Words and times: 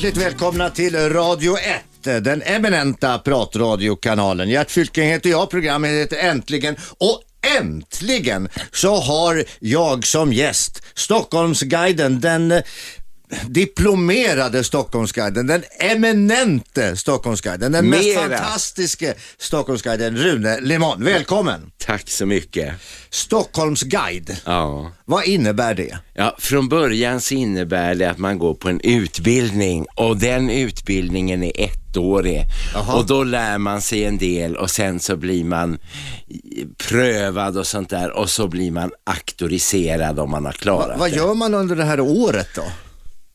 Hjärtligt 0.00 0.24
välkomna 0.24 0.70
till 0.70 0.96
Radio 0.96 1.56
1, 2.04 2.24
den 2.24 2.42
eminenta 2.42 3.18
pratradiokanalen. 3.18 4.48
Gert 4.50 4.70
Fylking 4.70 5.04
heter 5.04 5.30
jag, 5.30 5.50
programmet 5.50 5.90
heter 5.90 6.16
Äntligen 6.16 6.76
och 6.98 7.22
äntligen 7.58 8.48
så 8.72 8.96
har 8.96 9.44
jag 9.58 10.06
som 10.06 10.32
gäst 10.32 10.82
Stockholmsguiden, 10.94 12.20
den 12.20 12.62
diplomerade 13.48 14.64
Stockholmsguiden, 14.64 15.46
den 15.46 15.62
eminente 15.78 16.96
Stockholmsguiden, 16.96 17.72
den 17.72 17.88
mest 17.90 18.04
Mera. 18.04 18.20
fantastiske 18.20 19.14
Stockholmsguiden 19.38 20.16
Rune 20.16 20.60
Limon. 20.60 21.04
Välkommen! 21.04 21.70
Tack 21.78 22.10
så 22.10 22.26
mycket. 22.26 22.74
Stockholmsguide, 23.10 24.36
Ja. 24.44 24.92
vad 25.04 25.24
innebär 25.24 25.74
det? 25.74 25.98
Ja, 26.14 26.36
från 26.38 26.68
början 26.68 27.20
så 27.20 27.34
innebär 27.34 27.94
det 27.94 28.10
att 28.10 28.18
man 28.18 28.38
går 28.38 28.54
på 28.54 28.68
en 28.68 28.80
utbildning 28.80 29.86
och 29.96 30.16
den 30.16 30.50
utbildningen 30.50 31.42
är 31.42 31.52
ettårig. 31.60 32.44
Jaha. 32.74 32.94
Och 32.96 33.06
då 33.06 33.24
lär 33.24 33.58
man 33.58 33.80
sig 33.82 34.04
en 34.04 34.18
del 34.18 34.56
och 34.56 34.70
sen 34.70 35.00
så 35.00 35.16
blir 35.16 35.44
man 35.44 35.78
prövad 36.88 37.58
och 37.58 37.66
sånt 37.66 37.90
där 37.90 38.10
och 38.10 38.30
så 38.30 38.48
blir 38.48 38.70
man 38.70 38.90
auktoriserad 39.06 40.18
om 40.18 40.30
man 40.30 40.44
har 40.44 40.52
klarat 40.52 40.88
Va, 40.88 40.96
vad 40.98 41.10
det. 41.10 41.16
gör 41.16 41.34
man 41.34 41.54
under 41.54 41.76
det 41.76 41.84
här 41.84 42.00
året 42.00 42.48
då? 42.54 42.64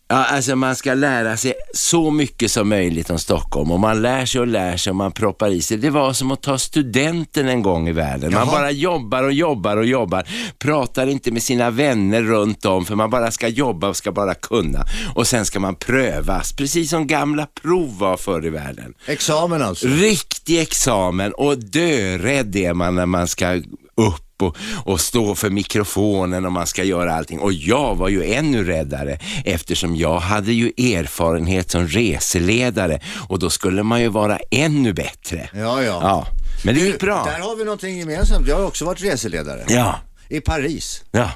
Ja, 0.08 0.16
alltså 0.26 0.56
man 0.56 0.76
ska 0.76 0.94
lära 0.94 1.38
sig 1.38 1.54
så 1.74 2.12
mycket 2.12 2.52
som 2.52 2.70
möjligt 2.70 3.10
om 3.10 3.20
Stockholm 3.20 3.72
och 3.72 3.80
man 3.80 4.02
lär 4.02 4.26
sig 4.26 4.42
och 4.42 4.48
lär 4.48 4.78
sig 4.78 4.92
och 4.92 4.96
man 4.96 5.12
proppar 5.12 5.50
i 5.50 5.62
sig. 5.62 5.78
Det 5.78 5.90
var 5.90 6.14
som 6.14 6.32
att 6.32 6.42
ta 6.42 6.58
studenten 6.58 7.48
en 7.48 7.62
gång 7.62 7.90
i 7.90 7.92
världen. 7.92 8.34
Man 8.34 8.48
Jaha. 8.48 8.52
bara 8.52 8.72
jobbar 8.72 9.24
och 9.24 9.32
jobbar 9.32 9.78
och 9.78 9.86
jobbar. 9.86 10.24
Pratar 10.60 11.08
inte 11.08 11.32
med 11.32 11.44
sina 11.44 11.70
vänner 11.70 12.22
runt 12.22 12.66
om 12.66 12.86
för 12.86 12.96
man 12.96 13.10
bara 13.10 13.32
ska 13.32 13.48
jobba 13.48 13.88
och 13.88 13.96
ska 13.96 14.12
bara 14.12 14.34
kunna. 14.34 14.86
Och 15.16 15.28
sen 15.28 15.46
ska 15.46 15.60
man 15.60 15.76
prövas, 15.76 16.54
precis 16.54 16.90
som 16.90 17.08
gamla 17.08 17.48
prov 17.62 17.98
var 17.98 18.18
förr 18.18 18.46
i 18.46 18.50
världen. 18.50 18.94
Examen 19.06 19.62
alltså? 19.62 19.88
Riktig 19.88 20.60
examen 20.60 21.34
och 21.34 21.58
dörädd 21.58 22.56
är 22.56 22.74
man 22.74 22.96
när 22.96 23.06
man 23.06 23.28
ska 23.28 23.62
upp 23.98 24.42
och, 24.42 24.58
och 24.84 25.02
stå 25.02 25.36
för 25.36 25.50
mikrofonen 25.50 26.46
och 26.46 26.52
man 26.52 26.68
ska 26.68 26.84
göra 26.84 27.14
allting. 27.16 27.40
Och 27.40 27.54
jag 27.54 27.96
var 27.96 28.10
ju 28.10 28.34
ännu 28.34 28.64
räddare 28.64 29.20
eftersom 29.46 29.96
jag 29.96 30.20
hade 30.20 30.54
ju 30.54 30.68
erfarenhet 30.68 31.72
som 31.72 31.88
reseledare 31.88 33.00
och 33.30 33.40
då 33.40 33.50
skulle 33.50 33.84
man 33.84 34.02
ju 34.02 34.08
vara 34.08 34.40
ännu 34.52 34.94
bättre. 34.94 35.50
Ja, 35.54 35.84
ja. 35.84 36.00
Ja, 36.02 36.28
men 36.66 36.76
det 36.76 36.82
gick 36.82 37.00
bra. 37.00 37.24
Där 37.26 37.40
har 37.40 37.56
vi 37.56 37.64
någonting 37.64 38.00
gemensamt. 38.00 38.48
Jag 38.48 38.56
har 38.56 38.66
också 38.66 38.86
varit 38.86 39.04
reseledare. 39.04 39.66
Ja, 39.68 39.96
I 40.30 40.40
Paris. 40.42 41.04
ja. 41.12 41.32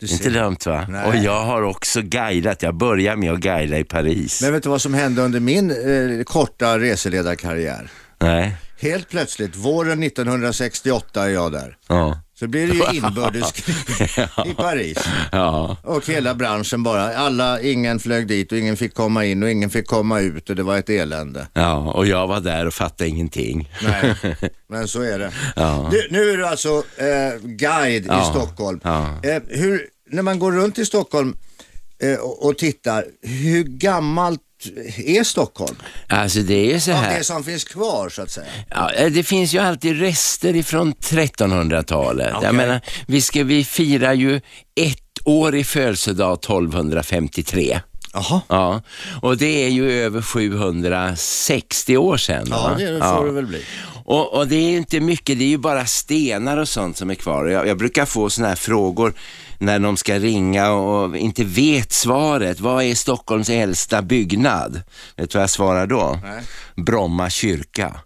Inte 0.00 0.30
dumt 0.30 0.56
va? 0.66 0.86
Nej. 0.88 1.06
Och 1.06 1.16
jag 1.16 1.44
har 1.44 1.62
också 1.62 2.02
guidat, 2.02 2.62
jag 2.62 2.74
började 2.74 3.16
med 3.16 3.32
att 3.32 3.38
guida 3.40 3.78
i 3.78 3.84
Paris. 3.84 4.42
Men 4.42 4.52
vet 4.52 4.62
du 4.62 4.68
vad 4.68 4.82
som 4.82 4.94
hände 4.94 5.22
under 5.22 5.40
min 5.40 5.70
eh, 5.70 6.24
korta 6.24 6.78
reseledarkarriär? 6.78 7.90
Nej, 8.20 8.56
Helt 8.78 9.08
plötsligt, 9.08 9.56
våren 9.56 10.02
1968 10.02 11.24
är 11.24 11.28
jag 11.28 11.52
där. 11.52 11.76
ja. 11.88 12.20
Så 12.38 12.46
blir 12.48 12.66
det 12.66 12.74
ju 12.74 12.96
inbördeskrig 13.06 13.76
i 14.46 14.54
Paris. 14.54 14.98
Ja, 15.32 15.76
Och 15.82 16.06
hela 16.06 16.34
branschen 16.34 16.82
bara, 16.82 17.16
alla, 17.16 17.60
ingen 17.60 17.98
flög 17.98 18.26
dit 18.26 18.52
och 18.52 18.58
ingen 18.58 18.76
fick 18.76 18.94
komma 18.94 19.24
in 19.24 19.42
och 19.42 19.50
ingen 19.50 19.70
fick 19.70 19.86
komma 19.86 20.20
ut 20.20 20.50
och 20.50 20.56
det 20.56 20.62
var 20.62 20.78
ett 20.78 20.88
elände. 20.90 21.46
ja, 21.52 21.76
och 21.92 22.06
jag 22.06 22.26
var 22.26 22.40
där 22.40 22.66
och 22.66 22.74
fattade 22.74 23.10
ingenting. 23.10 23.70
Nej, 23.82 24.14
men 24.68 24.88
så 24.88 25.02
är 25.02 25.18
det. 25.18 25.32
Ja. 25.56 25.88
Du, 25.90 26.08
nu 26.10 26.30
är 26.30 26.36
du 26.36 26.46
alltså 26.46 26.82
eh, 26.96 27.40
guide 27.42 28.04
i 28.04 28.08
Ja, 28.08 28.24
Stockholm. 28.34 28.80
ja. 28.84 29.08
Eh, 29.22 29.42
hur, 29.48 29.86
när 30.10 30.22
man 30.22 30.38
går 30.38 30.52
runt 30.52 30.78
i 30.78 30.86
Stockholm 30.86 31.36
eh, 32.02 32.14
och, 32.18 32.46
och 32.46 32.58
tittar, 32.58 33.04
hur 33.22 33.64
gammalt 33.64 34.40
är 34.96 35.24
Stockholm? 35.24 35.76
Alltså 36.08 36.38
det 36.38 36.72
är 36.74 36.78
så 36.78 36.90
Av 36.92 36.96
här. 36.96 37.18
det 37.18 37.24
som 37.24 37.44
finns 37.44 37.64
kvar 37.64 38.08
så 38.08 38.22
att 38.22 38.30
säga. 38.30 38.46
Ja, 38.70 38.92
eh, 38.92 39.10
det 39.10 39.22
finns 39.22 39.54
ju 39.54 39.58
alltid 39.58 40.00
rester 40.00 40.56
ifrån 40.56 40.94
1300-talet. 40.94 42.32
Okej. 42.34 42.46
Jag 42.46 42.54
menar, 42.54 42.80
vi, 43.06 43.20
ska, 43.20 43.44
vi 43.44 43.64
firar 43.64 44.12
ju 44.12 44.36
ett 44.80 44.98
år 45.24 45.56
i 45.56 45.64
födelsedag 45.64 46.38
1253. 46.38 47.80
Jaha. 48.16 48.40
Ja, 48.48 48.82
och 49.22 49.36
det 49.36 49.64
är 49.64 49.68
ju 49.68 49.92
över 49.92 50.22
760 50.22 51.96
år 51.96 52.16
sedan. 52.16 52.46
Ja, 52.50 52.56
va? 52.56 52.74
det 52.78 53.00
får 53.00 53.26
det 53.26 53.32
väl 53.32 53.46
bli. 53.46 53.62
Och, 54.04 54.34
och 54.34 54.48
det 54.48 54.56
är 54.56 54.76
inte 54.76 55.00
mycket, 55.00 55.38
det 55.38 55.44
är 55.44 55.48
ju 55.48 55.58
bara 55.58 55.86
stenar 55.86 56.56
och 56.56 56.68
sånt 56.68 56.96
som 56.96 57.10
är 57.10 57.14
kvar. 57.14 57.46
Jag, 57.46 57.66
jag 57.66 57.78
brukar 57.78 58.04
få 58.04 58.30
såna 58.30 58.48
här 58.48 58.56
frågor 58.56 59.14
när 59.58 59.78
de 59.78 59.96
ska 59.96 60.18
ringa 60.18 60.70
och 60.70 61.16
inte 61.16 61.44
vet 61.44 61.92
svaret. 61.92 62.60
Vad 62.60 62.84
är 62.84 62.94
Stockholms 62.94 63.50
äldsta 63.50 64.02
byggnad? 64.02 64.82
Vet 65.16 65.30
du 65.30 65.38
vad 65.38 65.42
jag 65.42 65.50
svarar 65.50 65.86
då? 65.86 66.20
Nej. 66.22 66.42
Bromma 66.76 67.30
kyrka. 67.30 68.00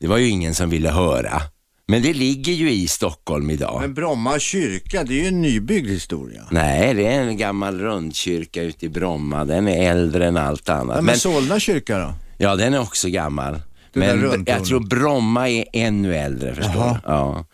Det 0.00 0.06
var 0.06 0.16
ju 0.16 0.28
ingen 0.28 0.54
som 0.54 0.70
ville 0.70 0.90
höra. 0.90 1.42
Men 1.88 2.02
det 2.02 2.12
ligger 2.12 2.52
ju 2.52 2.70
i 2.70 2.88
Stockholm 2.88 3.50
idag. 3.50 3.80
Men 3.80 3.94
Bromma 3.94 4.38
kyrka, 4.38 5.04
det 5.04 5.14
är 5.14 5.22
ju 5.22 5.28
en 5.28 5.42
nybyggd 5.42 5.90
historia. 5.90 6.42
Nej, 6.50 6.94
det 6.94 7.06
är 7.06 7.20
en 7.20 7.36
gammal 7.36 7.80
rundkyrka 7.80 8.62
ute 8.62 8.86
i 8.86 8.88
Bromma. 8.88 9.44
Den 9.44 9.68
är 9.68 9.90
äldre 9.90 10.26
än 10.26 10.36
allt 10.36 10.68
annat. 10.68 10.96
Men, 10.96 11.04
men, 11.04 11.16
Solna 11.16 11.60
kyrka 11.60 11.98
då? 11.98 12.14
ja, 12.38 12.56
den 12.56 12.74
är 12.74 12.80
också 12.80 13.08
gammal. 13.08 13.60
Men 13.92 14.44
jag 14.46 14.64
tror 14.64 14.80
Bromma 14.80 15.50
är 15.50 15.64
ännu 15.72 16.16
äldre, 16.16 16.54
förstår 16.54 16.94
du. 16.94 17.00
Ja. 17.04 17.46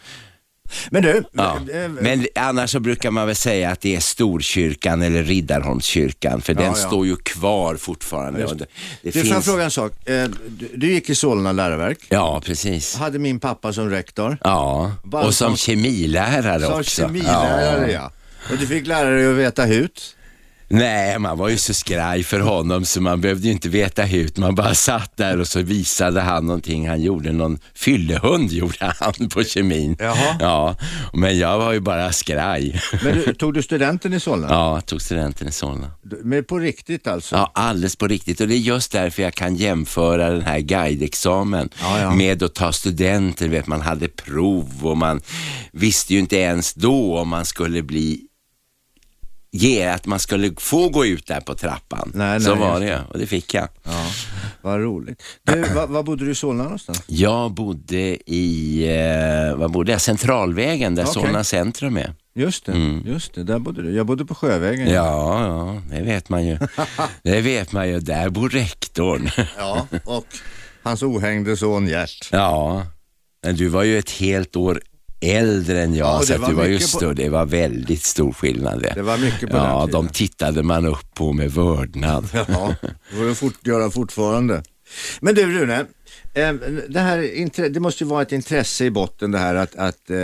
Men 0.90 1.02
du, 1.02 1.22
Ja. 1.32 1.56
eh, 1.72 1.88
Men 1.88 2.26
annars 2.34 2.70
så 2.70 2.80
brukar 2.80 3.10
man 3.10 3.26
väl 3.26 3.36
säga 3.36 3.70
att 3.70 3.80
det 3.80 3.96
är 3.96 4.00
Storkyrkan 4.00 5.02
eller 5.02 5.22
Riddarholmskyrkan, 5.24 6.40
för 6.42 6.54
den 6.54 6.64
ja. 6.64 6.74
står 6.74 7.06
ju 7.06 7.16
kvar 7.16 7.76
fortfarande. 7.76 8.44
Och 8.44 8.56
det, 8.56 8.64
det 8.64 8.68
du, 9.02 9.12
får 9.12 9.18
jag 9.26 9.34
finns... 9.34 9.44
fråga 9.44 9.64
en 9.64 9.70
sak? 9.70 10.08
Eh, 10.08 10.28
du, 10.74 10.92
gick 10.92 11.10
i 11.10 11.14
Solna 11.14 11.52
läroverk. 11.52 11.98
Ja, 12.08 12.42
precis. 12.44 12.96
Hade 12.96 13.18
min 13.18 13.40
pappa 13.40 13.72
som 13.72 13.90
rektor. 13.90 14.38
Ja, 14.44 14.92
Bara 15.04 15.26
och 15.26 15.34
som 15.34 15.48
som- 15.48 15.56
kemilärare 15.56 16.60
Som 16.62 16.72
också. 16.80 17.02
kemilärare 17.02 17.92
ja. 17.92 18.10
Och 18.52 18.56
du 18.58 18.66
fick 18.66 18.86
lära 18.86 19.10
dig 19.10 19.30
att 19.30 19.36
veta 19.36 19.64
hut. 19.64 20.14
Nej, 20.70 21.18
man 21.18 21.38
var 21.38 21.48
ju 21.48 21.56
så 21.56 21.74
skraj 21.74 22.22
för 22.24 22.40
honom 22.40 22.84
så 22.84 23.00
man 23.00 23.20
behövde 23.20 23.46
ju 23.46 23.52
inte 23.52 23.68
veta 23.68 24.02
hut. 24.02 24.36
Man 24.36 24.54
bara 24.54 24.74
satt 24.74 25.16
där 25.16 25.40
och 25.40 25.46
så 25.46 25.62
visade 25.62 26.20
han 26.20 26.46
någonting. 26.46 26.88
Han 26.88 27.02
gjorde 27.02 27.32
någon 27.32 27.58
fyllehund 27.74 28.52
gjorde 28.52 28.94
han 29.00 29.28
på 29.28 29.44
kemin. 29.44 29.96
Jaha. 29.98 30.36
Ja, 30.40 30.76
men 31.12 31.38
jag 31.38 31.58
var 31.58 31.72
ju 31.72 31.80
bara 31.80 32.12
skraj. 32.12 32.80
Men 33.04 33.14
du, 33.14 33.34
tog 33.34 33.54
du 33.54 33.62
studenten 33.62 34.14
i 34.14 34.20
Solna? 34.20 34.46
Ja, 34.50 34.74
jag 34.74 34.86
tog 34.86 35.02
studenten 35.02 35.48
i 35.48 35.52
Solna. 35.52 35.90
Men 36.24 36.44
på 36.44 36.58
riktigt 36.58 37.06
alltså? 37.06 37.36
Ja, 37.36 37.50
alldeles 37.54 37.96
på 37.96 38.06
riktigt. 38.06 38.40
Och 38.40 38.48
det 38.48 38.54
är 38.54 38.58
just 38.58 38.92
därför 38.92 39.22
jag 39.22 39.34
kan 39.34 39.56
jämföra 39.56 40.30
den 40.30 40.42
här 40.42 40.58
guideexamen 40.60 41.68
Ja, 41.80 42.00
ja. 42.00 42.10
med 42.14 42.42
att 42.42 42.54
ta 42.54 42.72
studenter. 42.72 43.48
Vet, 43.48 43.66
man 43.66 43.80
hade 43.80 44.08
prov 44.08 44.86
och 44.86 44.96
man 44.96 45.20
visste 45.72 46.12
ju 46.14 46.18
inte 46.20 46.36
ens 46.36 46.74
då 46.74 47.18
om 47.18 47.28
man 47.28 47.44
skulle 47.44 47.82
bli 47.82 48.20
ge 49.50 49.86
att 49.86 50.06
man 50.06 50.18
skulle 50.18 50.52
få 50.58 50.88
gå 50.88 51.06
ut 51.06 51.26
där 51.26 51.40
på 51.40 51.54
trappan. 51.54 52.12
Nej, 52.14 52.40
Så 52.40 52.54
nej, 52.54 52.58
var 52.58 52.80
det 52.80 53.02
och 53.10 53.18
det 53.18 53.26
fick 53.26 53.54
jag. 53.54 53.68
Ja, 53.82 54.06
vad 54.62 54.80
roligt. 54.80 55.22
Du, 55.42 55.62
var, 55.74 55.86
var 55.86 56.02
bodde 56.02 56.24
du 56.24 56.30
i 56.30 56.34
Solna 56.34 56.62
någonstans? 56.62 57.02
Jag 57.06 57.50
bodde 57.52 58.30
i, 58.32 58.82
eh, 59.50 59.56
vad 59.56 59.70
bodde 59.72 59.92
jag? 59.92 60.00
Centralvägen 60.00 60.94
där 60.94 61.02
Okej. 61.02 61.14
Solna 61.14 61.44
centrum 61.44 61.96
är. 61.96 62.14
Just 62.34 62.66
det, 62.66 63.00
just 63.04 63.34
det, 63.34 63.44
där 63.44 63.58
bodde 63.58 63.82
du. 63.82 63.92
Jag 63.96 64.06
bodde 64.06 64.24
på 64.24 64.34
Sjövägen. 64.34 64.80
Mm. 64.80 64.94
Ja, 64.94 65.46
ja, 65.46 65.82
det 65.96 66.02
vet 66.02 66.28
man 66.28 66.46
ju. 66.46 66.58
det 67.22 67.40
vet 67.40 67.72
man 67.72 67.88
ju. 67.88 68.00
Där 68.00 68.28
bor 68.28 68.48
rektorn. 68.48 69.30
ja 69.58 69.86
och 70.04 70.26
hans 70.82 71.02
ohängde 71.02 71.56
son 71.56 71.86
Gert. 71.88 72.28
Ja, 72.32 72.86
men 73.42 73.56
du 73.56 73.68
var 73.68 73.82
ju 73.82 73.98
ett 73.98 74.10
helt 74.10 74.56
år 74.56 74.82
äldre 75.20 75.82
än 75.82 75.94
jag 75.94 76.06
Ja, 76.08 76.18
det 76.20 76.26
så 76.26 76.34
att 76.34 76.40
var 76.40 76.48
du 76.48 76.54
var 76.54 76.64
ju 76.64 76.70
mycket 76.70 76.92
på- 76.92 76.96
stor. 76.98 77.14
Det 77.14 77.28
var 77.28 77.46
väldigt 77.46 78.04
stor 78.04 78.32
skillnad 78.32 78.82
det. 78.82 78.92
Det 78.94 79.02
var 79.02 79.18
mycket 79.18 79.50
på 79.50 79.56
Ja, 79.56 79.78
den 79.80 79.86
tiden. 79.88 80.04
de 80.06 80.08
tittade 80.12 80.62
man 80.62 80.86
upp 80.86 81.14
på 81.14 81.32
med 81.32 81.52
vördnad. 81.52 82.28
Ja, 82.48 82.74
det 83.10 83.16
får 83.16 83.34
fort, 83.34 83.66
göra 83.66 83.90
fortfarande. 83.90 84.62
Men 85.20 85.34
du 85.34 85.42
Rune, 85.60 85.78
eh, 86.34 86.52
det, 86.88 87.00
här, 87.00 87.68
det 87.68 87.80
måste 87.80 88.04
ju 88.04 88.10
vara 88.10 88.22
ett 88.22 88.32
intresse 88.32 88.84
i 88.84 88.90
botten 88.90 89.30
det 89.30 89.38
här 89.38 89.54
att, 89.54 89.76
att 89.76 90.10
eh, 90.10 90.16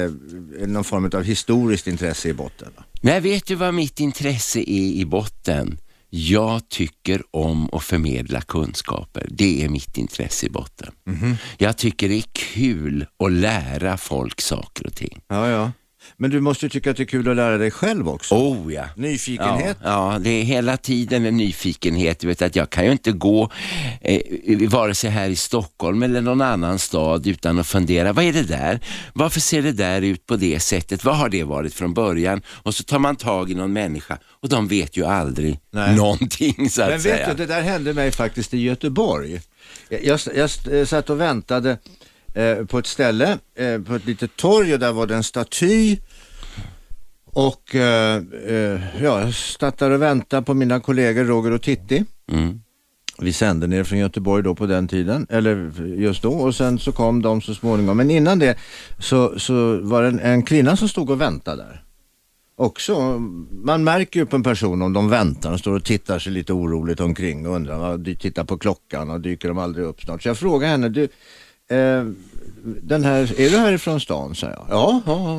någon 0.66 0.84
form 0.84 1.10
av 1.14 1.22
historiskt 1.22 1.86
intresse 1.86 2.28
i 2.28 2.32
botten. 2.32 2.68
Va? 2.76 2.84
Nej, 3.00 3.20
vet 3.20 3.46
du 3.46 3.54
vad 3.54 3.74
mitt 3.74 4.00
intresse 4.00 4.58
är 4.58 4.92
i 5.00 5.04
botten? 5.04 5.78
Jag 6.16 6.68
tycker 6.68 7.22
om 7.30 7.68
att 7.72 7.82
förmedla 7.82 8.40
kunskaper. 8.40 9.26
Det 9.30 9.64
är 9.64 9.68
mitt 9.68 9.98
intresse 9.98 10.46
i 10.46 10.50
botten. 10.50 10.92
Mhm. 11.06 11.36
Jag 11.58 11.78
tycker 11.78 12.08
det 12.08 12.14
är 12.14 12.24
kul 12.32 13.06
att 13.24 13.32
lära 13.32 13.96
folk 13.96 14.40
saker 14.40 14.86
och 14.86 14.94
ting. 14.94 15.20
Ja, 15.28 15.48
ja. 15.48 15.72
Men 16.16 16.30
du 16.30 16.40
måste 16.40 16.68
tycka 16.68 16.90
att 16.90 16.96
det 16.96 17.02
är 17.02 17.04
kul 17.04 17.28
att 17.28 17.36
lära 17.36 17.58
dig 17.58 17.70
själv 17.70 18.08
också. 18.08 18.34
Oh 18.34 18.74
ja. 18.74 18.84
Nyfikenhet. 18.96 19.76
Ja, 19.82 20.12
ja, 20.12 20.18
det 20.18 20.30
är 20.30 20.42
hela 20.42 20.76
tiden 20.76 21.26
en 21.26 21.36
nyfikenhet. 21.36 22.18
Du 22.18 22.26
vet 22.26 22.42
att 22.42 22.56
jag 22.56 22.70
kan 22.70 22.84
ju 22.84 22.92
inte 22.92 23.12
gå 23.12 23.50
eh, 24.00 24.20
vare 24.68 24.94
sig 24.94 25.10
här 25.10 25.28
i 25.28 25.36
Stockholm 25.36 26.02
eller 26.02 26.20
någon 26.20 26.40
annan 26.40 26.78
stad 26.78 27.26
utan 27.26 27.58
att 27.58 27.66
fundera, 27.66 28.12
vad 28.12 28.24
är 28.24 28.32
det 28.32 28.42
där? 28.42 28.80
Varför 29.12 29.40
ser 29.40 29.62
det 29.62 29.72
där 29.72 30.02
ut 30.02 30.26
på 30.26 30.36
det 30.36 30.60
sättet? 30.60 31.04
Vad 31.04 31.16
har 31.16 31.28
det 31.28 31.44
varit 31.44 31.74
från 31.74 31.94
början? 31.94 32.42
Och 32.46 32.74
så 32.74 32.84
tar 32.84 32.98
man 32.98 33.16
tag 33.16 33.50
i 33.50 33.54
någon 33.54 33.72
människa 33.72 34.18
och 34.26 34.48
de 34.48 34.68
vet 34.68 34.96
ju 34.96 35.04
aldrig 35.04 35.58
Nej. 35.70 35.96
någonting 35.96 36.70
så 36.70 36.82
att 36.82 36.88
Men 36.90 37.00
säga. 37.00 37.16
vet 37.16 37.36
du, 37.36 37.46
det 37.46 37.54
där 37.54 37.62
hände 37.62 37.94
mig 37.94 38.10
faktiskt 38.10 38.54
i 38.54 38.58
Göteborg. 38.58 39.40
Jag, 39.88 40.20
jag, 40.34 40.50
jag 40.70 40.88
satt 40.88 41.10
och 41.10 41.20
väntade 41.20 41.78
eh, 42.34 42.64
på 42.64 42.78
ett 42.78 42.86
ställe, 42.86 43.38
eh, 43.58 43.80
på 43.82 43.94
ett 43.94 44.06
litet 44.06 44.36
torg 44.36 44.74
och 44.74 44.78
där 44.78 44.92
var 44.92 45.06
det 45.06 45.14
en 45.14 45.24
staty. 45.24 45.96
Och 47.24 47.74
eh, 47.74 48.22
eh, 48.46 48.80
ja, 49.02 49.30
jag 49.60 49.72
där 49.78 49.90
och 49.90 50.02
väntade 50.02 50.42
på 50.42 50.54
mina 50.54 50.80
kollegor 50.80 51.24
Roger 51.24 51.50
och 51.52 51.62
Titti. 51.62 52.04
Mm. 52.32 52.60
Vi 53.18 53.32
sände 53.32 53.66
ner 53.66 53.84
från 53.84 53.98
Göteborg 53.98 54.42
då 54.42 54.54
på 54.54 54.66
den 54.66 54.88
tiden, 54.88 55.26
eller 55.30 55.72
just 55.96 56.22
då 56.22 56.32
och 56.32 56.54
sen 56.54 56.78
så 56.78 56.92
kom 56.92 57.22
de 57.22 57.40
så 57.40 57.54
småningom. 57.54 57.96
Men 57.96 58.10
innan 58.10 58.38
det 58.38 58.58
så, 58.98 59.38
så 59.38 59.80
var 59.80 60.02
det 60.02 60.08
en, 60.08 60.20
en 60.20 60.42
kvinna 60.42 60.76
som 60.76 60.88
stod 60.88 61.10
och 61.10 61.20
väntade 61.20 61.62
där. 61.62 61.84
Också, 62.56 63.18
man 63.50 63.84
märker 63.84 64.20
ju 64.20 64.26
på 64.26 64.36
en 64.36 64.42
person 64.42 64.82
om 64.82 64.92
de 64.92 65.08
väntar 65.08 65.52
och 65.52 65.58
står 65.58 65.76
och 65.76 65.84
tittar 65.84 66.18
sig 66.18 66.32
lite 66.32 66.52
oroligt 66.52 67.00
omkring 67.00 67.46
och 67.46 67.54
undrar, 67.54 68.14
tittar 68.14 68.44
på 68.44 68.58
klockan 68.58 69.10
och 69.10 69.20
dyker 69.20 69.48
de 69.48 69.58
aldrig 69.58 69.86
upp 69.86 70.02
snart. 70.02 70.22
Så 70.22 70.28
jag 70.28 70.38
frågade 70.38 70.70
henne, 70.70 70.88
du, 70.88 71.08
eh, 71.70 72.04
den 72.82 73.04
här, 73.04 73.40
är 73.40 73.50
du 73.50 73.56
härifrån 73.58 74.00
stan? 74.00 74.34
sa 74.34 74.46
jag. 74.46 74.66
Ja, 74.70 75.02
ja, 75.06 75.34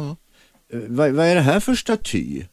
ja. 0.69 0.77
Eh, 0.77 0.83
Vad, 0.87 1.11
vad 1.11 1.25
är 1.25 1.35
det 1.35 1.41
här 1.41 1.59
för 1.59 1.75
staty? 1.75 2.43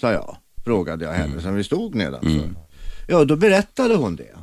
Sa 0.00 0.12
jag, 0.12 0.36
frågade 0.64 1.04
jag 1.04 1.12
henne 1.12 1.42
sen 1.42 1.54
vi 1.54 1.64
stod 1.64 1.94
nedanför. 1.94 2.54
Ja, 3.08 3.24
då 3.24 3.36
berättade 3.36 3.94
hon 3.94 4.16
det. 4.16 4.34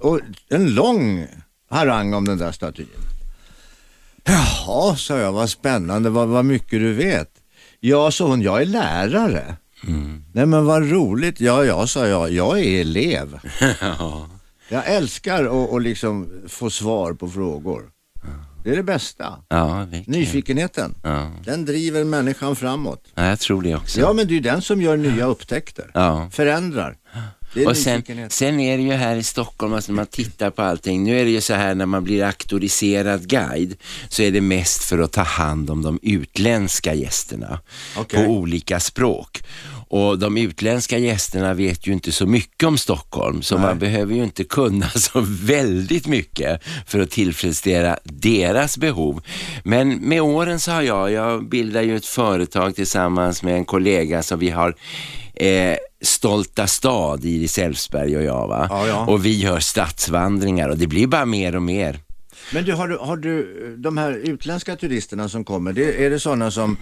Och 0.00 0.20
en 0.48 0.74
lång 0.74 1.26
harang 1.70 2.14
om 2.14 2.24
den 2.24 2.38
där 2.38 2.52
statyn. 2.52 2.86
Jaha, 4.24 4.96
sa 4.96 5.18
jag, 5.18 5.32
vad 5.32 5.50
spännande, 5.50 6.10
vad, 6.10 6.28
vad 6.28 6.44
mycket 6.44 6.70
du 6.80 6.92
vet. 6.94 7.30
Ja, 7.80 8.10
sa 8.10 8.26
hon, 8.26 8.42
jag 8.42 8.62
är 8.62 8.66
lärare. 8.66 9.56
Nej 10.32 10.46
men 10.46 10.64
vad 10.64 10.90
roligt. 10.90 11.40
Ja, 11.40 11.64
ja, 11.64 11.86
sa 11.86 12.06
jag, 12.06 12.32
jag 12.32 12.60
är 12.60 12.80
elev. 12.80 13.38
Ja. 13.80 14.28
Jag 14.68 14.86
älskar 14.86 15.44
att 15.44 15.72
att 15.74 15.82
liksom 15.82 16.28
få 16.48 16.70
svar 16.70 17.12
på 17.12 17.28
frågor. 17.30 17.90
Det 18.64 18.72
är 18.72 18.76
det 18.76 18.82
bästa. 18.82 19.38
Ja. 19.48 19.86
Nyfikenheten, 20.06 20.94
Ja. 21.02 21.30
den 21.44 21.64
driver 21.64 22.04
människan 22.04 22.56
framåt. 22.56 23.04
ja, 23.14 23.26
jag 23.26 23.40
tror 23.40 23.62
det 23.62 23.74
också. 23.74 24.00
Ja, 24.00 24.12
men 24.12 24.28
det 24.28 24.36
är 24.36 24.40
den 24.40 24.62
som 24.62 24.82
gör 24.82 24.96
nya 24.96 25.26
upptäckter. 25.26 25.90
Ja. 25.94 26.28
Förändrar. 26.32 26.96
Och 27.66 27.76
sen, 27.76 28.02
sen 28.30 28.60
är 28.60 28.76
det 28.76 28.82
ju 28.82 28.92
här 28.92 29.16
i 29.16 29.22
Stockholm, 29.22 29.72
alltså 29.74 29.92
när 29.92 29.96
man 29.96 30.06
tittar 30.06 30.50
på 30.50 30.62
allting, 30.62 31.04
nu 31.04 31.20
är 31.20 31.24
det 31.24 31.30
ju 31.30 31.40
så 31.40 31.54
här 31.54 31.74
när 31.74 31.86
man 31.86 32.04
blir 32.04 32.24
auktoriserad 32.24 33.28
guide 33.28 33.76
så 34.08 34.22
är 34.22 34.30
det 34.30 34.40
mest 34.40 34.84
för 34.84 34.98
att 34.98 35.12
ta 35.12 35.22
hand 35.22 35.70
om 35.70 35.82
de 35.82 35.98
utländska 36.02 36.94
gästerna 36.94 37.60
Okej. 37.96 38.24
på 38.24 38.30
olika 38.32 38.80
språk. 38.80 39.42
Och 39.88 40.18
de 40.18 40.36
utländska 40.36 40.98
gästerna 40.98 41.54
vet 41.54 41.86
ju 41.86 41.92
inte 41.92 42.12
så 42.12 42.26
mycket 42.26 42.64
om 42.64 42.78
Stockholm 42.78 43.42
så 43.42 43.58
man 43.58 43.78
behöver 43.78 44.14
ju 44.14 44.24
inte 44.24 44.44
kunna 44.44 44.88
så 44.94 45.20
väldigt 45.42 46.06
mycket 46.06 46.62
för 46.86 47.00
att 47.00 47.10
tillfredsställa 47.10 47.98
deras 48.04 48.78
behov. 48.78 49.22
Men 49.64 49.94
med 49.94 50.22
åren 50.22 50.60
så 50.60 50.70
har 50.70 50.82
jag, 50.82 51.12
jag 51.12 51.48
bildar 51.48 51.82
ju 51.82 51.96
ett 51.96 52.06
företag 52.06 52.74
tillsammans 52.74 53.42
med 53.42 53.54
en 53.54 53.64
kollega 53.64 54.22
som 54.22 54.38
vi 54.38 54.50
har 54.50 54.74
eh, 55.34 55.76
Stolta 56.00 56.66
stad, 56.66 57.24
Iris 57.24 57.58
Elfsberg 57.58 58.16
och 58.16 58.22
jag 58.22 58.48
va? 58.48 58.66
Ja, 58.70 58.86
ja. 58.86 59.06
Och 59.06 59.26
vi 59.26 59.38
gör 59.38 59.60
stadsvandringar 59.60 60.68
och 60.68 60.78
det 60.78 60.86
blir 60.86 61.06
bara 61.06 61.24
mer 61.24 61.56
och 61.56 61.62
mer. 61.62 61.98
Men 62.52 62.64
du, 62.64 62.72
har 62.72 62.88
du, 62.88 62.96
har 62.96 63.16
du, 63.16 63.76
de 63.76 63.98
här 63.98 64.12
utländska 64.12 64.76
turisterna 64.76 65.28
som 65.28 65.44
kommer, 65.44 65.72
det, 65.72 66.04
är 66.04 66.10
det 66.10 66.20
sådana 66.20 66.50
som, 66.50 66.76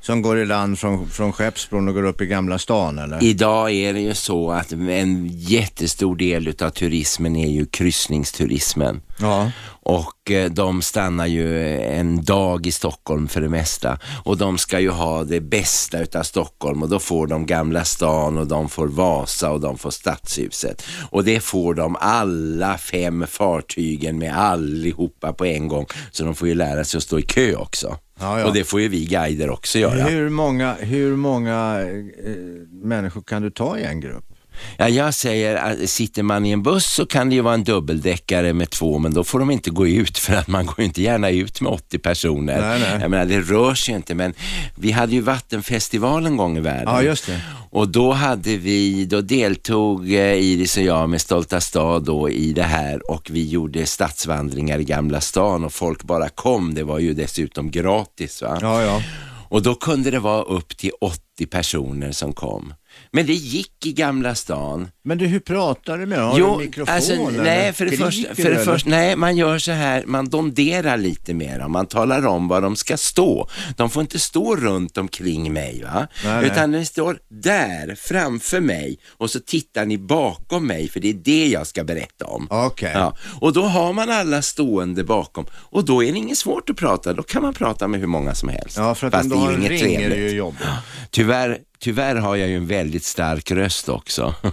som 0.00 0.22
går 0.22 0.38
i 0.38 0.46
land 0.46 0.78
från, 0.78 1.10
från 1.10 1.32
Skeppsbron 1.32 1.88
och 1.88 1.94
går 1.94 2.02
upp 2.02 2.20
i 2.20 2.26
Gamla 2.26 2.58
stan 2.58 2.98
eller? 2.98 3.24
Idag 3.24 3.72
är 3.72 3.92
det 3.92 4.00
ju 4.00 4.14
så 4.14 4.50
att 4.50 4.72
en 4.72 5.28
jättestor 5.32 6.16
del 6.16 6.48
utav 6.48 6.70
turismen 6.70 7.36
är 7.36 7.48
ju 7.48 7.66
kryssningsturismen. 7.66 9.00
Ja. 9.18 9.50
Och 9.88 10.30
eh, 10.30 10.50
de 10.50 10.82
stannar 10.82 11.26
ju 11.26 11.76
en 11.80 12.24
dag 12.24 12.66
i 12.66 12.72
Stockholm 12.72 13.28
för 13.28 13.40
det 13.40 13.48
mesta. 13.48 13.98
Och 14.24 14.36
de 14.36 14.58
ska 14.58 14.80
ju 14.80 14.90
ha 14.90 15.24
det 15.24 15.40
bästa 15.40 15.98
utav 15.98 16.22
Stockholm 16.22 16.82
och 16.82 16.88
då 16.88 16.98
får 16.98 17.26
de 17.26 17.46
Gamla 17.46 17.84
stan 17.84 18.38
och 18.38 18.46
de 18.46 18.68
får 18.68 18.86
Vasa 18.86 19.50
och 19.50 19.60
de 19.60 19.78
får 19.78 19.90
Stadshuset. 19.90 20.86
Och 21.10 21.24
det 21.24 21.40
får 21.40 21.74
de 21.74 21.96
alla 22.00 22.78
fem 22.78 23.24
fartygen 23.28 24.18
med 24.18 24.38
allihopa 24.38 25.32
på 25.32 25.44
en 25.44 25.68
gång. 25.68 25.86
Så 26.10 26.24
de 26.24 26.34
får 26.34 26.48
ju 26.48 26.54
lära 26.54 26.84
sig 26.84 26.98
att 26.98 27.04
stå 27.04 27.18
i 27.18 27.22
kö 27.22 27.54
också. 27.54 27.98
Ja, 28.20 28.40
ja. 28.40 28.46
Och 28.46 28.54
det 28.54 28.64
får 28.64 28.80
ju 28.80 28.88
vi 28.88 29.04
guider 29.04 29.50
också 29.50 29.78
göra. 29.78 30.04
Hur 30.04 30.28
många, 30.28 30.74
hur 30.74 31.16
många 31.16 31.80
eh, 31.80 32.36
människor 32.70 33.22
kan 33.22 33.42
du 33.42 33.50
ta 33.50 33.78
i 33.78 33.84
en 33.84 34.00
grupp? 34.00 34.35
Ja, 34.76 34.88
jag 34.88 35.14
säger 35.14 35.56
att 35.56 35.90
sitter 35.90 36.22
man 36.22 36.46
i 36.46 36.50
en 36.50 36.62
buss 36.62 36.86
så 36.86 37.06
kan 37.06 37.28
det 37.28 37.34
ju 37.34 37.40
vara 37.40 37.54
en 37.54 37.64
dubbeldäckare 37.64 38.52
med 38.52 38.70
två, 38.70 38.98
men 38.98 39.14
då 39.14 39.24
får 39.24 39.38
de 39.38 39.50
inte 39.50 39.70
gå 39.70 39.86
ut 39.86 40.18
för 40.26 40.34
att 40.34 40.48
man 40.48 40.66
går 40.66 40.74
ju 40.78 40.84
inte 40.84 41.02
gärna 41.02 41.30
ut 41.30 41.60
med 41.60 41.72
80 41.72 41.98
personer. 41.98 42.60
Nej, 42.60 42.80
nej. 42.80 42.98
Jag 43.00 43.10
menar, 43.10 43.24
det 43.24 43.40
rör 43.40 43.74
sig 43.74 43.92
ju 43.92 43.96
inte, 43.96 44.14
men 44.14 44.34
vi 44.74 44.90
hade 44.92 45.12
ju 45.12 45.20
vattenfestival 45.20 46.26
en 46.26 46.36
gång 46.36 46.56
i 46.56 46.60
världen. 46.60 46.94
Ja, 46.94 47.02
just 47.02 47.26
det. 47.26 47.40
Och 47.70 47.88
då 47.88 48.12
hade 48.12 48.56
vi, 48.56 49.04
då 49.04 49.20
deltog 49.20 50.12
eh, 50.12 50.34
Iris 50.34 50.76
och 50.76 50.82
jag 50.82 51.10
med 51.10 51.20
Stolta 51.20 51.60
stad 51.60 52.04
då 52.04 52.30
i 52.30 52.52
det 52.52 52.62
här 52.62 53.10
och 53.10 53.28
vi 53.30 53.48
gjorde 53.48 53.86
stadsvandringar 53.86 54.78
i 54.78 54.84
Gamla 54.84 55.20
stan 55.20 55.64
och 55.64 55.72
folk 55.72 56.02
bara 56.02 56.28
kom. 56.28 56.74
Det 56.74 56.82
var 56.82 56.98
ju 56.98 57.14
dessutom 57.14 57.70
gratis. 57.70 58.42
Va? 58.42 58.58
Ja, 58.60 58.82
ja. 58.82 59.02
Och 59.48 59.62
då 59.62 59.74
kunde 59.74 60.10
det 60.10 60.18
vara 60.18 60.42
upp 60.42 60.76
till 60.76 60.90
80 61.00 61.46
personer 61.46 62.12
som 62.12 62.32
kom. 62.32 62.74
Men 63.12 63.26
det 63.26 63.34
gick 63.34 63.86
i 63.86 63.92
Gamla 63.92 64.34
stan. 64.34 64.88
Men 65.04 65.18
du, 65.18 65.26
hur 65.26 65.40
pratar 65.40 65.98
du 65.98 66.06
med? 66.06 66.18
Har 66.18 66.38
du 66.38 66.64
mikrofon 66.64 66.94
alltså, 66.94 67.12
eller? 67.12 67.42
nej, 67.42 67.72
för 67.72 67.84
det, 67.84 67.96
första, 67.96 68.28
du, 68.28 68.42
för 68.42 68.50
det 68.50 68.64
första, 68.64 68.90
nej, 68.90 69.16
man 69.16 69.36
gör 69.36 69.58
så 69.58 69.72
här, 69.72 70.04
man 70.06 70.28
donderar 70.28 70.96
lite 70.96 71.34
mer. 71.34 71.68
Man 71.68 71.86
talar 71.86 72.26
om 72.26 72.48
var 72.48 72.60
de 72.60 72.76
ska 72.76 72.96
stå. 72.96 73.48
De 73.76 73.90
får 73.90 74.00
inte 74.00 74.18
stå 74.18 74.56
runt 74.56 74.98
omkring 74.98 75.52
mig, 75.52 75.82
va? 75.82 76.08
Nej, 76.24 76.34
nej. 76.34 76.46
Utan 76.46 76.70
ni 76.70 76.84
står 76.84 77.18
där 77.28 77.94
framför 77.94 78.60
mig 78.60 78.98
och 79.18 79.30
så 79.30 79.40
tittar 79.40 79.86
ni 79.86 79.98
bakom 79.98 80.66
mig, 80.66 80.88
för 80.88 81.00
det 81.00 81.10
är 81.10 81.14
det 81.14 81.46
jag 81.46 81.66
ska 81.66 81.84
berätta 81.84 82.24
om. 82.24 82.46
Okej. 82.50 82.92
Ja, 82.94 83.16
och 83.40 83.52
då 83.52 83.62
har 83.62 83.92
man 83.92 84.10
alla 84.10 84.42
stående 84.42 85.04
bakom 85.04 85.46
och 85.52 85.84
då 85.84 86.04
är 86.04 86.12
det 86.12 86.18
inget 86.18 86.38
svårt 86.38 86.70
att 86.70 86.76
prata. 86.76 87.12
Då 87.12 87.22
kan 87.22 87.42
man 87.42 87.54
prata 87.54 87.88
med 87.88 88.00
hur 88.00 88.06
många 88.06 88.34
som 88.34 88.48
helst. 88.48 88.76
Ja, 88.76 88.94
för 88.94 89.06
att 89.06 89.12
Fast 89.12 89.24
om 89.24 89.30
du 89.30 89.36
det 89.36 89.42
är 89.42 89.46
har 89.46 89.52
en 89.52 89.60
inget 89.60 89.82
ring 89.82 89.94
är 89.94 90.10
det 90.10 90.16
ju 90.16 90.30
jobbigt. 90.30 90.66
Tyvärr, 91.10 91.58
tyvärr 91.78 92.16
har 92.16 92.36
jag 92.36 92.48
ju 92.48 92.56
en 92.56 92.66
väldigt 92.66 93.04
stark 93.04 93.50
röst 93.50 93.88
också. 93.88 94.34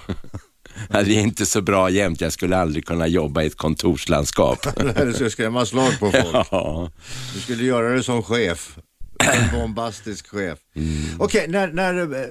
Det 0.90 0.98
är 0.98 1.22
inte 1.22 1.46
så 1.46 1.62
bra 1.62 1.90
jämt. 1.90 2.22
Jag 2.22 2.34
skulle 2.34 2.58
aldrig 2.58 2.86
kunna 2.86 3.08
jobba 3.08 3.44
i 3.44 3.48
ett 3.48 3.58
kontorslandskap. 3.58 4.68
Du 5.06 5.14
ska 5.14 5.30
skrämma 5.30 5.66
slag 5.66 6.00
på 6.00 6.12
folk. 6.12 6.48
Ja. 6.52 6.92
Du 7.34 7.40
skulle 7.40 7.64
göra 7.64 7.90
det 7.90 8.04
som 8.04 8.24
chef. 8.24 8.78
En 9.20 9.60
bombastisk 9.60 10.28
chef. 10.28 10.60
Mm. 10.76 11.04
Okej, 11.20 11.48
när, 11.48 11.68
när 11.68 12.22
eh, 12.22 12.28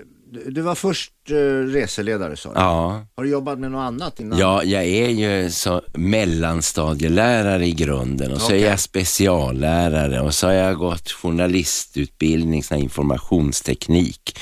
du 0.46 0.60
var 0.60 0.74
först 0.74 1.12
eh, 1.30 1.34
reseledare 1.72 2.36
sa 2.36 2.48
du. 2.48 2.54
ja. 2.60 3.06
Har 3.16 3.24
du 3.24 3.30
jobbat 3.30 3.58
med 3.58 3.70
något 3.70 3.86
annat 3.86 4.20
innan? 4.20 4.38
Ja, 4.38 4.64
jag 4.64 4.84
är 4.84 5.08
ju 5.08 5.50
så 5.50 5.82
mellanstadielärare 5.94 7.66
i 7.66 7.72
grunden 7.72 8.32
och 8.32 8.40
så 8.40 8.46
Okej. 8.46 8.62
är 8.62 8.70
jag 8.70 8.80
speciallärare 8.80 10.20
och 10.20 10.34
så 10.34 10.46
har 10.46 10.54
jag 10.54 10.76
gått 10.76 11.10
journalistutbildning, 11.10 12.62
informationsteknik 12.70 14.38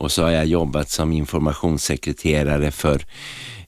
och 0.00 0.12
så 0.12 0.22
har 0.22 0.30
jag 0.30 0.46
jobbat 0.46 0.90
som 0.90 1.12
informationssekreterare 1.12 2.70
för 2.70 3.04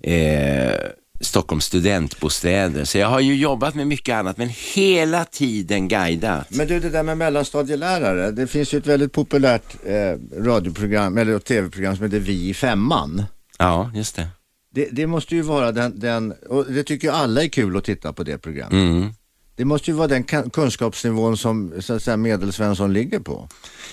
eh, 0.00 0.74
Stockholms 1.20 1.64
studentbostäder. 1.64 2.84
Så 2.84 2.98
jag 2.98 3.08
har 3.08 3.20
ju 3.20 3.34
jobbat 3.34 3.74
med 3.74 3.86
mycket 3.86 4.14
annat 4.14 4.36
men 4.36 4.48
hela 4.74 5.24
tiden 5.24 5.88
guidat. 5.88 6.46
Men 6.50 6.68
du, 6.68 6.80
det 6.80 6.90
där 6.90 7.02
med 7.02 7.18
mellanstadielärare. 7.18 8.30
Det 8.30 8.46
finns 8.46 8.74
ju 8.74 8.78
ett 8.78 8.86
väldigt 8.86 9.12
populärt 9.12 9.76
eh, 9.86 10.42
radioprogram, 10.44 11.18
eller 11.18 11.38
tv-program 11.38 11.96
som 11.96 12.04
heter 12.04 12.18
Vi 12.18 12.48
i 12.48 12.54
femman. 12.54 13.22
Ja, 13.58 13.90
just 13.94 14.16
det. 14.16 14.28
Det, 14.74 14.88
det 14.92 15.06
måste 15.06 15.34
ju 15.34 15.42
vara 15.42 15.72
den, 15.72 16.00
den, 16.00 16.34
och 16.48 16.64
det 16.64 16.84
tycker 16.84 17.08
ju 17.08 17.14
alla 17.14 17.42
är 17.42 17.48
kul 17.48 17.76
att 17.76 17.84
titta 17.84 18.12
på 18.12 18.22
det 18.22 18.38
programmet. 18.38 18.72
Mm. 18.72 19.12
Det 19.56 19.64
måste 19.64 19.90
ju 19.90 19.96
vara 19.96 20.08
den 20.08 20.24
kunskapsnivån 20.50 21.36
som 21.36 21.72
så 21.80 21.94
att 21.94 22.02
säga, 22.02 22.16
medelsvensson 22.16 22.92
ligger 22.92 23.20
på. 23.20 23.48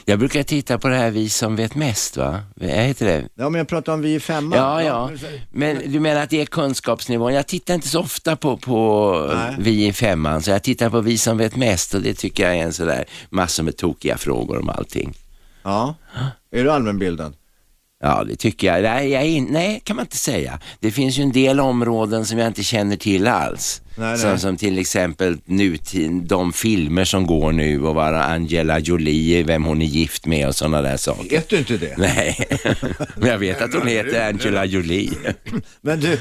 Jag 0.05 0.19
brukar 0.19 0.43
titta 0.43 0.77
på 0.77 0.87
det 0.87 0.95
här 0.95 1.11
Vi 1.11 1.29
som 1.29 1.55
vet 1.55 1.75
mest, 1.75 2.17
va? 2.17 2.41
Vad 2.55 2.69
heter 2.69 3.05
det? 3.05 3.27
Ja, 3.35 3.49
men 3.49 3.59
jag 3.59 3.67
pratar 3.67 3.93
om 3.93 4.01
vi 4.01 4.13
i 4.13 4.19
femman. 4.19 4.59
Ja, 4.59 4.83
ja. 4.83 5.11
Men 5.51 5.91
du 5.91 5.99
menar 5.99 6.21
att 6.21 6.29
det 6.29 6.41
är 6.41 6.45
kunskapsnivån? 6.45 7.33
Jag 7.33 7.47
tittar 7.47 7.73
inte 7.73 7.87
så 7.87 7.99
ofta 7.99 8.35
på, 8.35 8.57
på 8.57 9.31
Nej. 9.35 9.55
Vi 9.59 9.87
i 9.87 9.93
femman, 9.93 10.41
så 10.41 10.51
jag 10.51 10.63
tittar 10.63 10.89
på 10.89 11.01
Vi 11.01 11.17
som 11.17 11.37
vet 11.37 11.55
mest 11.55 11.93
och 11.93 12.01
det 12.01 12.13
tycker 12.13 12.43
jag 12.43 12.55
är 12.55 12.63
en 12.63 12.73
sådär 12.73 13.05
massor 13.29 13.63
med 13.63 13.77
tokiga 13.77 14.17
frågor 14.17 14.59
om 14.59 14.69
allting. 14.69 15.13
Ja. 15.63 15.95
Är 16.51 16.63
du 16.63 16.71
allmänbildad? 16.71 17.33
Ja, 18.01 18.23
det 18.23 18.35
tycker 18.35 18.67
jag. 18.67 18.83
Nej, 18.83 19.09
jag 19.09 19.27
in, 19.27 19.47
nej, 19.49 19.81
kan 19.83 19.95
man 19.95 20.05
inte 20.05 20.17
säga. 20.17 20.59
Det 20.79 20.91
finns 20.91 21.17
ju 21.17 21.23
en 21.23 21.31
del 21.31 21.59
områden 21.59 22.25
som 22.25 22.37
jag 22.37 22.47
inte 22.47 22.63
känner 22.63 22.95
till 22.95 23.27
alls. 23.27 23.81
Nej, 23.95 24.17
som, 24.17 24.29
nej. 24.29 24.39
som 24.39 24.57
till 24.57 24.79
exempel 24.79 25.37
nutid, 25.45 26.11
de 26.11 26.53
filmer 26.53 27.05
som 27.05 27.27
går 27.27 27.51
nu 27.51 27.83
och 27.83 27.95
vara 27.95 28.23
Angela 28.23 28.79
Jolie, 28.79 29.43
vem 29.43 29.63
hon 29.63 29.81
är 29.81 29.85
gift 29.85 30.25
med 30.25 30.47
och 30.47 30.55
sådana 30.55 30.81
där 30.81 30.97
saker. 30.97 31.29
Vet 31.29 31.49
du 31.49 31.57
inte 31.57 31.77
det? 31.77 31.97
Nej, 31.97 32.47
men 33.15 33.29
jag 33.29 33.37
vet 33.37 33.61
att 33.61 33.73
hon 33.73 33.87
heter 33.87 34.29
Angela 34.29 34.65
Jolie. 34.65 35.11
Men 35.81 35.99
du, 35.99 36.19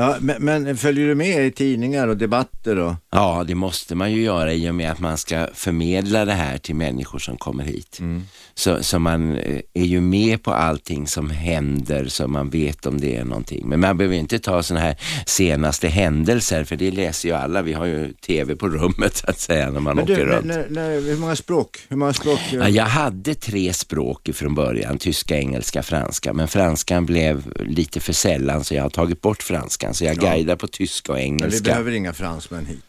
ja, 0.00 0.16
men, 0.20 0.44
men 0.44 0.76
följer 0.76 1.06
du 1.06 1.14
med 1.14 1.46
i 1.46 1.50
tidningar 1.50 2.08
och 2.08 2.16
debatter 2.16 2.78
och? 2.78 2.94
Ja, 3.10 3.44
det 3.46 3.54
måste 3.54 3.94
man 3.94 4.12
ju 4.12 4.22
göra 4.22 4.52
i 4.52 4.70
och 4.70 4.74
med 4.74 4.90
att 4.90 5.00
man 5.00 5.18
ska 5.18 5.46
förmedla 5.54 6.24
det 6.24 6.32
här 6.32 6.58
till 6.58 6.74
människor 6.74 7.18
som 7.18 7.36
kommer 7.36 7.64
hit. 7.64 7.98
Mm. 8.00 8.22
Så, 8.54 8.82
så 8.82 8.98
man 8.98 9.36
eh, 9.36 9.60
är 9.74 9.84
ju 9.84 10.00
med 10.00 10.42
på 10.42 10.52
allting 10.52 11.06
som 11.06 11.30
händer 11.30 12.06
så 12.08 12.28
man 12.28 12.50
vet 12.50 12.86
om 12.86 13.00
det 13.00 13.16
är 13.16 13.24
någonting. 13.24 13.68
Men 13.68 13.80
man 13.80 13.96
behöver 13.96 14.16
inte 14.16 14.38
ta 14.38 14.62
sådana 14.62 14.86
här 14.86 14.96
senaste 15.26 15.88
händelser 15.88 16.64
för 16.64 16.76
det 16.76 16.90
läser 16.90 17.28
ju 17.28 17.34
alla. 17.34 17.62
Vi 17.62 17.72
har 17.72 17.86
ju 17.86 18.12
tv 18.12 18.56
på 18.56 18.68
rummet 18.68 19.16
så 19.16 19.30
att 19.30 19.38
säga 19.38 19.70
när 19.70 19.80
man 19.80 19.96
Men 19.96 20.04
åker 20.04 20.16
du, 20.16 20.24
runt. 20.24 20.46
när, 20.46 20.66
när, 20.70 21.00
hur 21.00 21.16
många 21.16 21.36
språk? 21.36 21.78
Hur 21.88 21.96
många 21.96 22.12
språk? 22.12 22.40
Ja, 22.52 22.68
jag 22.68 22.84
hade 22.84 23.34
tre 23.34 23.72
språk 23.72 24.30
från 24.34 24.54
början, 24.54 24.98
tyska, 24.98 25.38
engelska, 25.38 25.82
franska. 25.82 26.32
Men 26.32 26.48
franskan 26.48 27.06
blev 27.06 27.52
lite 27.60 28.00
för 28.00 28.12
sällan 28.12 28.64
så 28.64 28.74
jag 28.74 28.82
har 28.82 28.90
tagit 28.90 29.20
bort 29.20 29.42
franskan. 29.42 29.89
Så 29.92 30.04
jag 30.04 30.16
guidar 30.16 30.56
på 30.56 30.66
tyska 30.68 31.12
och 31.12 31.18
Men 31.18 31.24
vi 31.24 31.28
engelska. 31.28 31.64
behöver 31.70 31.92
inga 31.92 32.12
fransmän 32.12 32.66
hit. 32.66 32.84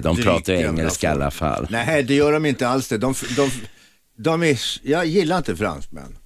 de 0.02 0.16
pratar 0.16 0.52
engelska 0.52 1.06
i 1.06 1.10
alla 1.10 1.30
fall. 1.30 1.66
Nej, 1.70 2.02
det 2.02 2.14
gör 2.14 2.32
de 2.32 2.46
inte 2.46 2.68
alls 2.68 2.88
det. 2.88 2.98
De, 2.98 3.14
de, 3.36 3.50
de 4.16 4.42
är, 4.42 4.58
jag 4.82 5.06
gillar 5.06 5.38
inte 5.38 5.56
fransmän. 5.56 6.16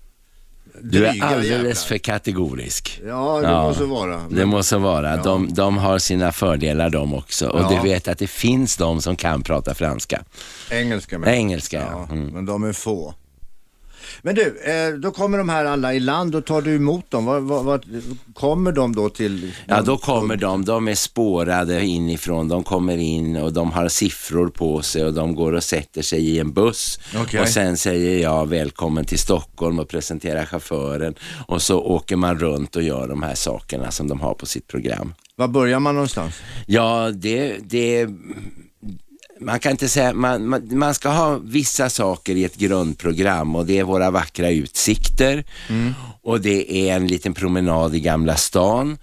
Du 0.83 1.07
är 1.07 1.23
alldeles 1.25 1.49
jävlar. 1.51 1.73
för 1.75 1.99
kategorisk. 1.99 3.01
Ja, 3.07 3.41
det 3.41 3.49
måste 3.49 3.85
vara. 3.85 4.21
Det 4.31 4.47
måste 4.47 4.77
vara. 4.77 5.17
Ja. 5.17 5.23
De, 5.23 5.55
de 5.55 5.79
har 5.79 5.99
sina 5.99 6.33
fördelar 6.33 6.91
de 6.91 7.15
också. 7.15 7.49
Och 7.49 7.61
Ja. 7.61 7.69
du 7.83 7.89
vet 7.89 8.09
att 8.09 8.19
det 8.19 8.27
finns 8.27 8.77
de 8.77 9.03
som 9.03 9.17
kan 9.17 9.43
prata 9.43 9.75
franska. 9.75 10.23
Engelska 10.71 11.19
med. 11.19 11.35
Engelska, 11.35 11.77
ja. 11.81 12.07
ja. 12.09 12.15
Mm. 12.15 12.27
Men 12.27 12.47
de 12.47 12.65
är 12.65 12.73
få. 12.73 13.15
Men 14.23 14.35
du, 14.35 14.61
eh, 14.65 14.95
då 14.95 15.11
kommer 15.11 15.39
de 15.39 15.49
här 15.49 15.65
alla 15.65 15.95
i 15.95 16.01
land 16.01 16.35
och 16.35 16.45
tar 16.45 16.63
du 16.63 16.77
emot 16.77 17.11
dem. 17.11 17.25
Vad, 17.25 17.43
vad, 17.43 17.65
vad, 17.65 17.85
kommer 18.35 18.73
de 18.73 18.95
då 18.95 19.09
till? 19.09 19.53
Ja, 19.67 19.83
då 19.83 19.97
kommer 19.97 20.37
de. 20.37 20.65
De 20.65 20.89
är 20.89 20.95
spårade 20.95 21.85
inifrån. 21.85 22.49
De 22.49 22.63
kommer 22.65 22.97
in 22.97 23.37
och 23.37 23.53
de 23.53 23.73
har 23.73 23.89
siffror 23.89 24.49
på 24.49 24.83
sig 24.83 25.05
och 25.05 25.15
de 25.15 25.35
går 25.35 25.53
och 25.53 25.65
sätter 25.65 26.03
sig 26.03 26.29
i 26.29 26.39
en 26.39 26.53
buss. 26.53 27.01
Okej. 27.17 27.41
Och 27.41 27.49
sen 27.49 27.77
säger 27.77 28.23
jag 28.23 28.49
välkommen 28.49 29.05
till 29.05 29.19
Stockholm 29.19 29.79
och 29.79 29.89
presenterar 29.89 30.47
chauffören. 30.47 31.15
Och 31.47 31.63
så 31.63 31.81
åker 31.81 32.17
man 32.17 32.39
runt 32.39 32.77
och 32.77 32.83
gör 32.83 33.09
de 33.09 33.23
här 33.23 33.35
sakerna 33.35 33.91
som 33.91 34.09
de 34.09 34.21
har 34.21 34.35
på 34.35 34.47
sitt 34.47 34.67
program. 34.67 35.15
Var 35.37 35.49
börjar 35.49 35.81
man 35.81 35.95
någonstans? 35.95 36.35
Ja, 36.67 37.11
det, 37.15 37.57
det 37.63 38.09
man 39.41 39.61
kan 39.61 39.73
inte 39.73 39.89
säga, 39.89 40.13
man, 40.13 40.47
man, 40.47 40.79
man 40.79 40.95
ska 40.95 41.09
ha 41.09 41.39
vissa 41.45 41.91
saker 41.91 42.37
i 42.37 42.45
ett 42.45 42.57
grundprogram 42.57 43.57
och 43.57 43.67
det 43.67 43.79
är 43.79 43.85
våra 43.85 44.11
vackra 44.11 44.51
utsikter. 44.51 45.45
Och 46.23 46.41
det 46.41 46.73
är 46.73 46.97
en 46.97 47.07
liten 47.07 47.35
promenad 47.35 47.95
i 47.95 48.01
Gamla 48.01 48.37
stan 48.37 48.99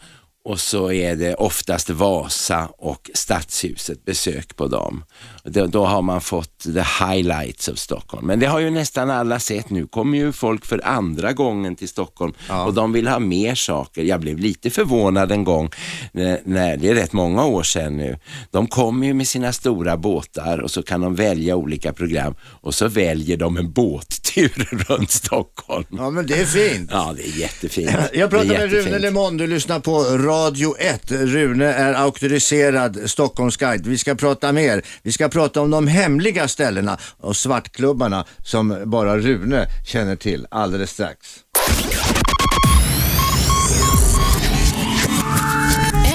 och 0.47 0.59
så 0.59 0.91
är 0.91 1.15
det 1.15 1.35
oftast 1.35 1.89
Vasa 1.89 2.69
och 2.77 3.09
Stadshuset, 3.13 4.05
besök 4.05 4.55
på 4.55 4.67
dem. 4.67 5.03
Då, 5.43 5.67
då 5.67 5.85
har 5.85 6.01
man 6.01 6.21
fått 6.21 6.59
the 6.59 7.05
highlights 7.05 7.69
av 7.69 7.73
Stockholm. 7.75 8.27
Men 8.27 8.39
det 8.39 8.45
har 8.45 8.59
ju 8.59 8.69
nästan 8.69 9.09
alla 9.09 9.39
sett. 9.39 9.69
Nu 9.69 9.87
kommer 9.87 10.17
ju 10.17 10.31
folk 10.31 10.65
för 10.65 10.87
andra 10.87 11.33
gången 11.33 11.75
till 11.75 11.87
Stockholm 11.87 12.33
Ja. 12.49 12.65
och 12.65 12.73
de 12.73 12.91
vill 12.91 13.07
ha 13.07 13.19
mer 13.19 13.55
saker. 13.55 14.03
Jag 14.03 14.19
blev 14.19 14.39
lite 14.39 14.69
förvånad 14.69 15.31
en 15.31 15.43
gång, 15.43 15.69
när, 16.11 16.77
det 16.77 16.89
är 16.89 16.95
rätt 16.95 17.13
många 17.13 17.45
år 17.45 17.63
sedan 17.63 17.97
nu. 17.97 18.19
De 18.51 18.67
kommer 18.67 19.07
ju 19.07 19.13
med 19.13 19.27
sina 19.27 19.53
stora 19.53 19.97
båtar 19.97 20.57
och 20.57 20.71
så 20.71 20.83
kan 20.83 21.01
de 21.01 21.15
välja 21.15 21.55
olika 21.55 21.93
program 21.93 22.35
och 22.41 22.75
så 22.75 22.87
väljer 22.87 23.37
de 23.37 23.57
en 23.57 23.71
båttur 23.71 24.85
runt 24.89 25.11
Stockholm. 25.11 25.85
Ja, 25.89 26.09
men 26.09 26.27
det 26.27 26.39
är 26.39 26.45
fint. 26.45 26.89
Ja, 26.93 27.13
det 27.17 27.23
är 27.27 27.39
jättefint. 27.39 27.91
Jag 28.13 28.33
är 28.33 28.45
med 28.45 28.49
Rune 28.49 28.53
jättefint. 28.53 29.01
Lemon, 29.01 29.37
du 29.37 29.47
lyssnar 29.47 29.79
på 29.79 30.17
Radio 30.37 30.75
1. 30.79 31.11
Rune 31.11 31.65
är 31.65 31.93
auktoriserad 31.93 33.09
Stockholmsguide. 33.09 33.87
Vi 33.87 33.97
ska 33.97 34.15
prata 34.15 34.51
mer. 34.51 34.81
Vi 35.03 35.11
ska 35.11 35.29
prata 35.29 35.61
om 35.61 35.69
de 35.69 35.87
hemliga 35.87 36.47
ställena 36.47 36.97
och 37.17 37.35
svartklubbarna 37.35 38.25
som 38.43 38.81
bara 38.85 39.17
Rune 39.17 39.67
känner 39.85 40.15
till 40.15 40.47
alldeles 40.51 40.91
strax. 40.91 41.27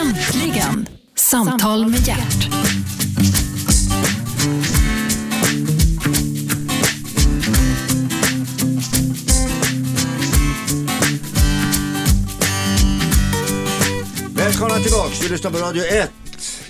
Äntligen! 0.01 0.89
Samtal 1.17 1.87
med 1.87 2.09
hjärt. 2.09 2.72
Välkomna 14.53 14.79
tillbaks, 14.79 15.21
du 15.21 15.29
lyssnar 15.29 15.51
på 15.51 15.59
Radio 15.59 15.85
1. 15.85 16.11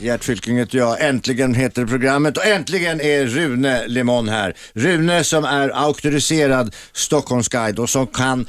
Gert 0.00 0.24
Fylking 0.24 0.58
heter 0.58 0.78
jag. 0.78 1.08
Äntligen 1.08 1.54
heter 1.54 1.86
programmet 1.86 2.36
och 2.36 2.46
äntligen 2.46 3.00
är 3.00 3.26
Rune 3.26 3.86
Lemon 3.86 4.28
här. 4.28 4.56
Rune 4.74 5.24
som 5.24 5.44
är 5.44 5.68
auktoriserad 5.68 6.74
Stockholmsguide 6.92 7.78
och 7.78 7.90
som 7.90 8.06
kan 8.06 8.46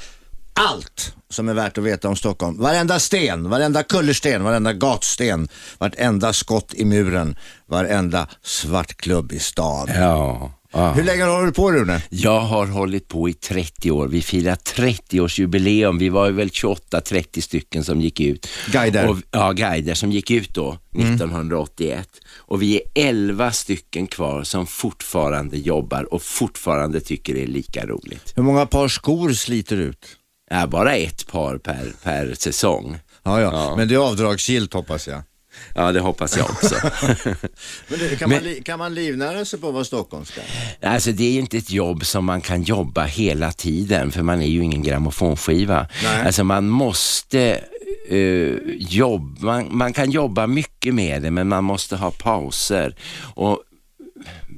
allt 0.53 1.15
som 1.29 1.49
är 1.49 1.53
värt 1.53 1.77
att 1.77 1.83
veta 1.83 2.09
om 2.09 2.15
Stockholm. 2.15 2.57
Varenda 2.61 2.99
sten, 2.99 3.49
varenda 3.49 3.83
kullersten, 3.83 4.43
varenda 4.43 4.73
gatsten, 4.73 5.47
vartenda 5.77 6.33
skott 6.33 6.73
i 6.73 6.85
muren, 6.85 7.35
varenda 7.67 8.27
svartklubb 8.41 9.31
i 9.31 9.39
stan. 9.39 9.89
Ja 9.95 10.51
ja. 10.73 10.93
Hur 10.93 11.03
länge 11.03 11.23
har 11.23 11.45
du 11.45 11.51
på 11.51 11.71
Rune? 11.71 12.01
Jag 12.09 12.39
har 12.39 12.65
hållit 12.67 13.07
på 13.07 13.29
i 13.29 13.33
30 13.33 13.91
år. 13.91 14.07
Vi 14.07 14.21
firar 14.21 14.55
30-årsjubileum. 14.55 15.99
Vi 15.99 16.09
var 16.09 16.31
väl 16.31 16.47
28-30 16.49 17.41
stycken 17.41 17.83
som 17.83 18.01
gick 18.01 18.19
ut. 18.19 18.47
Guider. 18.71 19.09
Och, 19.09 19.17
ja, 19.31 19.51
guider 19.51 19.93
som 19.93 20.11
gick 20.11 20.31
ut 20.31 20.53
då, 20.53 20.77
1981. 20.95 22.09
Och 22.35 22.61
vi 22.61 22.75
är 22.75 23.07
11 23.07 23.51
stycken 23.51 24.07
kvar 24.07 24.43
som 24.43 24.67
fortfarande 24.67 25.57
jobbar 25.57 26.13
och 26.13 26.21
fortfarande 26.21 27.01
tycker 27.01 27.33
det 27.33 27.43
är 27.43 27.47
lika 27.47 27.85
roligt. 27.85 28.33
Hur 28.35 28.43
många 28.43 28.65
par 28.65 28.87
skor 28.87 29.33
sliter 29.33 29.77
ut? 29.77 30.05
Ja, 30.49 30.67
bara 30.67 30.95
ett 30.95 31.27
par 31.27 31.57
per, 31.57 31.93
per 32.03 32.33
säsong. 32.37 32.97
Ja, 33.23 33.41
ja, 33.41 33.49
Ja. 33.53 33.75
men 33.77 33.87
det 33.87 33.93
är 33.95 33.99
avdragsgillt 33.99 34.73
hoppas 34.73 35.07
jag. 35.07 35.21
Ja, 35.75 35.91
det 35.91 35.99
hoppas 35.99 36.37
jag 36.37 36.49
också. 36.49 36.75
Men 37.87 37.99
det, 37.99 38.19
kan, 38.19 38.29
man, 38.29 38.39
li- 38.43 38.61
kan 38.65 38.79
man 38.79 38.93
livnära 38.93 39.45
sig 39.45 39.59
på 39.59 39.67
att 39.67 39.73
vara 39.73 39.83
stockholmska? 39.83 40.41
Alltså 40.81 41.11
det 41.11 41.23
är 41.23 41.39
inte 41.39 41.57
ett 41.57 41.71
jobb 41.71 42.05
som 42.05 42.25
man 42.25 42.41
kan 42.41 42.63
jobba 42.63 43.03
hela 43.03 43.51
tiden 43.51 44.11
för 44.11 44.21
man 44.21 44.41
är 44.41 44.47
ju 44.47 44.63
ingen 44.63 44.83
grammofonskiva. 44.83 45.87
Nej. 46.03 46.25
Alltså 46.25 46.43
man 46.43 46.67
måste 46.69 47.59
uh, 48.11 48.57
jobba, 48.77 49.45
man, 49.45 49.67
man 49.77 49.93
kan 49.93 50.11
jobba 50.11 50.47
mycket 50.47 50.93
med 50.93 51.21
det 51.21 51.31
men 51.31 51.47
man 51.47 51.63
måste 51.63 51.95
ha 51.95 52.11
pauser. 52.11 52.95
Och 53.35 53.59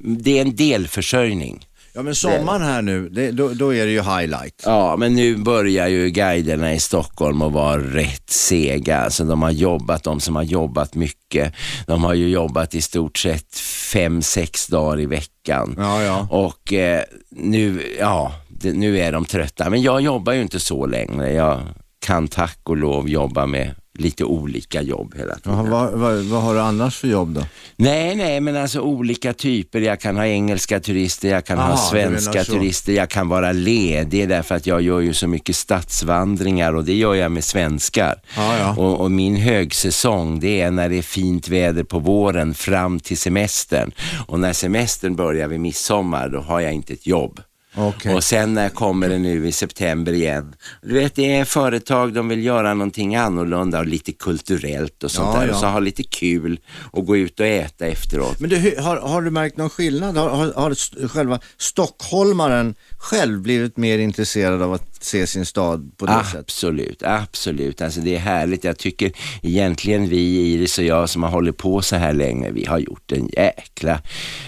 det 0.04 0.38
är 0.38 0.42
en 0.42 0.56
delförsörjning. 0.56 1.66
Ja 1.96 2.02
men 2.02 2.14
sommaren 2.14 2.62
här 2.62 2.82
nu, 2.82 3.08
det, 3.08 3.30
då, 3.30 3.48
då 3.48 3.74
är 3.74 3.86
det 3.86 3.92
ju 3.92 4.02
highlight. 4.02 4.62
Ja, 4.64 4.96
men 4.96 5.14
nu 5.14 5.36
börjar 5.36 5.88
ju 5.88 6.10
guiderna 6.10 6.74
i 6.74 6.80
Stockholm 6.80 7.42
att 7.42 7.52
vara 7.52 7.80
rätt 7.80 8.30
sega. 8.30 8.98
Alltså 8.98 9.24
de 9.24 9.42
har 9.42 9.50
jobbat, 9.50 10.02
de 10.02 10.20
som 10.20 10.36
har 10.36 10.42
jobbat 10.42 10.94
mycket, 10.94 11.54
de 11.86 12.04
har 12.04 12.14
ju 12.14 12.28
jobbat 12.28 12.74
i 12.74 12.82
stort 12.82 13.18
sett 13.18 13.58
fem, 13.92 14.22
sex 14.22 14.66
dagar 14.66 15.00
i 15.00 15.06
veckan. 15.06 15.74
Ja, 15.78 16.02
ja. 16.02 16.28
Och 16.30 16.72
eh, 16.72 17.02
nu, 17.30 17.96
ja, 18.00 18.32
det, 18.48 18.72
nu 18.72 18.98
är 18.98 19.12
de 19.12 19.24
trötta. 19.24 19.70
Men 19.70 19.82
jag 19.82 20.00
jobbar 20.00 20.32
ju 20.32 20.42
inte 20.42 20.60
så 20.60 20.86
längre. 20.86 21.32
Jag 21.32 21.60
kan 22.06 22.28
tack 22.28 22.58
och 22.62 22.76
lov 22.76 23.08
jobba 23.08 23.46
med 23.46 23.74
lite 23.98 24.24
olika 24.24 24.82
jobb 24.82 25.14
hela 25.16 25.34
tiden. 25.34 25.58
Jaha, 25.58 25.62
vad, 25.70 25.92
vad, 25.92 26.24
vad 26.24 26.42
har 26.42 26.54
du 26.54 26.60
annars 26.60 26.96
för 26.96 27.08
jobb 27.08 27.34
då? 27.34 27.42
Nej, 27.76 28.16
nej, 28.16 28.40
men 28.40 28.56
alltså 28.56 28.80
olika 28.80 29.32
typer. 29.32 29.80
Jag 29.80 30.00
kan 30.00 30.16
ha 30.16 30.26
engelska 30.26 30.80
turister, 30.80 31.28
jag 31.28 31.44
kan 31.44 31.58
Aha, 31.58 31.70
ha 31.70 31.76
svenska 31.76 32.44
turister, 32.44 32.92
jag 32.92 33.10
kan 33.10 33.28
vara 33.28 33.52
ledig 33.52 34.28
därför 34.28 34.54
att 34.54 34.66
jag 34.66 34.82
gör 34.82 35.00
ju 35.00 35.14
så 35.14 35.28
mycket 35.28 35.56
stadsvandringar 35.56 36.72
och 36.72 36.84
det 36.84 36.94
gör 36.94 37.14
jag 37.14 37.32
med 37.32 37.44
svenskar. 37.44 38.14
Ja, 38.36 38.58
ja. 38.58 38.76
Och, 38.76 39.00
och 39.00 39.10
min 39.10 39.36
högsäsong 39.36 40.40
det 40.40 40.60
är 40.60 40.70
när 40.70 40.88
det 40.88 40.98
är 40.98 41.02
fint 41.02 41.48
väder 41.48 41.84
på 41.84 41.98
våren 41.98 42.54
fram 42.54 43.00
till 43.00 43.18
semestern. 43.18 43.92
Och 44.26 44.40
när 44.40 44.52
semestern 44.52 45.16
börjar 45.16 45.48
vid 45.48 45.60
midsommar 45.60 46.28
då 46.28 46.40
har 46.40 46.60
jag 46.60 46.72
inte 46.72 46.92
ett 46.92 47.06
jobb. 47.06 47.40
Okej. 47.78 48.14
Och 48.14 48.24
sen 48.24 48.54
när 48.54 48.68
kommer 48.68 49.08
det 49.08 49.18
nu 49.18 49.48
i 49.48 49.52
september 49.52 50.12
igen. 50.12 50.54
Du 50.82 50.94
vet 50.94 51.14
det 51.14 51.34
är 51.36 51.44
företag, 51.44 52.12
de 52.12 52.28
vill 52.28 52.44
göra 52.44 52.74
någonting 52.74 53.16
annorlunda 53.16 53.78
och 53.78 53.86
lite 53.86 54.12
kulturellt 54.12 55.04
och 55.04 55.10
sånt 55.10 55.28
Ja, 55.34 55.40
där. 55.40 55.46
ja. 55.48 55.54
Och 55.54 55.60
så 55.60 55.66
ha 55.66 55.78
lite 55.78 56.02
kul 56.02 56.60
och 56.90 57.06
gå 57.06 57.16
ut 57.16 57.40
och 57.40 57.46
äta 57.46 57.86
efteråt. 57.86 58.40
Men 58.40 58.50
du, 58.50 58.76
har, 58.80 58.96
har 58.96 59.22
du 59.22 59.30
märkt 59.30 59.56
någon 59.56 59.70
skillnad? 59.70 60.16
Har, 60.16 60.28
har, 60.30 60.52
har 60.52 61.08
själva 61.08 61.40
stockholmaren 61.58 62.74
själv 62.98 63.40
blivit 63.40 63.76
mer 63.76 63.98
intresserad 63.98 64.62
av 64.62 64.72
att 64.72 64.82
se 65.04 65.26
sin 65.26 65.46
stad 65.46 65.90
på 65.96 66.06
det 66.06 66.12
sättet? 66.24 66.40
Absolut, 66.40 67.02
absolut. 67.02 67.80
Alltså 67.80 68.00
det 68.00 68.14
är 68.14 68.18
härligt. 68.18 68.64
Jag 68.64 68.78
tycker 68.78 69.12
egentligen 69.42 70.08
vi, 70.08 70.52
Iris 70.52 70.78
och 70.78 70.84
jag 70.84 71.08
som 71.08 71.22
har 71.22 71.30
hållit 71.30 71.56
på 71.56 71.82
så 71.82 71.96
här 71.96 72.12
länge, 72.12 72.50
vi 72.50 72.64
har 72.64 72.78
gjort 72.78 73.12
en 73.12 73.28
jäkla 73.36 74.00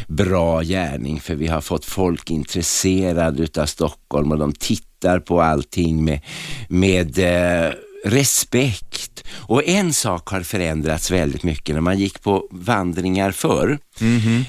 bra 0.09 0.63
gärning 0.63 1.21
för 1.21 1.35
vi 1.35 1.47
har 1.47 1.61
fått 1.61 1.85
folk 1.85 2.31
intresserade 2.31 3.18
utav 3.41 3.67
Stockholm 3.67 4.33
och 4.33 4.39
de 4.39 4.53
tittar 4.53 5.21
på 5.21 5.41
allting 5.41 6.05
med, 6.05 6.21
med 6.69 7.19
eh, 7.19 7.73
respekt. 8.05 9.25
Och 9.31 9.69
en 9.69 9.93
sak 9.93 10.29
har 10.29 10.41
förändrats 10.41 11.11
väldigt 11.11 11.43
mycket. 11.43 11.75
När 11.75 11.81
man 11.81 11.99
gick 11.99 12.23
på 12.23 12.49
vandringar 12.51 13.31
förr, 13.31 13.79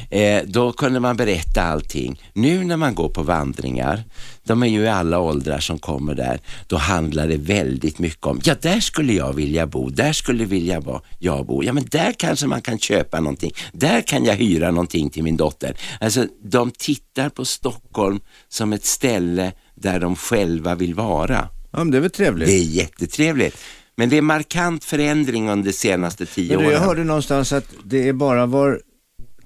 eh, 0.09 0.43
då 0.45 0.71
kunde 0.71 0.99
man 0.99 1.17
berätta 1.17 1.61
allting. 1.61 2.21
Nu 2.33 2.63
när 2.63 2.77
man 2.77 2.95
går 2.95 3.09
på 3.09 3.23
vandringar, 3.23 4.03
de 4.43 4.63
är 4.63 4.67
ju 4.67 4.81
i 4.81 4.87
alla 4.87 5.19
åldrar 5.19 5.59
som 5.59 5.79
kommer 5.79 6.15
där, 6.15 6.39
då 6.67 6.77
handlar 6.77 7.27
det 7.27 7.37
väldigt 7.37 7.99
mycket 7.99 8.25
om, 8.25 8.41
ja 8.43 8.55
där 8.61 8.79
skulle 8.79 9.13
jag 9.13 9.33
vilja 9.33 9.67
bo, 9.67 9.89
där 9.89 10.13
skulle 10.13 10.45
vilja 10.45 10.79
vara 10.79 11.01
jag 11.19 11.45
bo, 11.45 11.63
ja 11.63 11.73
men 11.73 11.85
där 11.91 12.13
kanske 12.17 12.47
man 12.47 12.61
kan 12.61 12.79
köpa 12.79 13.19
någonting, 13.19 13.51
där 13.71 14.01
kan 14.01 14.25
jag 14.25 14.35
hyra 14.35 14.71
någonting 14.71 15.09
till 15.09 15.23
min 15.23 15.37
dotter. 15.37 15.77
Alltså 15.99 16.27
de 16.43 16.71
tittar 16.71 17.29
på 17.29 17.45
Stockholm 17.45 18.19
som 18.49 18.73
ett 18.73 18.85
ställe 18.85 19.51
där 19.75 19.99
de 19.99 20.15
själva 20.15 20.75
vill 20.75 20.93
vara. 20.93 21.49
Ja, 21.71 21.77
men 21.77 21.91
det 21.91 21.97
är 21.97 22.01
väl 22.01 22.11
trevligt. 22.11 22.47
Det 22.47 22.53
är 22.55 22.63
jättetrevligt. 22.63 23.57
Men 23.95 24.09
det 24.09 24.17
är 24.17 24.21
markant 24.21 24.83
förändring 24.83 25.49
under 25.49 25.65
de 25.71 25.73
senaste 25.73 26.25
tio 26.25 26.55
Men 26.55 26.65
du, 26.65 26.71
jag 26.71 26.73
åren. 26.79 26.87
hörde 26.87 27.03
någonstans 27.03 27.53
att 27.53 27.65
det 27.83 28.07
är 28.07 28.13
bara 28.13 28.45
var 28.45 28.81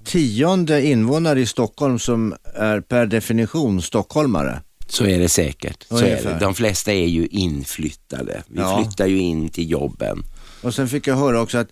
tionde 0.04 0.86
invånare 0.86 1.40
i 1.40 1.46
Stockholm 1.46 1.98
som 1.98 2.34
är 2.54 2.80
per 2.80 3.06
definition 3.06 3.82
stockholmare. 3.82 4.60
Så 4.88 5.06
är 5.06 5.18
det 5.18 5.28
säkert. 5.28 5.86
Så 5.88 5.98
är 5.98 6.22
det. 6.22 6.36
De 6.40 6.54
flesta 6.54 6.92
är 6.92 7.06
ju 7.06 7.26
inflyttade. 7.26 8.42
Vi 8.48 8.60
Ja. 8.60 8.84
flyttar 8.84 9.06
ju 9.06 9.18
in 9.18 9.48
till 9.48 9.70
jobben. 9.70 10.22
Och 10.62 10.74
sen 10.74 10.88
fick 10.88 11.06
jag 11.06 11.16
höra 11.16 11.40
också 11.40 11.58
att, 11.58 11.68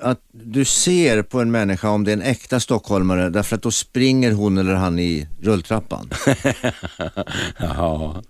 att 0.00 0.20
du 0.32 0.64
ser 0.64 1.22
på 1.22 1.40
en 1.40 1.50
människa 1.50 1.88
om 1.88 2.04
det 2.04 2.10
är 2.10 2.16
en 2.16 2.22
äkta 2.22 2.60
stockholmare 2.60 3.30
därför 3.30 3.56
att 3.56 3.62
då 3.62 3.70
springer 3.70 4.32
hon 4.32 4.58
eller 4.58 4.74
han 4.74 4.98
i 4.98 5.28
rulltrappan. 5.42 6.10
Jaha, 7.58 8.22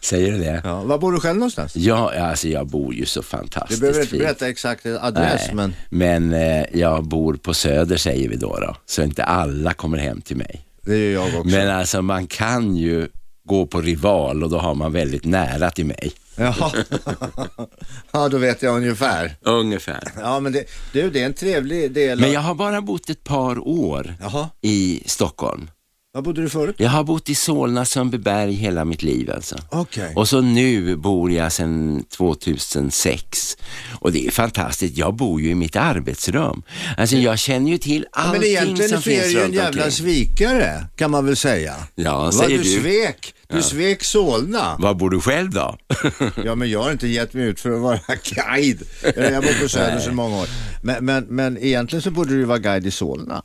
säger 0.00 0.32
du 0.32 0.38
det? 0.38 0.60
Ja, 0.64 0.82
var 0.82 0.98
bor 0.98 1.12
du 1.12 1.20
själv 1.20 1.38
någonstans? 1.38 1.76
Ja, 1.76 2.12
alltså 2.20 2.48
jag 2.48 2.66
bor 2.66 2.94
ju 2.94 3.06
så 3.06 3.20
Du 3.20 3.26
fantastiskt 3.26 3.80
behöver 3.80 4.02
inte 4.02 4.16
berätta 4.18 4.48
exakt 4.48 4.86
adress 4.86 5.42
Nej, 5.46 5.54
men 5.54 5.74
men 5.90 6.32
eh, 6.32 6.64
jag 6.72 7.04
bor 7.04 7.34
på 7.34 7.54
Söder 7.54 7.96
säger 7.96 8.28
vi 8.28 8.36
då, 8.36 8.58
då. 8.60 8.76
Så 8.86 9.02
inte 9.02 9.24
alla 9.24 9.74
kommer 9.74 9.98
hem 9.98 10.20
till 10.20 10.36
mig. 10.36 10.60
det 10.82 10.94
är 10.94 11.12
jag 11.12 11.26
också. 11.26 11.44
Men 11.44 11.70
alltså 11.70 12.02
man 12.02 12.26
kan 12.26 12.76
ju 12.76 13.08
gå 13.44 13.66
på 13.66 13.80
Rival 13.80 14.42
och 14.42 14.50
då 14.50 14.58
har 14.58 14.74
man 14.74 14.92
väldigt 14.92 15.24
nära 15.24 15.70
till 15.70 15.86
mig. 15.86 16.12
Jaha. 16.36 16.72
ja, 18.12 18.28
då 18.28 18.38
vet 18.38 18.62
jag 18.62 18.76
ungefär. 18.76 19.36
Ungefär. 19.40 20.12
Ja, 20.20 20.40
men 20.40 20.52
det, 20.52 20.64
du, 20.92 21.10
det 21.10 21.20
är 21.20 21.26
en 21.26 21.34
trevlig 21.34 21.92
del. 21.92 22.20
Men 22.20 22.32
jag 22.32 22.40
har 22.40 22.54
bara 22.54 22.80
bott 22.82 23.10
ett 23.10 23.24
par 23.24 23.68
år 23.68 24.14
Jaha, 24.20 24.48
i 24.60 25.02
Stockholm. 25.06 25.70
Var 26.14 26.22
bodde 26.22 26.42
du 26.42 26.48
förut? 26.48 26.74
Jag 26.78 26.90
har 26.90 27.04
bott 27.04 27.28
i 27.28 27.34
Solna, 27.34 27.84
Sundbyberg 27.84 28.52
hela 28.52 28.84
mitt 28.84 29.02
liv 29.02 29.30
alltså. 29.30 29.56
Okej. 29.70 30.12
Och 30.16 30.28
så 30.28 30.40
nu 30.40 30.96
bor 30.96 31.32
jag 31.32 31.52
sedan 31.52 32.04
2006 32.16 33.56
och 34.00 34.12
det 34.12 34.26
är 34.26 34.30
fantastiskt. 34.30 34.96
Jag 34.96 35.14
bor 35.14 35.40
ju 35.40 35.50
i 35.50 35.54
mitt 35.54 35.76
arbetsrum. 35.76 36.62
Alltså 36.96 37.16
jag 37.16 37.38
känner 37.38 37.70
ju 37.70 37.78
till 37.78 38.06
Ja, 38.12 38.18
allting 38.20 38.40
men 38.40 38.48
egentligen 38.48 38.88
som 38.90 39.02
så 39.02 39.10
är 39.10 39.14
finns 39.14 39.24
du 39.26 39.30
ju 39.32 39.38
en 39.38 39.44
runt 39.44 39.54
jävla 39.54 39.68
omkring. 39.84 39.90
svikare, 39.92 40.86
kan 40.96 41.10
man 41.10 41.26
väl 41.26 41.36
säga. 41.36 41.74
Ja, 41.94 42.32
säger 42.32 42.58
du. 42.58 42.64
du. 42.64 42.80
svek, 42.80 43.34
du 43.48 43.62
svek 43.62 44.04
Solna. 44.04 44.76
Var 44.78 44.94
bor 44.94 45.10
du 45.10 45.20
själv 45.20 45.50
då? 45.50 45.76
Ja, 46.44 46.54
men 46.54 46.70
jag 46.70 46.82
har 46.82 46.92
inte 46.92 47.08
gett 47.08 47.34
mig 47.34 47.44
ut 47.44 47.60
för 47.60 47.70
att 47.74 47.80
vara 47.80 47.98
guide. 48.34 48.82
Jag 49.16 49.42
bor 49.42 49.62
på 49.62 49.68
Söder 49.68 49.98
sedan 50.00 50.14
många 50.14 50.36
år. 50.40 50.46
Men, 50.82 51.04
men, 51.04 51.24
men 51.24 51.58
egentligen 51.58 52.02
så 52.02 52.10
borde 52.10 52.30
du 52.34 52.44
vara 52.44 52.58
guide 52.58 52.86
i 52.86 52.90
Solna. 52.90 53.44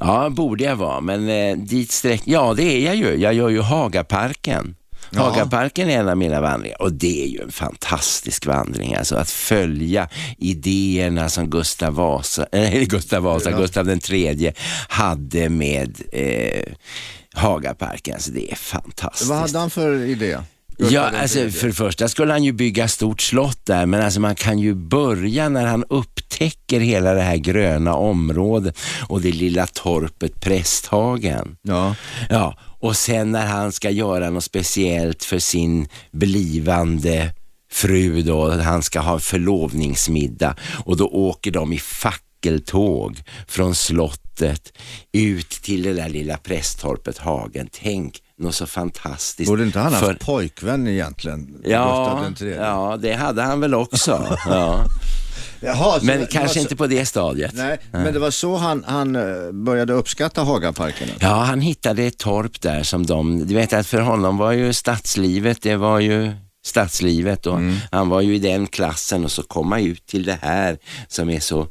Ja, 0.00 0.30
borde 0.30 0.64
jag 0.64 0.76
vara, 0.76 1.00
men 1.00 1.28
eh, 1.28 1.56
dit 1.56 1.92
sträck... 1.92 2.22
Ja, 2.24 2.54
det 2.54 2.62
är 2.62 2.86
jag 2.86 2.96
ju. 2.96 3.14
Jag 3.16 3.34
gör 3.34 3.48
ju 3.48 3.60
Hagaparken. 3.60 4.76
Ja. 5.10 5.20
Hagaparken 5.22 5.90
är 5.90 5.98
en 5.98 6.08
av 6.08 6.16
mina 6.16 6.40
vandringar 6.40 6.82
och 6.82 6.92
det 6.92 7.24
är 7.24 7.28
ju 7.28 7.42
en 7.42 7.52
fantastisk 7.52 8.46
vandring. 8.46 8.94
Alltså 8.94 9.16
att 9.16 9.30
följa 9.30 10.08
idéerna 10.38 11.28
som 11.28 11.50
Gustav 11.50 11.94
Vasa, 11.94 12.46
äh, 12.52 12.82
Gustav 12.82 13.22
Vasa, 13.22 13.50
Ja. 13.50 13.58
Gustav 13.58 13.86
den 13.86 14.00
tredje 14.00 14.52
hade 14.88 15.48
med 15.48 16.00
eh, 16.12 16.72
Hagaparken. 17.34 18.14
Alltså 18.14 18.30
det 18.30 18.52
är 18.52 18.56
fantastiskt. 18.56 19.30
Vad 19.30 19.38
hade 19.38 19.58
han 19.58 19.70
för 19.70 20.04
idé? 20.04 20.38
Ja, 20.88 21.10
alltså 21.20 21.50
för 21.50 21.66
det 21.66 21.72
första 21.72 22.08
skulle 22.08 22.32
han 22.32 22.44
ju 22.44 22.52
bygga 22.52 22.88
stort 22.88 23.20
slott 23.22 23.66
där, 23.66 23.86
men 23.86 24.02
alltså 24.02 24.20
man 24.20 24.34
kan 24.34 24.58
ju 24.58 24.74
börja 24.74 25.48
när 25.48 25.66
han 25.66 25.84
upptäcker 25.88 26.80
hela 26.80 27.14
det 27.14 27.20
här 27.20 27.36
gröna 27.36 27.94
området 27.94 28.78
och 29.08 29.20
det 29.20 29.32
lilla 29.32 29.66
torpet 29.66 30.40
Prästhagen. 30.40 31.56
Ja. 31.62 31.94
Ja, 32.30 32.58
och 32.80 32.96
sen 32.96 33.30
när 33.32 33.46
han 33.46 33.72
ska 33.72 33.90
göra 33.90 34.30
något 34.30 34.44
speciellt 34.44 35.24
för 35.24 35.38
sin 35.38 35.88
blivande 36.12 37.34
fru 37.72 38.22
då, 38.22 38.50
han 38.50 38.82
ska 38.82 39.00
ha 39.00 39.18
förlovningsmiddag 39.18 40.54
och 40.84 40.96
då 40.96 41.06
åker 41.06 41.50
de 41.50 41.72
i 41.72 41.78
fackeltåg 41.78 43.22
från 43.48 43.74
slottet 44.40 44.72
ut 45.12 45.50
till 45.50 45.82
det 45.82 45.92
där 45.92 46.08
lilla 46.08 46.36
prästtorpet 46.36 47.18
Hagen. 47.18 47.68
Tänk, 47.72 48.18
något 48.38 48.54
så 48.54 48.66
fantastiskt. 48.66 49.50
Borde 49.50 49.62
inte 49.64 49.78
han 49.78 49.92
haft 49.92 50.06
För- 50.06 50.14
pojkvän 50.14 50.88
egentligen? 50.88 51.62
Ja, 51.64 52.24
ja, 52.56 52.96
det 53.02 53.12
hade 53.14 53.42
han 53.42 53.60
väl 53.60 53.74
också. 53.74 54.36
ja. 54.46 54.84
Jaha, 55.62 55.98
Men 56.02 56.26
kanske 56.26 56.54
så- 56.54 56.60
inte 56.60 56.76
på 56.76 56.86
det 56.86 57.06
stadiet. 57.06 57.52
Nej, 57.54 57.78
men 57.92 58.12
det 58.12 58.18
var 58.18 58.30
så 58.30 58.56
han, 58.56 58.84
han 58.86 59.16
eh, 59.16 59.52
började 59.52 59.92
uppskatta 59.92 60.42
Hagaparken. 60.42 61.08
alltså. 61.10 61.26
Ja, 61.26 61.34
han 61.34 61.60
hittade 61.60 62.02
ett 62.02 62.18
torp 62.18 62.60
där 62.60 62.82
som 62.82 63.06
de, 63.06 63.46
du 63.46 63.54
vet 63.54 63.72
att 63.72 63.86
för 63.86 64.00
honom 64.00 64.36
var 64.36 64.52
ju 64.52 64.72
stadslivet, 64.72 65.62
det 65.62 65.76
var 65.76 66.00
ju 66.00 66.32
stadslivet 66.66 67.46
och 67.46 67.56
Mm. 67.58 67.76
han 67.92 68.08
var 68.08 68.20
ju 68.20 68.34
i 68.34 68.38
den 68.38 68.66
klassen 68.66 69.24
och 69.24 69.30
så 69.32 69.42
komma 69.42 69.80
ut 69.80 70.06
till 70.06 70.24
det 70.24 70.38
här 70.42 70.78
som 71.08 71.30
är 71.30 71.40
så 71.40 71.66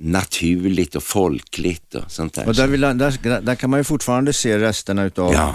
naturligt 0.00 0.94
och 0.94 1.02
folkligt 1.02 1.94
och 1.94 2.10
sånt 2.10 2.34
där. 2.34 2.48
Och 2.48 2.54
där, 2.54 2.66
vill 2.66 2.80
där, 2.80 3.40
där 3.40 3.54
kan 3.54 3.70
man 3.70 3.80
ju 3.80 3.84
fortfarande 3.84 4.32
se 4.32 4.58
resterna 4.58 5.02
utav 5.04 5.32
Ja. 5.32 5.48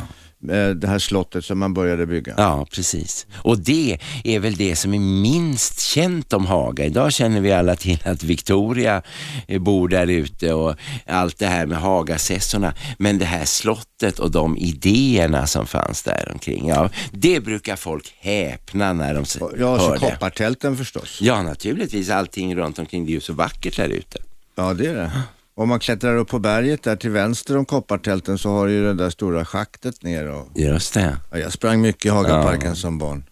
eh, 0.53 0.69
det 0.69 0.87
här 0.87 0.99
slottet 0.99 1.45
som 1.45 1.59
man 1.59 1.73
började 1.73 2.05
bygga. 2.05 2.33
Ja, 2.37 2.67
precis. 2.71 3.25
Och 3.35 3.59
det 3.59 3.97
är 4.23 4.39
väl 4.39 4.55
det 4.55 4.75
som 4.75 4.93
är 4.93 4.99
minst 4.99 5.79
känt 5.81 6.33
om 6.33 6.45
Haga. 6.45 6.85
Idag 6.85 7.13
känner 7.13 7.41
vi 7.41 7.51
alla 7.53 7.75
till 7.75 7.99
att 8.05 8.23
Victoria 8.23 9.01
eh, 9.47 9.61
bor 9.61 9.87
där 9.87 10.07
ute 10.07 10.53
och 10.53 10.75
allt 11.05 11.37
det 11.39 11.47
här 11.47 11.65
med 11.65 11.77
Hagasessorna. 11.77 12.73
Men 12.97 13.17
det 13.17 13.25
här 13.25 13.45
slottet 13.45 14.19
och 14.19 14.31
de 14.31 14.57
idéerna 14.57 15.47
som 15.47 15.67
fanns 15.67 16.03
där 16.03 16.29
omkring, 16.33 16.67
ja, 16.67 16.89
det 17.11 17.39
brukar 17.39 17.75
folk 17.75 18.13
häpna 18.19 18.93
när 18.93 19.13
de 19.13 19.25
Ja, 19.59 19.77
så 19.79 19.87
hör 19.87 19.93
det. 19.93 19.99
koppartälten 19.99 20.77
förstås. 20.77 21.17
Ja, 21.21 21.41
naturligtvis. 21.43 22.09
Allting 22.09 22.55
runt 22.55 22.79
omkring, 22.79 23.05
det 23.05 23.11
är 23.11 23.13
ju 23.13 23.21
så 23.21 23.33
vackert 23.33 23.75
där 23.77 23.89
ute. 23.89 24.19
Ja, 24.55 24.73
det 24.73 24.85
är 24.87 24.93
det. 24.93 25.11
Om 25.55 25.69
man 25.69 25.79
klättrar 25.79 26.15
upp 26.15 26.27
på 26.27 26.39
berget 26.39 26.83
där 26.83 26.95
till 26.95 27.09
vänster 27.11 27.57
om 27.57 27.65
koppartälten 27.65 28.37
så 28.37 28.49
har 28.49 28.67
du 28.67 28.73
ju 28.73 28.83
det 28.83 28.93
där 28.93 29.09
stora 29.09 29.45
schaktet 29.45 30.03
ner. 30.03 30.27
Och, 30.29 30.47
Just 30.55 30.93
det. 30.93 31.17
ja, 31.31 31.37
jag 31.37 31.53
sprang 31.53 31.81
mycket 31.81 32.05
i 32.05 32.09
Hagaparken 32.09 32.75
som 32.75 32.97
barn. 32.97 33.23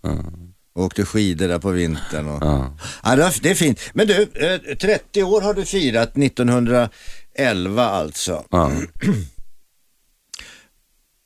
Och 0.75 0.83
åkte 0.83 1.05
skidor 1.05 1.47
där 1.47 1.59
på 1.59 1.69
vintern. 1.71 2.27
Och, 2.27 2.43
Ja. 2.43 2.77
ja, 3.03 3.31
det 3.41 3.49
är- 3.49 3.55
fint. 3.55 3.79
Men 3.93 4.07
du, 4.07 4.21
eh, 4.21 4.75
30 4.77 5.23
år 5.23 5.41
har 5.41 5.53
du 5.53 5.65
firat, 5.65 6.15
1911 6.17 7.85
alltså. 7.85 8.45
Ja. 8.49 8.71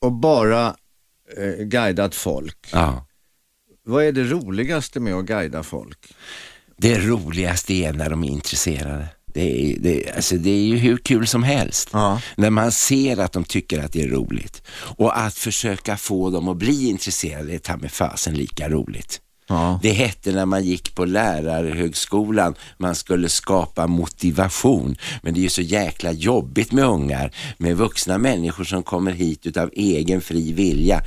Och 0.00 0.12
bara 0.12 0.76
eh, 1.36 1.64
guidat 1.64 2.14
folk. 2.14 2.68
ja. 2.72 3.04
vad 3.84 4.04
är 4.04 4.12
det 4.12 4.24
roligaste 4.24 5.00
med 5.00 5.14
att 5.14 5.24
guida 5.26 5.62
folk? 5.62 6.14
Det 6.76 6.98
roligaste 6.98 7.72
är 7.74 7.92
när 7.92 8.10
de 8.10 8.24
är 8.24 8.28
intresserade. 8.28 9.08
Det 9.32 9.72
är, 9.72 9.78
det, 9.80 10.12
alltså 10.16 10.36
det 10.36 10.50
är 10.50 10.62
ju 10.62 10.76
hur 10.76 10.96
kul 10.96 11.26
som 11.26 11.42
helst. 11.42 11.88
Ja. 11.92 12.20
När 12.36 12.50
man 12.50 12.72
ser 12.72 13.20
att 13.20 13.32
de 13.32 13.44
tycker 13.44 13.84
att 13.84 13.92
det 13.92 14.02
är 14.02 14.08
roligt. 14.08 14.62
Och 14.72 15.18
att 15.18 15.34
försöka 15.34 15.96
få 15.96 16.30
dem 16.30 16.48
att 16.48 16.56
bli 16.56 16.88
intresserade 16.88 17.54
är 17.54 17.58
ta 17.58 17.76
med 17.76 17.92
fasen 17.92 18.34
lika 18.34 18.68
roligt. 18.68 19.20
Ja. 19.48 19.80
Det 19.82 19.92
hette 19.92 20.32
när 20.32 20.46
man 20.46 20.64
gick 20.64 20.94
på 20.94 21.04
lärarhögskolan, 21.04 22.54
man 22.78 22.94
skulle 22.94 23.28
skapa 23.28 23.86
motivation. 23.86 24.96
Men 25.22 25.34
det 25.34 25.40
är 25.40 25.42
ju 25.42 25.48
så 25.48 25.62
jäkla 25.62 26.12
jobbigt 26.12 26.72
med 26.72 26.84
ungar, 26.84 27.34
med 27.58 27.76
vuxna 27.76 28.18
människor 28.18 28.64
som 28.64 28.82
kommer 28.82 29.12
hit 29.12 29.46
utav 29.46 29.70
egen 29.72 30.20
fri 30.20 30.52
vilja. 30.52 31.02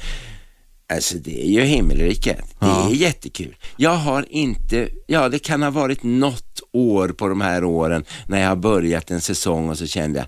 Alltså 0.92 1.18
det 1.18 1.44
är 1.46 1.50
ju 1.50 1.62
himmelriket. 1.62 2.38
Det 2.60 2.66
Ja. 2.66 2.90
är 2.90 2.94
jättekul. 2.94 3.56
Jag 3.78 3.96
har 3.96 4.26
inte, 4.30 4.90
ja 5.08 5.30
det 5.30 5.40
kan 5.40 5.64
ha 5.64 5.70
varit 5.70 6.04
något 6.04 6.60
år 6.74 7.10
på 7.10 7.28
de 7.28 7.42
här 7.42 7.64
åren 7.64 8.04
när 8.28 8.42
jag 8.42 8.48
har 8.50 8.56
börjat 8.56 9.12
en 9.12 9.22
säsong 9.22 9.70
och 9.70 9.78
så 9.78 9.88
kände 9.88 10.20
jag 10.20 10.28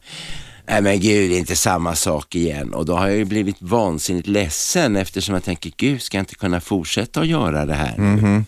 Nej 0.67 0.81
men 0.81 0.99
gud, 0.99 1.29
det 1.31 1.35
är 1.35 1.39
inte 1.39 1.55
samma 1.55 1.95
sak 1.95 2.35
igen. 2.35 2.73
Och 2.73 2.85
då 2.85 2.95
har 2.95 3.07
jag 3.07 3.17
ju 3.17 3.25
blivit 3.25 3.55
vansinnigt 3.59 4.27
ledsen 4.27 4.95
eftersom 4.95 5.33
jag 5.33 5.43
tänker, 5.43 5.71
gud, 5.77 6.01
ska 6.01 6.17
jag 6.17 6.21
inte 6.21 6.35
kunna 6.35 6.61
fortsätta 6.61 7.19
att 7.19 7.27
göra 7.27 7.65
det 7.65 7.73
här? 7.73 7.97
Mhm. 7.97 8.45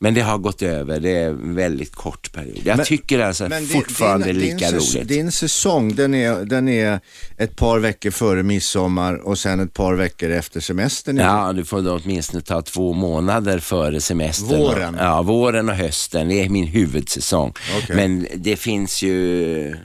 Men 0.00 0.14
det 0.14 0.20
har 0.20 0.38
gått 0.38 0.62
över, 0.62 1.00
det 1.00 1.10
är 1.10 1.28
en 1.28 1.54
väldigt 1.54 1.94
kort 1.94 2.32
period. 2.32 2.60
Jag 2.64 2.76
Men- 2.76 2.86
tycker 2.86 3.18
alltså 3.18 3.48
Men 3.48 3.62
din- 3.66 3.68
fortfarande 3.80 4.26
din, 4.26 4.36
lika 4.38 4.70
din, 4.70 4.80
roligt. 4.80 5.08
Din 5.08 5.32
säsong, 5.32 5.94
den 5.94 6.14
är, 6.14 6.44
den 6.44 6.68
är 6.68 7.00
ett 7.36 7.56
par 7.56 7.78
veckor 7.78 8.10
före 8.10 8.42
midsommar 8.42 9.14
och 9.14 9.38
sen 9.38 9.60
ett 9.60 9.72
par 9.74 9.94
veckor 9.94 10.30
efter 10.30 10.60
semestern. 10.60 11.16
Ja, 11.16 11.52
du 11.52 11.64
får 11.64 11.82
då 11.82 12.00
åtminstone 12.04 12.42
ta 12.42 12.62
två 12.62 12.92
månader 12.92 13.58
före 13.58 14.00
semestern. 14.00 14.58
Våren. 14.58 14.96
Ja, 15.00 15.22
våren 15.22 15.68
och 15.68 15.74
hösten. 15.74 16.28
Det 16.28 16.44
är 16.44 16.48
min 16.48 16.66
huvudsäsong. 16.66 17.52
Okej. 17.82 17.96
Men 17.96 18.26
det 18.34 18.56
finns 18.56 19.02
ju 19.02 19.76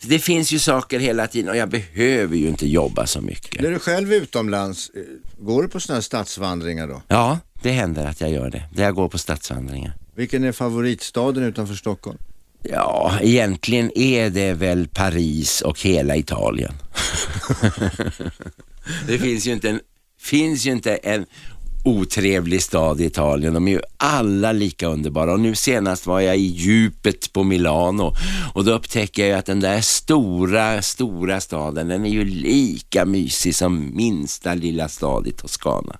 det 0.00 0.18
finns 0.18 0.52
ju 0.52 0.58
saker 0.58 0.98
hela 1.00 1.26
tiden 1.26 1.50
och 1.50 1.56
jag 1.56 1.68
behöver 1.68 2.36
ju 2.36 2.48
inte 2.48 2.66
jobba 2.68 3.06
så 3.06 3.20
mycket. 3.20 3.62
När 3.62 3.70
du 3.70 3.78
själv 3.78 4.12
är 4.12 4.16
utomlands, 4.16 4.90
eh, 4.94 5.02
går 5.44 5.62
du 5.62 5.68
på 5.68 5.80
sådana 5.80 5.96
här 5.96 6.02
stadsvandringar 6.02 6.86
då? 6.88 7.02
Ja, 7.08 7.38
det 7.66 7.72
händer 7.72 8.06
att 8.06 8.20
jag 8.20 8.30
gör 8.30 8.50
det. 8.50 8.62
Där 8.72 8.84
jag 8.84 8.94
går 8.94 9.08
på 9.08 9.18
stadsvandringar. 9.18 9.92
Vilken 10.14 10.44
är 10.44 10.52
favoritstaden 10.52 11.44
utanför 11.44 11.74
Stockholm? 11.74 12.18
Ja, 12.62 13.18
egentligen 13.20 13.98
är 13.98 14.30
det 14.30 14.52
väl 14.52 14.88
Paris 14.88 15.60
och 15.60 15.80
hela 15.80 16.16
Italien. 16.16 16.72
det 19.06 19.18
finns 19.18 19.46
ju 19.46 19.52
inte 19.52 19.70
en, 19.70 19.80
finns 20.20 20.66
ju 20.66 20.72
inte 20.72 20.96
en 20.96 21.26
otrevlig 21.84 22.62
stad 22.62 23.00
i 23.00 23.04
Italien. 23.04 23.54
De 23.54 23.68
är 23.68 23.72
ju 23.72 23.80
alla 23.96 24.52
lika 24.52 24.86
underbara 24.86 25.32
och 25.32 25.40
nu 25.40 25.54
senast 25.54 26.06
var 26.06 26.20
jag 26.20 26.36
i 26.36 26.46
djupet 26.46 27.32
på 27.32 27.44
Milano 27.44 28.12
och 28.54 28.64
då 28.64 28.72
upptäcker 28.72 29.26
jag 29.26 29.38
att 29.38 29.46
den 29.46 29.60
där 29.60 29.80
stora, 29.80 30.82
stora 30.82 31.40
staden, 31.40 31.88
den 31.88 32.06
är 32.06 32.10
ju 32.10 32.24
lika 32.24 33.04
mysig 33.04 33.54
som 33.54 33.96
minsta 33.96 34.54
lilla 34.54 34.88
stad 34.88 35.26
i 35.26 35.32
Toscana. 35.32 35.96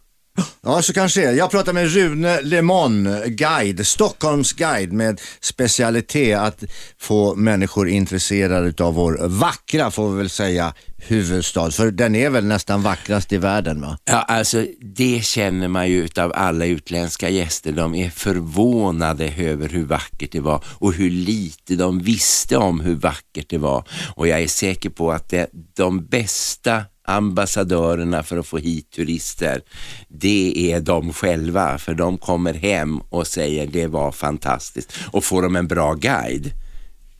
Ja, 0.62 0.82
så 0.82 0.92
kanske 0.92 1.20
det 1.20 1.26
är. 1.26 1.32
Jag 1.32 1.50
pratar 1.50 1.72
med 1.72 1.94
Rune 1.94 2.40
Lemon, 2.42 3.08
guide, 3.26 3.86
Stockholms 3.86 4.52
guide 4.52 4.92
med 4.92 5.20
specialitet 5.40 6.38
att 6.38 6.64
få 6.98 7.34
människor 7.34 7.88
intresserade 7.88 8.84
av 8.84 8.94
vår 8.94 9.28
vackra, 9.28 9.90
får 9.90 10.10
vi 10.10 10.18
väl 10.18 10.30
säga, 10.30 10.74
huvudstad. 10.98 11.70
För 11.70 11.90
den 11.90 12.14
är 12.14 12.30
väl 12.30 12.44
nästan 12.44 12.82
vackrast 12.82 13.32
i 13.32 13.36
världen 13.36 13.80
va? 13.80 13.98
Ja, 14.04 14.22
alltså 14.22 14.66
det 14.80 15.24
känner 15.24 15.68
man 15.68 15.88
ju 15.88 16.04
utav 16.04 16.32
alla 16.34 16.66
utländska 16.66 17.28
gäster. 17.28 17.72
De 17.72 17.94
är 17.94 18.10
förvånade 18.10 19.32
över 19.38 19.68
hur 19.68 19.84
vackert 19.84 20.32
det 20.32 20.40
var 20.40 20.64
och 20.68 20.92
hur 20.92 21.10
lite 21.10 21.74
de 21.74 21.98
visste 21.98 22.56
om 22.56 22.80
hur 22.80 22.94
vackert 22.94 23.48
det 23.48 23.58
var. 23.58 23.84
Och 24.14 24.28
jag 24.28 24.42
är 24.42 24.48
säker 24.48 24.90
på 24.90 25.12
att 25.12 25.28
det, 25.28 25.50
de 25.76 26.06
bästa 26.06 26.84
ambassadörerna 27.06 28.22
för 28.22 28.36
att 28.38 28.46
få 28.46 28.58
hit 28.58 28.90
turister, 28.90 29.60
det 30.08 30.72
är 30.72 30.80
de 30.80 31.12
själva. 31.12 31.78
För 31.78 31.94
de 31.94 32.18
kommer 32.18 32.54
hem 32.54 32.98
och 32.98 33.26
säger 33.26 33.66
det 33.66 33.86
var 33.86 34.12
fantastiskt. 34.12 34.92
Och 35.12 35.24
får 35.24 35.42
de 35.42 35.56
en 35.56 35.66
bra 35.68 35.94
guide, 35.94 36.50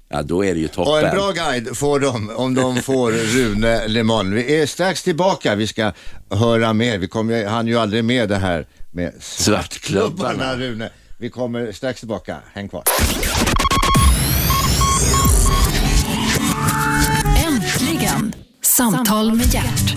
ja 0.08 0.22
då 0.22 0.44
är 0.44 0.54
det 0.54 0.60
ju 0.60 0.68
toppen. 0.68 0.92
Och 0.92 1.00
en 1.00 1.14
bra 1.16 1.30
guide 1.30 1.76
får 1.76 2.00
de 2.00 2.30
om 2.30 2.54
de 2.54 2.76
får 2.82 3.12
Rune 3.12 3.88
Lemon. 3.88 4.34
Vi 4.34 4.60
är 4.62 4.66
strax 4.66 5.02
tillbaka, 5.02 5.54
vi 5.54 5.66
ska 5.66 5.92
höra 6.30 6.72
mer. 6.72 6.98
Vi 6.98 7.08
kommer, 7.08 7.36
ju- 7.38 7.46
han 7.46 7.66
ju 7.66 7.78
aldrig 7.78 8.04
med 8.04 8.28
det 8.28 8.36
här 8.36 8.66
med 8.90 9.12
Svartklubbarna. 9.20 10.56
Rune. 10.56 10.90
Vi 11.18 11.30
kommer 11.30 11.72
strax 11.72 12.00
tillbaka, 12.00 12.36
häng 12.54 12.68
kvar. 12.68 12.82
Äntligen! 17.46 18.32
Samtal 18.76 19.34
med 19.34 19.54
hjärt. 19.54 19.94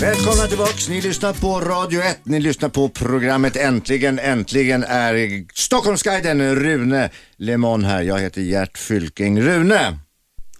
Välkomna 0.00 0.46
tillbaks, 0.48 0.88
ni 0.88 1.00
lyssnar 1.00 1.32
på 1.32 1.60
Radio 1.60 2.00
1, 2.00 2.20
ni 2.22 2.40
lyssnar 2.40 2.68
på 2.68 2.88
programmet 2.88 3.56
Äntligen, 3.56 4.18
äntligen 4.18 4.84
är 4.84 5.44
Stockholmsguiden 5.54 6.56
Rune 6.56 7.10
Lemon 7.36 7.84
här. 7.84 8.02
Jag 8.02 8.18
heter 8.18 8.40
Gert 8.40 8.78
Fylking. 8.78 9.42
Rune, 9.42 9.98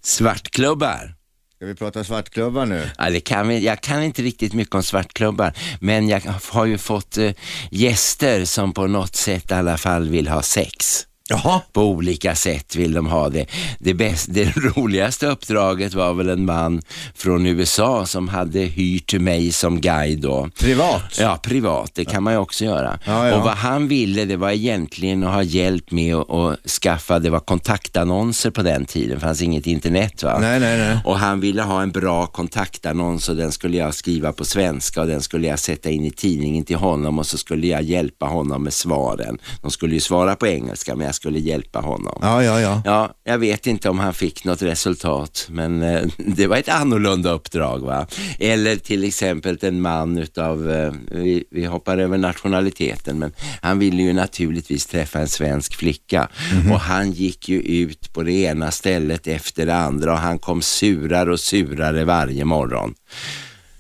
Svartklubbar 0.03 1.24
ska 1.65 1.69
vi 1.69 1.75
prata 1.75 2.05
svartklubbar 2.05 2.67
nu? 2.67 2.91
Ja, 2.99 3.11
det 3.11 3.21
kan 3.21 3.49
vi, 3.49 3.65
jag 3.65 3.81
kan 3.81 4.03
inte 4.03 4.23
riktigt 4.23 4.53
mycket 4.53 4.75
om 4.75 4.83
svartklubbar, 4.83 5.53
men 5.81 6.09
jag 6.09 6.21
har 6.51 6.65
ju 6.65 6.79
fått 6.79 7.17
eh, 7.17 7.31
gäster 7.71 8.45
som 8.45 8.73
på 8.73 8.87
något 8.87 9.17
sätt 9.17 9.51
i 9.51 9.55
alla 9.55 9.77
fall 9.77 10.09
vill 10.09 10.29
ha 10.29 10.43
sex. 10.43 11.07
Jaha. 11.29 11.61
På 11.73 11.83
olika 11.83 12.35
sätt 12.35 12.77
vill 12.77 12.93
de 12.93 13.07
ha 13.07 13.29
det. 13.29 13.47
Det, 13.79 13.95
bäst, 13.95 14.27
det 14.31 14.57
roligaste 14.57 15.27
uppdraget 15.27 15.95
var 15.95 16.15
väl 16.15 16.29
en 16.29 16.45
man 16.45 16.83
från 17.15 17.47
USA 17.47 18.07
som 18.07 18.29
hade 18.29 18.61
hyrt 18.61 19.13
mig 19.13 19.53
som 19.53 19.81
guide 19.81 20.21
då. 20.21 20.49
Privat? 20.61 21.19
Ja, 21.21 21.39
privat. 21.43 21.91
Det 21.95 22.05
kan 22.05 22.23
man 22.23 22.33
ju 22.33 22.39
också 22.39 22.65
göra. 22.65 22.99
Ja, 23.05 23.29
ja. 23.29 23.37
Och 23.37 23.45
vad 23.45 23.55
han 23.55 23.89
ville, 23.89 24.25
det 24.25 24.37
var 24.37 24.51
egentligen 24.51 25.25
att 25.25 25.35
ha 25.35 25.43
hjälp 25.43 25.91
med 25.91 26.15
att, 26.15 26.31
att 26.31 26.71
skaffa, 26.71 27.19
det 27.19 27.31
var 27.31 27.41
kontaktannonser 27.41 28.51
på 28.51 28.63
den 28.63 28.85
tiden, 28.85 29.15
det 29.15 29.21
fanns 29.21 29.43
inget 29.43 29.67
internet 29.67 30.23
va? 30.23 30.39
Nej, 30.41 30.61
nej, 30.61 30.79
nej. 30.79 30.99
Och 31.05 31.19
han 31.19 31.41
ville 31.41 31.63
ha 31.63 31.83
en 31.83 31.91
bra 31.91 32.27
kontaktannons 32.27 33.29
och 33.29 33.37
den 33.37 33.53
skulle 33.53 33.77
jag 33.77 33.95
skriva 33.95 34.33
på 34.33 34.45
svenska 34.45 35.01
och 35.01 35.07
den 35.07 35.23
skulle 35.23 35.49
jag 35.49 35.59
sätta 35.59 35.91
in 35.91 36.05
i 36.05 36.11
tidningen 36.11 36.65
till 36.65 36.77
honom 36.77 37.19
och 37.19 37.27
så 37.27 37.39
skulle 37.39 37.67
jag 37.67 37.83
hjälpa 37.83 38.27
honom 38.27 38.65
med 38.65 38.73
svaren. 38.73 39.39
De 39.63 39.71
skulle 39.71 39.95
ju 39.95 40.01
svara 40.01 40.37
på 40.37 40.47
engelska 40.47 40.97
men 40.97 41.14
jag 41.15 41.17
skulle 41.17 41.39
hjälpa 41.39 41.81
honom. 41.81 42.19
Ja, 42.23 42.43
ja, 42.43 42.61
ja. 42.61 42.83
Ja, 42.85 43.15
jag 43.25 43.39
vet 43.39 43.67
inte 43.67 43.89
om 43.89 43.99
han 43.99 44.15
fick 44.15 44.45
något 44.45 44.63
resultat, 44.63 45.47
men 45.51 45.83
eh, 45.83 46.03
det 46.17 46.47
var 46.47 46.57
ett 46.57 46.69
annorlunda 46.69 47.31
uppdrag. 47.31 47.79
va. 47.79 48.07
Eller 48.39 48.77
till 48.77 49.05
exempel 49.05 49.59
en 49.61 49.81
man 49.81 50.19
utav, 50.19 50.71
eh, 50.71 50.93
vi, 51.11 51.45
vi 51.51 51.65
hoppar 51.65 51.99
över 51.99 52.19
nationaliteten, 52.19 53.19
men 53.19 53.33
han 53.63 53.79
ville 53.79 54.03
ju 54.03 54.13
naturligtvis 54.13 54.87
träffa 54.87 55.19
en 55.19 55.29
svensk 55.29 55.75
flicka 55.75 56.29
och 56.73 56.81
han 56.81 57.13
gick 57.13 57.49
ju 57.49 57.61
ut 57.61 58.13
på 58.13 58.23
det 58.23 58.33
ena 58.33 58.71
stället 58.71 59.27
efter 59.27 59.67
det 59.67 59.77
andra 59.77 60.13
och 60.13 60.19
han 60.19 60.39
kom 60.39 60.63
surare 60.63 61.33
och 61.33 61.41
surare 61.41 62.05
varje 62.05 62.45
morgon. 62.45 62.95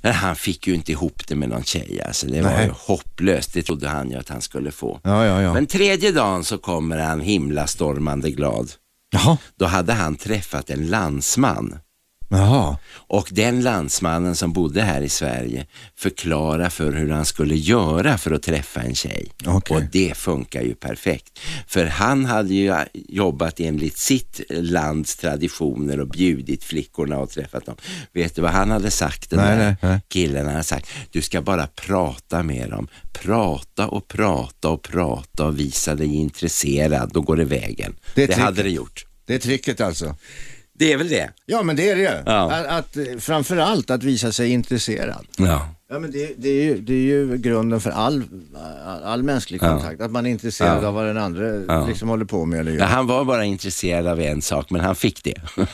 Men 0.04 0.12
han 0.12 0.36
fick 0.36 0.66
ju 0.66 0.74
inte 0.74 0.92
ihop 0.92 1.22
det 1.28 1.34
med 1.34 1.48
någon 1.48 1.64
tjej, 1.64 2.02
alltså. 2.06 2.26
det 2.26 2.42
var 2.42 2.50
Nej. 2.50 2.66
ju 2.66 2.72
hopplöst, 2.76 3.52
det 3.54 3.62
trodde 3.62 3.88
han 3.88 4.10
ju 4.10 4.16
att 4.16 4.28
han 4.28 4.40
skulle 4.40 4.70
få. 4.70 5.00
Ja, 5.02 5.26
ja, 5.26 5.42
ja. 5.42 5.54
Men 5.54 5.66
tredje 5.66 6.12
dagen 6.12 6.44
så 6.44 6.58
kommer 6.58 6.98
han 6.98 7.20
himla 7.20 7.66
stormande 7.66 8.30
glad. 8.30 8.70
Jaha. 9.12 9.38
Då 9.56 9.66
hade 9.66 9.92
han 9.92 10.16
träffat 10.16 10.70
en 10.70 10.86
landsman. 10.86 11.78
Jaha. 12.28 12.76
Och 13.06 13.28
den 13.30 13.62
landsmannen 13.62 14.36
som 14.36 14.52
bodde 14.52 14.82
här 14.82 15.02
i 15.02 15.08
Sverige 15.08 15.66
förklarade 15.96 16.70
för 16.70 16.92
hur 16.92 17.10
han 17.10 17.24
skulle 17.24 17.54
göra 17.54 18.18
för 18.18 18.30
att 18.30 18.42
träffa 18.42 18.80
en 18.80 18.94
tjej. 18.94 19.32
Okej. 19.46 19.76
Och 19.76 19.82
det 19.92 20.16
funkar 20.16 20.62
ju 20.62 20.74
perfekt. 20.74 21.38
För 21.66 21.86
han 21.86 22.24
hade 22.24 22.54
ju 22.54 22.74
jobbat 22.94 23.60
enligt 23.60 23.98
sitt 23.98 24.40
lands 24.50 25.16
traditioner 25.16 26.00
och 26.00 26.08
bjudit 26.08 26.64
flickorna 26.64 27.18
och 27.18 27.30
träffat 27.30 27.66
dem. 27.66 27.76
Vet 28.12 28.36
du 28.36 28.42
vad 28.42 28.50
han 28.50 28.70
hade 28.70 28.90
sagt 28.90 29.30
den 29.30 29.38
Nej, 29.38 29.56
där 29.58 29.76
nej, 29.80 30.00
killen? 30.08 30.44
Han 30.44 30.54
hade 30.54 30.64
sagt, 30.64 30.88
du 31.10 31.22
ska 31.22 31.42
bara 31.42 31.66
prata 31.66 32.42
med 32.42 32.70
dem. 32.70 32.88
Prata 33.12 33.88
och 33.88 34.08
prata 34.08 34.68
och 34.68 34.82
prata 34.82 35.46
och 35.46 35.58
visa 35.58 35.94
dig 35.94 36.14
intresserad, 36.14 37.10
då 37.12 37.20
går 37.20 37.36
det 37.36 37.44
vägen. 37.44 37.96
Det 38.14 38.26
Det, 38.26 38.34
hade 38.34 38.62
det 38.62 38.70
gjort. 38.70 39.06
Det 39.26 39.34
är 39.34 39.38
tricket 39.38 39.80
alltså. 39.80 40.16
Det 40.78 40.92
är 40.92 40.96
väl 40.96 41.08
det? 41.08 41.30
Ja, 41.46 41.62
men 41.62 41.76
det 41.76 41.90
är 41.90 41.96
det 41.96 42.02
ju. 42.02 42.08
Ja. 42.26 42.52
Att, 42.52 42.66
att, 42.66 42.96
eh, 42.96 43.04
framförallt 43.18 43.90
att 43.90 44.02
visa 44.02 44.32
sig 44.32 44.50
intresserad. 44.50 45.26
Ja. 45.38 45.68
Ja, 45.90 45.98
men 45.98 46.10
det, 46.10 46.34
det, 46.38 46.48
är 46.48 46.64
ju, 46.64 46.80
det 46.80 46.92
är 46.94 46.98
ju 46.98 47.36
grunden 47.38 47.80
för 47.80 47.90
all, 47.90 48.22
all 49.04 49.22
mänsklig 49.22 49.62
Ja. 49.62 49.68
kontakt. 49.68 50.00
Att 50.00 50.10
man 50.10 50.26
är 50.26 50.30
intresserad 50.30 50.82
Ja. 50.84 50.88
av 50.88 50.94
vad 50.94 51.06
den 51.06 51.18
andra 51.18 51.46
Ja. 51.68 51.86
liksom 51.86 52.08
håller 52.08 52.24
på 52.24 52.44
med 52.44 52.60
eller 52.60 52.72
gör. 52.72 52.78
ja. 52.78 52.84
Han 52.86 53.06
var 53.06 53.24
bara 53.24 53.44
intresserad 53.44 54.06
av 54.06 54.20
en 54.20 54.42
sak, 54.42 54.70
men 54.70 54.80
han 54.80 54.96
fick 54.96 55.24
det. 55.24 55.40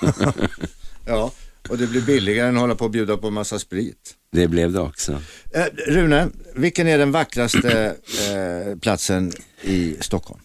Ja, 1.07 1.31
och 1.69 1.79
det 1.79 1.87
blir 1.87 2.01
billigare 2.03 2.49
än 2.49 2.55
att 2.57 2.61
hålla 2.61 2.75
på 2.75 2.85
och 2.85 2.91
bjuda 2.91 3.17
på 3.17 3.31
massa 3.31 3.59
sprit. 3.59 4.15
det 4.33 4.49
blev 4.49 4.73
det 4.73 4.81
också. 4.81 5.13
Eh, 5.55 5.65
Rune, 5.89 6.29
vilken 6.55 6.87
är 6.87 6.99
den 6.99 7.13
vackraste 7.13 7.95
eh, 8.31 8.79
platsen 8.79 9.33
i 9.63 9.97
Stockholm? 10.01 10.41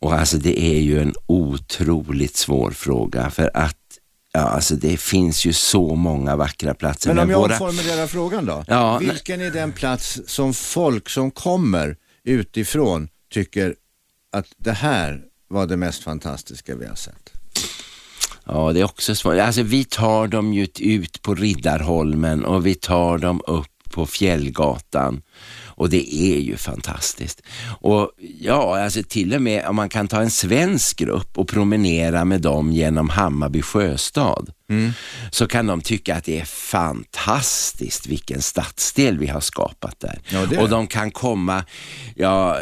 Och 0.00 0.14
alltså 0.14 0.36
det 0.36 0.60
är 0.60 0.80
ju 0.80 1.00
en 1.00 1.14
otroligt 1.26 2.36
svår 2.36 2.70
fråga 2.70 3.30
för 3.30 3.50
att 3.54 3.76
Ja, 4.36 4.42
alltså 4.42 4.76
det 4.76 4.96
finns 4.96 5.44
ju 5.44 5.52
så 5.52 5.94
många 5.94 6.36
vackra 6.36 6.74
platser. 6.74 7.14
Men 7.14 7.24
om 7.24 7.30
jag 7.30 7.38
våra... 7.38 7.52
omformulerar 7.52 8.06
frågan 8.06 8.46
då? 8.46 8.64
Ja, 8.68 8.98
vilken 8.98 9.40
är 9.40 9.50
den 9.50 9.72
plats 9.72 10.20
som 10.26 10.54
folk 10.54 11.08
som 11.08 11.30
kommer 11.30 11.96
utifrån 12.24 13.08
tycker 13.30 13.74
att 14.32 14.46
det 14.56 14.72
här 14.72 15.22
var 15.48 15.66
det 15.66 15.76
mest 15.76 16.02
fantastiska 16.02 16.76
vi 16.76 16.86
har 16.86 16.94
sett? 16.94 17.32
Ja, 18.44 18.72
det 18.72 18.80
är 18.80 18.84
också 18.84 19.14
svårt. 19.14 19.38
Alltså 19.38 19.62
vi 19.62 19.84
tar 19.84 20.26
dem 20.26 20.52
ju 20.52 20.66
ut 20.78 21.22
på 21.22 21.34
Riddarholmen 21.34 22.44
och 22.44 22.66
vi 22.66 22.74
tar 22.74 23.18
dem 23.18 23.40
upp 23.46 23.75
på 23.90 24.06
Fjällgatan 24.06 25.22
och 25.76 25.90
det 25.90 26.14
är 26.14 26.40
ju 26.40 26.56
fantastiskt. 26.56 27.42
Och 27.80 28.10
ja, 28.40 28.82
alltså 28.82 29.02
till 29.08 29.34
och 29.34 29.42
med 29.42 29.66
om 29.66 29.76
man 29.76 29.88
kan 29.88 30.08
ta 30.08 30.20
en 30.20 30.30
svensk 30.30 30.98
grupp 30.98 31.38
och 31.38 31.48
promenera 31.48 32.24
med 32.24 32.40
dem 32.40 32.72
genom 32.72 33.08
Hammarby 33.08 33.62
sjöstad 33.62 34.50
så 35.30 35.46
kan 35.46 35.66
de 35.66 35.80
tycka 35.80 36.16
att 36.16 36.24
det 36.24 36.40
är 36.40 36.44
fantastiskt 36.44 38.06
vilken 38.06 38.42
stadsdel 38.42 39.18
vi 39.18 39.26
har 39.26 39.40
skapat 39.40 40.00
där. 40.00 40.18
Ja, 40.28 40.60
och 40.62 40.68
de 40.68 40.86
kan 40.86 41.10
komma, 41.10 41.64
ja, 42.14 42.58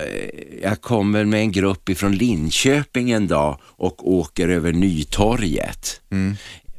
jag 0.63 0.81
kommer 0.81 1.25
med 1.25 1.41
en 1.41 1.53
grupp 1.53 1.89
ifrån 1.89 2.13
Linköping 2.13 3.11
en 3.11 3.27
dag 3.27 3.59
och 3.63 4.13
åker 4.13 4.49
över 4.49 4.73
Nytorget. 4.73 6.01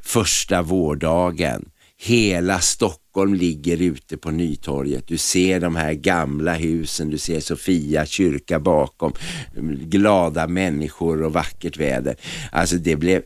Första 0.01 0.62
vårdagen. 0.62 1.69
Hela 2.05 2.59
Stockholm 2.59 3.33
ligger 3.33 3.81
ute 3.81 4.17
på 4.17 4.31
Nytorget. 4.31 5.07
Du 5.07 5.17
ser 5.17 5.59
de 5.59 5.75
här 5.75 5.93
gamla 5.93 6.53
husen, 6.53 7.09
du 7.09 7.17
ser 7.17 7.39
Sofia 7.39 8.05
kyrka 8.05 8.59
bakom, 8.59 9.13
glada 9.81 10.47
människor 10.47 11.23
och 11.23 11.33
vackert 11.33 11.77
väder. 11.77 12.15
Alltså 12.51 12.75
det 12.75 12.95
blev 12.95 13.23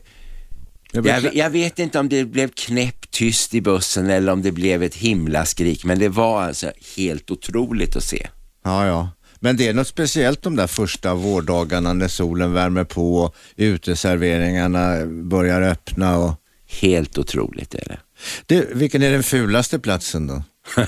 Jag 0.92 1.34
jag 1.34 1.50
vet 1.50 1.78
inte 1.78 1.98
om 1.98 2.08
det 2.08 2.24
blev 2.24 2.48
knäpptyst 2.48 3.54
i 3.54 3.60
bussen 3.60 4.10
eller 4.10 4.32
om 4.32 4.42
det 4.42 4.52
blev 4.52 4.82
ett 4.82 4.94
himlaskrik, 4.94 5.84
men 5.84 5.98
det 5.98 6.08
var 6.08 6.42
alltså 6.42 6.72
helt 6.96 7.30
otroligt 7.30 7.96
att 7.96 8.04
se. 8.04 8.28
Ja, 8.64 8.86
ja. 8.86 9.10
Men 9.40 9.56
det 9.56 9.68
är 9.68 9.74
något 9.74 9.88
speciellt 9.88 10.42
de 10.42 10.56
där 10.56 10.66
första 10.66 11.14
vårdagarna 11.14 11.92
när 11.92 12.08
solen 12.08 12.52
värmer 12.52 12.84
på 12.84 13.16
och 13.16 13.34
uteserveringarna 13.56 15.06
börjar 15.06 15.62
öppna. 15.62 16.18
Och... 16.18 16.34
Helt 16.80 17.18
otroligt 17.18 17.74
är 17.74 17.84
det. 17.88 17.98
Det, 18.46 18.68
vilken 18.72 19.02
är 19.02 19.10
den 19.12 19.22
fulaste 19.22 19.78
platsen 19.78 20.26
då? 20.26 20.42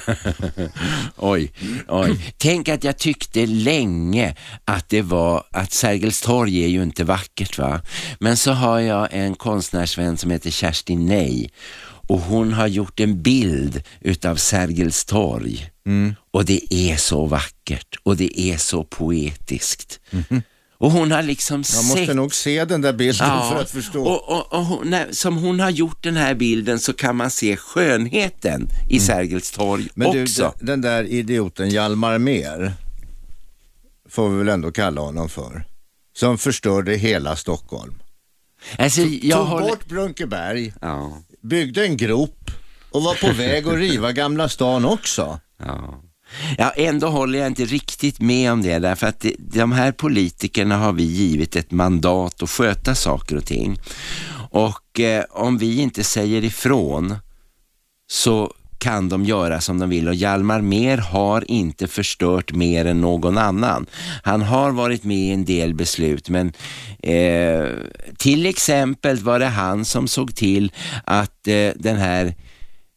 Oj, 1.16 1.52
oj. 1.88 2.34
Tänk 2.36 2.68
att 2.68 2.84
jag 2.84 2.98
tyckte 2.98 3.46
länge 3.46 4.36
att 4.64 4.88
det 4.88 5.02
var, 5.02 5.44
att 5.50 5.72
Sergels 5.72 6.20
torg 6.20 6.64
är 6.64 6.68
ju 6.68 6.82
inte 6.82 7.04
vackert 7.04 7.58
va. 7.58 7.80
Men 8.20 8.36
så 8.36 8.52
har 8.52 8.80
jag 8.80 9.08
en 9.10 9.34
konstnärsvän 9.34 10.16
som 10.16 10.30
heter 10.30 10.50
Kerstin 10.50 11.06
Nej 11.06 11.50
och 12.08 12.20
hon 12.20 12.52
har 12.52 12.66
gjort 12.66 13.00
en 13.00 13.22
bild 13.22 13.82
utav 14.00 14.36
Sergels 14.36 15.04
torg. 15.04 15.70
Och 16.30 16.44
det 16.44 16.74
är 16.74 16.96
så 16.96 17.26
vackert 17.26 17.96
och 18.02 18.16
det 18.16 18.40
är 18.40 18.56
så 18.56 18.84
poetiskt. 18.84 20.00
Och 20.82 20.90
hon 20.90 21.12
har 21.12 21.22
liksom 21.22 21.56
Jag 21.58 21.66
sett 21.66 21.84
måste 21.98 22.14
nog 22.14 22.34
se 22.34 22.64
den 22.64 22.80
där 22.80 22.92
bilden 22.92 23.28
för 23.50 23.60
att 23.60 23.70
förstå. 23.70 24.02
Och, 24.04 24.28
och, 24.28 24.52
och 24.52 24.64
hon, 24.66 24.90
när, 24.90 25.12
som 25.12 25.36
hon 25.36 25.60
har 25.60 25.70
gjort 25.70 26.02
den 26.02 26.16
här 26.16 26.34
bilden 26.34 26.78
så 26.80 26.92
kan 26.92 27.16
man 27.16 27.30
se 27.30 27.56
skönheten 27.56 28.68
i 28.90 29.00
Sergels 29.00 29.50
torg 29.50 29.82
Mm. 29.82 29.92
Men 29.94 30.10
du, 30.12 30.22
också. 30.22 30.54
den- 30.58 30.66
den 30.66 30.80
där 30.80 31.04
idioten 31.04 31.68
Hjalmar 31.70 32.18
Mer 32.18 32.72
får 34.08 34.28
vi 34.28 34.36
väl 34.38 34.48
ändå 34.48 34.72
kalla 34.72 35.00
honom 35.00 35.28
för. 35.28 35.64
Som 36.16 36.38
förstörde 36.38 36.94
hela 36.96 37.36
Stockholm. 37.36 37.94
Alltså, 38.78 39.00
jag 39.00 39.38
Tog 39.38 39.48
håller... 39.48 39.66
bort 39.68 39.86
Brunkeberg, 39.88 40.72
Ja, 40.80 41.18
byggde 41.42 41.86
en 41.86 41.96
grop 41.96 42.50
och 42.90 43.02
var 43.02 43.14
på 43.14 43.32
väg 43.32 43.68
att 43.68 43.74
riva 43.74 44.12
Gamla 44.12 44.48
stan 44.48 44.84
också. 44.84 45.40
ja. 45.58 46.02
Ja, 46.58 46.70
ändå 46.70 47.08
håller 47.08 47.38
jag 47.38 47.48
inte 47.48 47.64
riktigt 47.64 48.20
med 48.20 48.52
om 48.52 48.62
det 48.62 48.78
därför 48.78 49.06
att 49.06 49.20
det, 49.20 49.34
de 49.38 49.72
här 49.72 49.92
politikerna 49.92 50.76
har 50.76 50.92
vi 50.92 51.02
givit 51.02 51.56
ett 51.56 51.70
mandat 51.70 52.42
att 52.42 52.50
sköta 52.50 52.94
saker 52.94 53.36
och 53.36 53.44
ting. 53.44 53.78
Och 54.50 55.00
eh, 55.00 55.24
om 55.30 55.58
vi 55.58 55.80
inte 55.80 56.04
säger 56.04 56.44
ifrån 56.44 57.16
så 58.10 58.52
kan 58.82 59.08
de 59.08 59.24
göra 59.24 59.60
som 59.60 59.78
de 59.78 59.90
vill 59.90 60.08
och 60.08 60.14
Hjalmar 60.14 60.60
Mer 60.60 60.98
har 60.98 61.50
inte 61.50 61.88
förstört 61.88 62.52
mer 62.52 62.84
än 62.84 63.00
någon 63.00 63.38
annan. 63.38 63.86
Han 64.22 64.42
har 64.42 64.70
varit 64.70 65.04
med 65.04 65.16
i 65.16 65.30
en 65.30 65.44
del 65.44 65.74
beslut 65.74 66.28
men 66.28 66.52
eh, 67.02 67.68
till 68.18 68.46
exempel 68.46 69.16
var 69.16 69.38
det 69.38 69.46
han 69.46 69.84
som 69.84 70.08
såg 70.08 70.34
till 70.34 70.72
att 71.04 71.48
eh, 71.48 71.70
den 71.76 71.96
här 71.96 72.34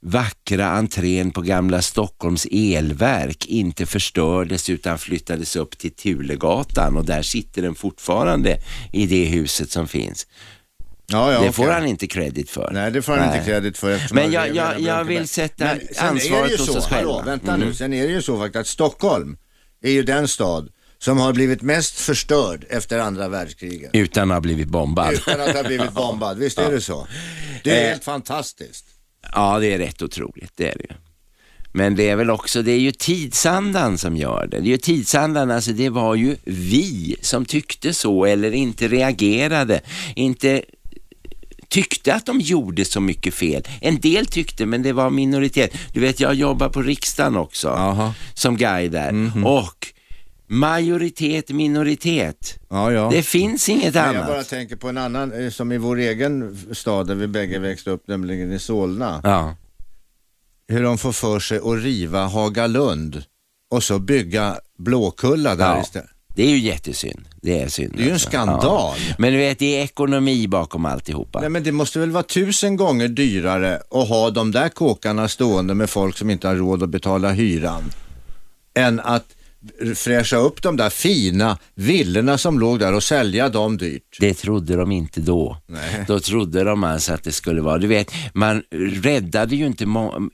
vackra 0.06 0.66
entrén 0.66 1.32
på 1.32 1.42
Gamla 1.42 1.82
Stockholms 1.82 2.48
elverk 2.52 3.46
inte 3.46 3.86
förstördes 3.86 4.70
utan 4.70 4.98
flyttades 4.98 5.56
upp 5.56 5.78
till 5.78 5.92
Tulegatan 5.96 6.98
och 6.98 7.06
där 7.06 7.22
sitter 7.22 7.62
den 7.62 7.76
fortfarande 7.76 8.58
i 8.94 9.06
det 9.06 9.26
huset 9.26 9.72
som 9.72 9.88
finns. 9.88 10.28
Ja, 11.08 11.32
ja, 11.34 11.42
det 11.42 11.52
får 11.52 11.68
han 11.72 11.86
inte 11.86 12.08
credit 12.08 12.50
för. 12.50 12.70
Nej, 12.74 12.92
det 12.92 13.02
får 13.02 13.14
han 13.18 13.28
Nej. 13.28 13.38
inte 13.38 13.46
kredit 13.52 13.78
för. 13.78 14.02
Men 14.14 14.32
jag- 14.32 14.56
jag- 14.56 14.80
jag 14.82 15.04
vill 15.04 15.28
sätta 15.28 15.66
Men 15.66 15.80
ansvaret 16.00 16.60
hos 16.60 16.70
oss 16.70 16.86
hallå, 16.88 17.14
själva. 17.14 17.22
vänta 17.32 17.56
nu, 17.58 17.64
Mm. 17.64 17.76
sen 17.76 17.94
är 17.94 18.08
det 18.08 18.14
ju 18.14 18.22
så 18.22 18.38
faktiskt 18.38 18.60
att 18.60 18.68
Stockholm 18.68 19.38
är 19.82 19.92
ju 19.92 20.04
den 20.04 20.28
stad 20.28 20.70
som 21.00 21.18
har 21.18 21.34
blivit 21.34 21.62
mest 21.62 22.00
förstörd 22.00 22.66
efter 22.70 23.00
andra 23.00 23.28
världskriget. 23.30 23.90
Utan 23.94 24.32
att 24.32 24.36
ha 24.36 24.42
blivit 24.42 24.68
bombad. 24.68 25.14
Utan 25.14 25.42
att 25.42 25.56
ha 25.56 25.64
blivit 25.64 25.92
bombad, 26.02 26.38
visst 26.38 26.58
är 26.60 26.72
det 26.72 26.82
så? 26.82 27.08
Det 27.64 27.72
är 27.80 27.84
Eh. 27.84 27.90
helt 27.90 28.04
fantastiskt. 28.04 28.86
Ja, 29.34 29.60
det 29.60 29.74
är 29.74 29.78
rätt 29.78 30.02
otroligt, 30.02 30.52
det 30.56 30.68
är 30.68 30.78
det 30.78 30.86
ju. 30.90 30.96
Men 31.72 31.96
det 31.96 32.10
är 32.10 32.16
väl 32.16 32.30
också, 32.30 32.62
det 32.62 32.72
är 32.72 32.80
ju 32.80 32.92
tidsandan 32.92 33.98
som 33.98 34.18
gör 34.18 34.48
det. 34.48 34.60
Det 34.60 34.68
är 34.68 34.72
ju 34.72 34.78
tidsandan, 34.78 35.52
alltså 35.52 35.72
det 35.72 35.90
var 35.90 36.16
ju 36.16 36.36
vi 36.44 37.16
som 37.22 37.46
tyckte 37.46 37.94
så 37.94 38.26
eller 38.26 38.52
inte 38.52 38.88
reagerade, 38.88 39.82
inte 40.16 40.62
tyckte 41.70 42.14
att 42.14 42.26
de 42.26 42.40
gjorde 42.40 42.86
så 42.86 43.02
mycket 43.02 43.34
fel. 43.34 43.64
En 43.82 44.00
del 44.00 44.26
tyckte, 44.26 44.66
men 44.66 44.84
det 44.84 44.94
var 44.94 45.10
minoritet. 45.10 45.74
Du 45.94 46.00
vet, 46.00 46.20
jag 46.20 46.34
jobbar 46.34 46.70
på 46.70 46.82
riksdagen 46.82 47.36
också 47.38 47.68
Jaha. 47.68 48.14
som 48.34 48.58
guide 48.58 48.92
där 48.92 49.32
och 49.46 49.88
majoritet, 50.48 51.50
minoritet. 51.50 52.60
Ja, 52.70 52.92
ja. 52.92 53.10
Det 53.12 53.24
finns 53.24 53.70
inget 53.70 53.94
Men 53.94 54.04
annat. 54.04 54.16
jag 54.16 54.26
bara 54.28 54.44
tänker 54.44 54.76
på 54.76 54.90
en 54.90 54.98
annan, 54.98 55.32
eh, 55.46 55.50
som 55.50 55.72
i 55.72 55.78
vår 55.78 55.98
egen 56.00 56.58
stad 56.72 57.08
där 57.08 57.16
vi 57.16 57.28
bägge 57.28 57.60
växte 57.60 57.90
upp, 57.92 58.08
nämligen 58.08 58.52
i 58.52 58.60
Solna. 58.60 59.22
Ja. 59.24 59.56
Hur 60.68 60.84
de 60.84 60.98
får 60.98 61.12
för 61.12 61.40
sig 61.40 61.58
att 61.58 61.84
riva 61.84 62.26
Hagalund 62.28 63.24
och 63.72 63.84
så 63.84 64.00
bygga 64.00 64.58
Blåkulla 64.78 65.56
där 65.56 65.76
Ja. 65.76 65.82
istället. 65.82 66.10
Det 66.36 66.44
är 66.44 66.50
ju 66.50 66.58
jättesynd. 66.60 67.26
Det 67.42 67.62
är 67.62 67.68
synd. 67.68 67.94
Det 67.96 68.00
är 68.00 68.04
ju 68.04 68.08
en 68.08 68.14
alltså. 68.14 68.30
skandal. 68.30 68.62
Ja. 68.64 69.16
Men 69.18 69.34
du 69.34 69.40
vet, 69.40 69.60
det 69.60 69.80
är 69.80 69.84
ekonomi 69.84 70.48
bakom 70.48 70.86
alltihopa. 70.86 71.40
Nej 71.40 71.50
men 71.50 71.64
det 71.64 71.72
måste 71.72 72.00
väl 72.00 72.12
vara 72.12 72.24
tusen 72.24 72.76
gånger 72.76 73.08
dyrare 73.08 73.76
att 73.92 74.08
ha 74.10 74.30
de 74.30 74.52
där 74.52 74.70
kåkarna 74.70 75.28
stående 75.28 75.74
med 75.74 75.90
folk 75.90 76.18
som 76.18 76.30
inte 76.30 76.48
har 76.48 76.56
råd 76.56 76.84
att 76.84 76.90
betala 76.90 77.32
hyran 77.32 77.84
än 78.74 79.00
att 79.00 79.35
fräscha 79.96 80.38
upp 80.38 80.62
de 80.62 80.78
där 80.78 80.90
fina 80.90 81.58
villorna 81.76 82.38
som 82.38 82.60
låg 82.60 82.80
där 82.80 82.94
och 82.94 83.04
sälja 83.04 83.50
dem 83.50 83.78
dyrt. 83.78 84.18
Det 84.20 84.34
trodde 84.34 84.76
de 84.76 84.92
inte 84.92 85.22
då. 85.22 85.58
Nej. 85.68 86.06
Då 86.08 86.20
trodde 86.20 86.64
de 86.64 86.84
alltså 86.84 87.14
att 87.14 87.24
det 87.24 87.32
skulle 87.32 87.62
vara, 87.62 87.78
du 87.78 87.88
vet, 87.88 88.12
man 88.34 88.64
räddade 89.02 89.56
ju 89.56 89.66
inte, 89.66 89.86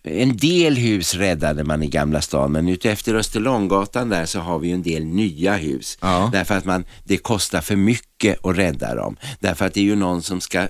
en 0.04 0.38
del 0.38 0.76
hus 0.76 1.16
räddade 1.16 1.64
man 1.64 1.84
i 1.84 1.88
Gamla 1.88 2.22
stan, 2.22 2.52
men 2.52 2.70
ute 2.70 2.92
efter 2.92 3.16
Österlånggatan 3.16 4.10
där 4.10 4.26
så 4.26 4.40
har 4.40 4.60
vi 4.60 4.68
ju 4.68 4.74
en 4.74 4.84
del 4.84 5.06
nya 5.06 5.56
hus. 5.56 5.98
Ja. 6.02 6.30
Därför 6.34 6.58
att 6.58 6.66
man, 6.66 6.86
det 7.04 7.18
kostar 7.18 7.62
för 7.62 7.76
mycket 7.76 8.46
att 8.46 8.58
rädda 8.58 8.96
dem. 8.96 9.18
Därför 9.40 9.66
att 9.66 9.74
det 9.74 9.80
är 9.80 9.86
ju 9.86 9.96
någon 9.96 10.22
som 10.22 10.42
ska 10.42 10.68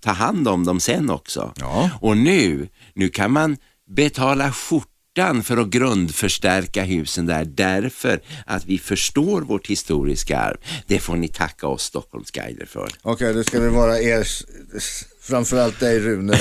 ta 0.00 0.10
hand 0.10 0.48
om 0.48 0.64
dem 0.64 0.80
sen 0.80 1.10
också. 1.10 1.52
Ja. 1.56 1.90
Och 2.00 2.16
nu, 2.16 2.68
nu 2.94 3.08
kan 3.08 3.32
man 3.32 3.56
betala 3.96 4.52
skjorta 4.52 4.88
skjortan 5.18 5.42
för 5.42 5.56
att 5.56 5.68
grundförstärka 5.68 6.84
husen 6.84 7.26
där 7.26 7.44
därför 7.44 8.20
att 8.46 8.66
vi 8.66 8.78
förstår 8.78 9.42
vårt 9.42 9.66
historiska 9.66 10.38
arv. 10.38 10.56
Det 10.86 10.98
får 10.98 11.16
ni 11.16 11.28
tacka 11.28 11.66
oss 11.66 11.82
Stockholmsguider 11.82 12.66
för. 12.66 12.88
Okej, 13.02 13.34
det 13.34 13.44
ska 13.44 13.60
vi 13.60 13.68
vara 13.68 14.00
er, 14.00 14.26
framförallt 15.20 15.80
dig 15.80 16.00
Rune. 16.00 16.38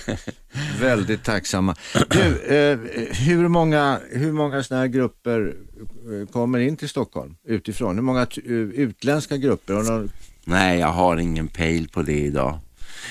Väldigt 0.80 1.24
tacksamma. 1.24 1.76
Du, 2.10 2.56
eh, 2.56 2.78
hur 3.12 3.48
många, 3.48 4.00
hur 4.10 4.32
många 4.32 4.62
sådana 4.62 4.82
här 4.82 4.88
grupper 4.88 5.54
eh, 6.12 6.28
kommer 6.32 6.58
in 6.58 6.76
till 6.76 6.88
Stockholm 6.88 7.34
utifrån? 7.46 7.94
Hur 7.94 8.02
många 8.02 8.22
eh, 8.22 8.52
utländska 8.52 9.36
grupper? 9.36 9.74
Har 9.74 9.82
någon... 9.82 10.10
Nej, 10.44 10.78
jag 10.78 10.88
har 10.92 11.16
ingen 11.16 11.48
pejl 11.48 11.88
på 11.88 12.02
det 12.02 12.20
idag. 12.20 12.58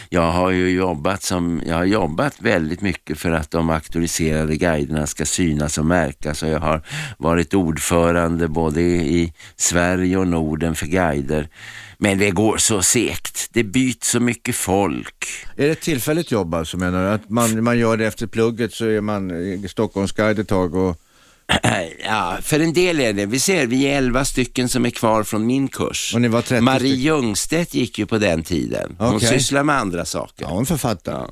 Jag 0.10 0.32
har 0.32 0.52
ju 0.52 0.70
jobbat, 0.70 1.24
som, 1.24 1.62
jag 1.66 1.76
har 1.76 1.86
jobbat 1.86 2.42
väldigt 2.42 2.82
mycket 2.82 3.20
för 3.20 3.32
att 3.32 3.52
de 3.52 3.70
auktoriserade 3.70 4.56
guiderna 4.56 5.08
ska 5.08 5.26
synas 5.26 5.78
och 5.78 5.86
märkas 5.86 6.44
och 6.44 6.50
jag 6.50 6.60
har 6.60 6.82
varit 7.18 7.54
ordförande 7.54 8.48
både 8.48 8.82
i 8.82 9.34
Sverige 9.56 10.18
och 10.18 10.28
Norden 10.28 10.76
för 10.76 10.86
guider. 10.86 11.50
Men 11.98 12.18
det 12.18 12.32
går 12.32 12.58
så 12.58 12.82
segt. 12.82 13.50
Det 13.54 13.64
byts 13.64 14.10
så 14.10 14.20
mycket 14.20 14.56
folk. 14.56 15.26
Är 15.56 15.66
det 15.66 15.72
ett 15.72 15.82
tillfälligt 15.82 16.32
jobb 16.32 16.54
alltså 16.54 16.78
menar 16.78 17.04
du? 17.04 17.10
Att 17.10 17.30
man, 17.30 17.64
man 17.64 17.80
gör 17.80 17.98
det 17.98 18.06
efter 18.06 18.28
plugget 18.28 18.74
så 18.74 18.86
är 18.86 19.02
man 19.02 19.52
eh, 19.54 19.68
Stockholmsguide 19.68 20.40
ett 20.40 20.48
tag 20.48 20.76
och... 20.76 21.02
Ja, 22.06 22.38
för 22.42 22.60
en 22.60 22.74
del 22.74 23.00
är 23.00 23.14
det. 23.14 23.26
Vi 23.26 23.40
ser, 23.40 23.68
vi 23.68 23.84
är 23.84 23.98
elva 23.98 24.26
stycken 24.26 24.70
som 24.70 24.86
är 24.86 24.90
kvar 24.90 25.24
från 25.24 25.46
min 25.46 25.68
kurs. 25.68 26.12
Och 26.16 26.22
ni 26.22 26.28
var 26.28 26.42
30 26.42 26.62
Marie 26.62 26.80
stycken. 26.80 27.00
Ljungstedt 27.00 27.74
gick 27.74 28.00
ju 28.00 28.06
på 28.06 28.18
den 28.18 28.44
tiden. 28.44 28.96
Hon 29.00 29.16
Okej. 29.16 29.30
sysslar 29.30 29.64
med 29.64 29.76
andra 29.78 30.06
saker. 30.06 30.46
Ja, 30.46 30.48
hon 30.48 30.66
författar. 30.66 31.14
Ja. 31.14 31.30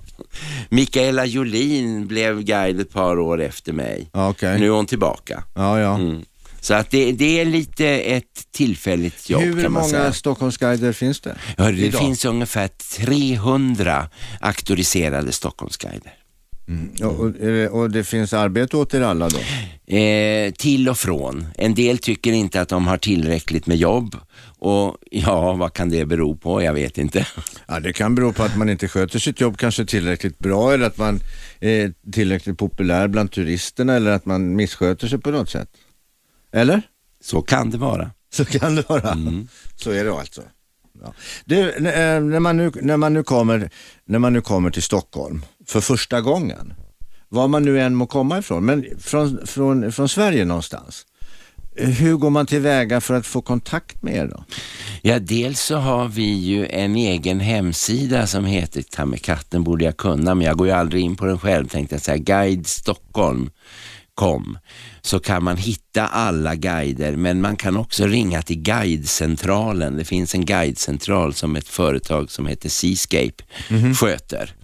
Mikaela 0.69 1.25
Jolin 1.25 2.07
blev 2.07 2.43
guide 2.43 2.79
ett 2.79 2.91
par 2.91 3.19
år 3.19 3.41
efter 3.41 3.73
mig. 3.73 4.09
Okej. 4.13 4.59
Nu 4.59 4.65
är 4.65 4.69
hon 4.69 4.85
tillbaka. 4.85 5.43
Ja, 5.55 5.79
ja. 5.79 5.95
Mm. 5.95 6.25
Så 6.59 6.73
att 6.73 6.91
det, 6.91 7.11
det 7.11 7.41
är 7.41 7.45
lite 7.45 7.87
ett 7.87 8.51
tillfälligt 8.51 9.29
jobb 9.29 9.41
Hur 9.41 9.63
kan 9.63 9.71
man 9.71 9.81
många 9.81 9.91
säga. 9.91 10.13
Stockholmsguider 10.13 10.93
finns 10.93 11.21
det? 11.21 11.35
Ja, 11.57 11.63
det 11.63 11.71
idag? 11.71 12.01
finns 12.01 12.25
ungefär 12.25 12.67
300 12.67 14.09
auktoriserade 14.39 15.31
Stockholmsguider. 15.31 16.13
Ja, 16.97 17.07
och, 17.07 17.31
och 17.81 17.91
det 17.91 18.03
finns 18.03 18.33
arbete 18.33 18.77
åt 18.77 18.93
er 18.93 19.01
alla 19.01 19.29
då? 19.29 19.39
Eh, 19.95 20.51
till 20.51 20.89
och 20.89 20.97
från. 20.97 21.47
En 21.55 21.75
del 21.75 21.97
tycker 21.97 22.31
inte 22.31 22.61
att 22.61 22.69
de 22.69 22.87
har 22.87 22.97
tillräckligt 22.97 23.67
med 23.67 23.77
jobb 23.77 24.15
och 24.59 24.97
ja, 25.11 25.53
vad 25.53 25.73
kan 25.73 25.89
det 25.89 26.05
bero 26.05 26.35
på? 26.35 26.63
Jag 26.63 26.73
vet 26.73 26.97
inte. 26.97 27.27
Ja, 27.67 27.79
det 27.79 27.93
kan 27.93 28.15
bero 28.15 28.33
på 28.33 28.43
att 28.43 28.57
man 28.57 28.69
inte 28.69 28.87
sköter 28.87 29.19
sitt 29.19 29.41
jobb 29.41 29.57
kanske 29.57 29.85
tillräckligt 29.85 30.39
bra 30.39 30.73
eller 30.73 30.85
att 30.85 30.97
man 30.97 31.19
är 31.59 31.93
tillräckligt 32.11 32.57
populär 32.57 33.07
bland 33.07 33.31
turisterna 33.31 33.93
eller 33.93 34.11
att 34.11 34.25
man 34.25 34.55
missköter 34.55 35.07
sig 35.07 35.19
på 35.19 35.31
något 35.31 35.49
sätt. 35.49 35.69
Eller? 36.51 36.81
Så 37.23 37.41
kan 37.41 37.69
det 37.69 37.77
vara. 37.77 38.11
Så 38.33 38.45
kan 38.45 38.75
det 38.75 38.89
vara. 38.89 39.11
Mm. 39.11 39.47
Så 39.75 39.91
är 39.91 40.03
det 40.03 40.13
alltså. 40.13 40.41
Ja. 41.01 41.13
Du, 41.45 41.69
eh, 41.69 42.21
när, 42.21 42.39
man 42.39 42.57
nu, 42.57 42.71
när, 42.81 42.97
man 42.97 43.13
nu 43.13 43.23
kommer, 43.23 43.69
när 44.05 44.19
man 44.19 44.33
nu 44.33 44.41
kommer 44.41 44.69
till 44.69 44.83
Stockholm 44.83 45.41
för 45.67 45.81
första 45.81 46.21
gången, 46.21 46.73
var 47.29 47.47
man 47.47 47.63
nu 47.63 47.81
än 47.81 47.95
må 47.95 48.07
komma 48.07 48.37
ifrån, 48.37 48.65
men 48.65 48.85
från, 48.99 49.47
från, 49.47 49.91
från 49.91 50.09
Sverige 50.09 50.45
någonstans. 50.45 51.05
Hur 51.77 52.15
går 52.15 52.29
man 52.29 52.45
tillväga 52.45 53.01
för 53.01 53.13
att 53.13 53.25
få 53.25 53.41
kontakt 53.41 54.03
med 54.03 54.15
er 54.15 54.27
då? 54.27 54.43
Ja, 55.01 55.19
dels 55.19 55.61
så 55.61 55.75
har 55.75 56.07
vi 56.07 56.33
ju 56.33 56.67
en 56.67 56.95
egen 56.95 57.39
hemsida 57.39 58.27
som 58.27 58.45
heter 58.45 58.81
Ta 58.81 59.05
med 59.05 59.21
katten 59.21 59.63
borde 59.63 59.85
jag 59.85 59.97
kunna, 59.97 60.35
men 60.35 60.47
jag 60.47 60.57
går 60.57 60.67
ju 60.67 60.73
aldrig 60.73 61.03
in 61.03 61.15
på 61.15 61.25
den 61.25 61.39
själv. 61.39 61.67
Tänkte 61.67 61.95
jag 61.95 62.01
säga, 62.01 62.17
Guide 62.17 62.67
Stockholm 62.67 63.49
kom 64.13 64.57
så 65.01 65.19
kan 65.19 65.43
man 65.43 65.57
hitta 65.57 66.07
alla 66.07 66.55
guider 66.55 67.15
men 67.15 67.41
man 67.41 67.55
kan 67.55 67.77
också 67.77 68.07
ringa 68.07 68.41
till 68.41 68.61
guidecentralen. 68.61 69.97
Det 69.97 70.05
finns 70.05 70.35
en 70.35 70.45
guidecentral 70.45 71.33
som 71.33 71.55
ett 71.55 71.67
företag 71.67 72.31
som 72.31 72.47
heter 72.47 72.69
Seascape 72.69 73.43
sköter. 73.95 74.55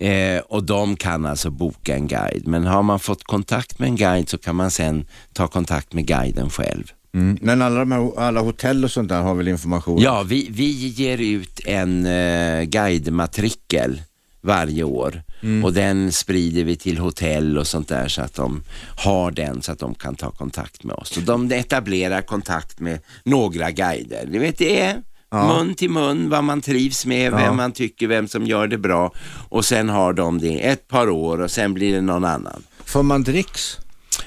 Eh, 0.00 0.38
och 0.38 0.64
de 0.64 0.96
kan 0.96 1.26
alltså 1.26 1.50
boka 1.50 1.94
en 1.94 2.08
guide 2.08 2.46
men 2.46 2.66
har 2.66 2.82
man 2.82 3.00
fått 3.00 3.24
kontakt 3.24 3.78
med 3.78 3.88
en 3.88 3.96
guide 3.96 4.28
så 4.28 4.38
kan 4.38 4.56
man 4.56 4.70
sen 4.70 5.06
ta 5.32 5.48
kontakt 5.48 5.92
med 5.92 6.06
guiden 6.06 6.50
själv. 6.50 6.92
Men 7.12 7.62
alla, 7.62 7.78
de 7.78 7.92
här, 7.92 8.18
alla 8.18 8.40
hotell 8.40 8.84
och 8.84 8.90
sånt 8.90 9.08
där 9.08 9.22
har 9.22 9.34
väl 9.34 9.48
information? 9.48 10.00
Ja, 10.00 10.22
vi, 10.22 10.48
vi 10.50 10.70
ger 10.88 11.18
ut 11.18 11.60
en 11.66 12.06
uh, 12.06 12.62
guidematrikel 12.62 14.02
varje 14.40 14.82
år 14.82 15.22
och 15.64 15.72
den 15.72 16.12
sprider 16.12 16.64
vi 16.64 16.76
till 16.76 16.98
hotell 16.98 17.58
och 17.58 17.66
sånt 17.66 17.88
där 17.88 18.08
så 18.08 18.22
att 18.22 18.34
de 18.34 18.62
har 18.96 19.30
den 19.30 19.62
så 19.62 19.72
att 19.72 19.78
de 19.78 19.94
kan 19.94 20.14
ta 20.14 20.30
kontakt 20.30 20.84
med 20.84 20.96
oss. 20.96 21.08
Så 21.08 21.20
de 21.20 21.52
etablerar 21.52 22.22
kontakt 22.22 22.80
med 22.80 23.00
några 23.24 23.70
guider. 23.70 24.28
Du 24.32 24.38
vet, 24.38 24.58
det 24.58 24.80
är 24.80 25.02
mun 25.32 25.74
till 25.74 25.90
mun, 25.90 26.28
vad 26.28 26.44
man 26.44 26.60
trivs 26.60 27.06
med, 27.06 27.32
vem 27.32 27.56
man 27.56 27.72
tycker, 27.72 28.06
vem 28.06 28.28
som 28.28 28.46
gör 28.46 28.66
det 28.66 28.78
bra 28.78 29.12
och 29.48 29.64
sen 29.64 29.88
har 29.88 30.12
de 30.12 30.38
det 30.38 30.66
ett 30.68 30.88
par 30.88 31.10
år 31.10 31.40
och 31.40 31.50
sen 31.50 31.74
blir 31.74 31.94
det 31.94 32.00
någon 32.00 32.24
annan. 32.24 32.62
Får 32.84 33.02
man 33.02 33.22
dricks? 33.22 33.78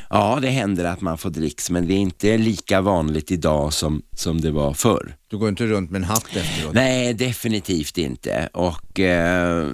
Ja, 0.09 0.39
det 0.41 0.49
händer 0.49 0.85
att 0.85 1.01
man 1.01 1.17
får 1.17 1.29
dricks 1.29 1.69
men 1.69 1.87
det 1.87 1.93
är 1.93 1.97
inte 1.97 2.37
lika 2.37 2.81
vanligt 2.81 3.31
idag 3.31 3.73
som, 3.73 4.01
som 4.15 4.41
det 4.41 4.51
var 4.51 4.73
förr. 4.73 5.15
Du 5.33 5.37
går 5.37 5.49
inte 5.49 5.65
runt 5.65 5.91
med 5.91 5.99
en 5.99 6.03
hatt 6.03 6.35
efteråt? 6.35 6.73
Nej, 6.73 7.13
definitivt 7.13 7.97
inte. 7.97 8.49
Och 8.53 8.99
eh, 8.99 9.67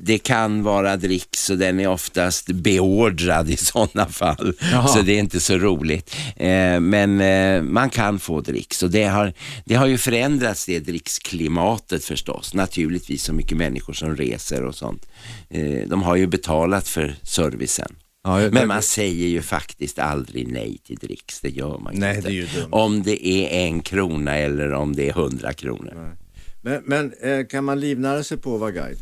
det 0.00 0.18
kan 0.18 0.62
vara 0.62 0.96
dricks 0.96 1.50
och 1.50 1.58
den 1.58 1.80
är 1.80 1.88
oftast 1.88 2.46
beordrad 2.46 3.50
i 3.50 3.56
sådana 3.56 4.08
fall. 4.08 4.54
Jaha. 4.72 4.88
Så 4.88 5.02
det 5.02 5.12
är 5.12 5.18
inte 5.18 5.40
så 5.40 5.58
roligt. 5.58 6.16
Eh, 6.36 6.80
men 6.80 7.20
eh, 7.20 7.62
man 7.62 7.90
kan 7.90 8.18
få 8.18 8.40
dricks 8.40 8.82
och 8.82 8.90
det 8.90 9.04
har, 9.04 9.32
det 9.64 9.74
har 9.74 9.86
ju 9.86 9.98
förändrats 9.98 10.66
det 10.66 10.80
dricksklimatet 10.80 12.04
förstås. 12.04 12.54
Naturligtvis 12.54 13.22
så 13.22 13.32
mycket 13.32 13.56
människor 13.56 13.92
som 13.92 14.16
reser 14.16 14.64
och 14.64 14.74
sånt. 14.74 15.06
Eh, 15.50 15.88
de 15.88 16.02
har 16.02 16.16
ju 16.16 16.26
betalat 16.26 16.88
för 16.88 17.14
servicen. 17.22 17.96
Ja, 18.28 18.42
jag- 18.42 18.52
Men 18.54 18.68
man 18.68 18.82
säger 18.82 19.28
ju 19.28 19.42
faktiskt 19.42 19.98
aldrig 19.98 20.52
nej 20.52 20.78
till 20.86 20.96
dricks, 20.96 21.40
det 21.40 21.48
gör 21.50 21.78
man 21.78 21.94
Nej, 21.96 22.16
inte. 22.16 22.28
det 22.28 22.34
är 22.34 22.34
ju 22.34 22.46
dumt. 22.46 22.68
Om 22.70 23.02
det 23.02 23.26
är 23.26 23.66
en 23.66 23.80
krona 23.82 24.36
eller 24.36 24.72
om 24.72 24.96
det 24.96 25.08
är 25.08 25.12
hundra 25.12 25.52
kronor. 25.52 26.16
Men, 26.62 26.82
men 26.84 27.12
eh, 27.22 27.46
kan 27.46 27.64
man 27.64 27.80
livnära 27.80 28.24
sig 28.24 28.36
på 28.38 28.54
att 28.54 28.60
vara 28.60 28.70
guide? 28.70 28.98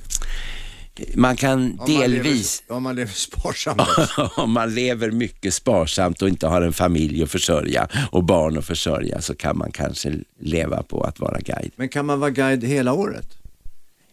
Man 1.15 1.37
kan 1.37 1.59
Om 1.59 1.77
man 1.77 1.87
delvis, 1.87 2.63
lever, 2.69 2.77
om 2.77 2.83
man 2.83 2.97
lever 2.97 3.13
sparsamt. 3.13 3.81
om 4.37 4.51
man 4.53 4.75
lever 4.75 5.11
mycket 5.11 5.55
sparsamt 5.55 6.23
och 6.23 6.29
inte 6.29 6.47
har 6.47 6.63
en 6.63 6.73
familj 6.73 7.23
att 7.23 7.31
försörja 7.31 7.89
och 8.11 8.25
barn 8.25 8.59
att 8.59 8.65
försörja 8.65 9.21
så 9.21 9.35
kan 9.35 9.59
man 9.59 9.73
kanske 9.73 10.15
leva 10.41 10.83
på 10.83 11.03
att 11.03 11.21
vara 11.21 11.39
guide. 11.41 11.71
Men 11.77 11.89
kan 11.89 12.07
man 12.07 12.21
vara 12.21 12.31
guide 12.31 12.65
hela 12.65 12.93
året? 12.93 13.29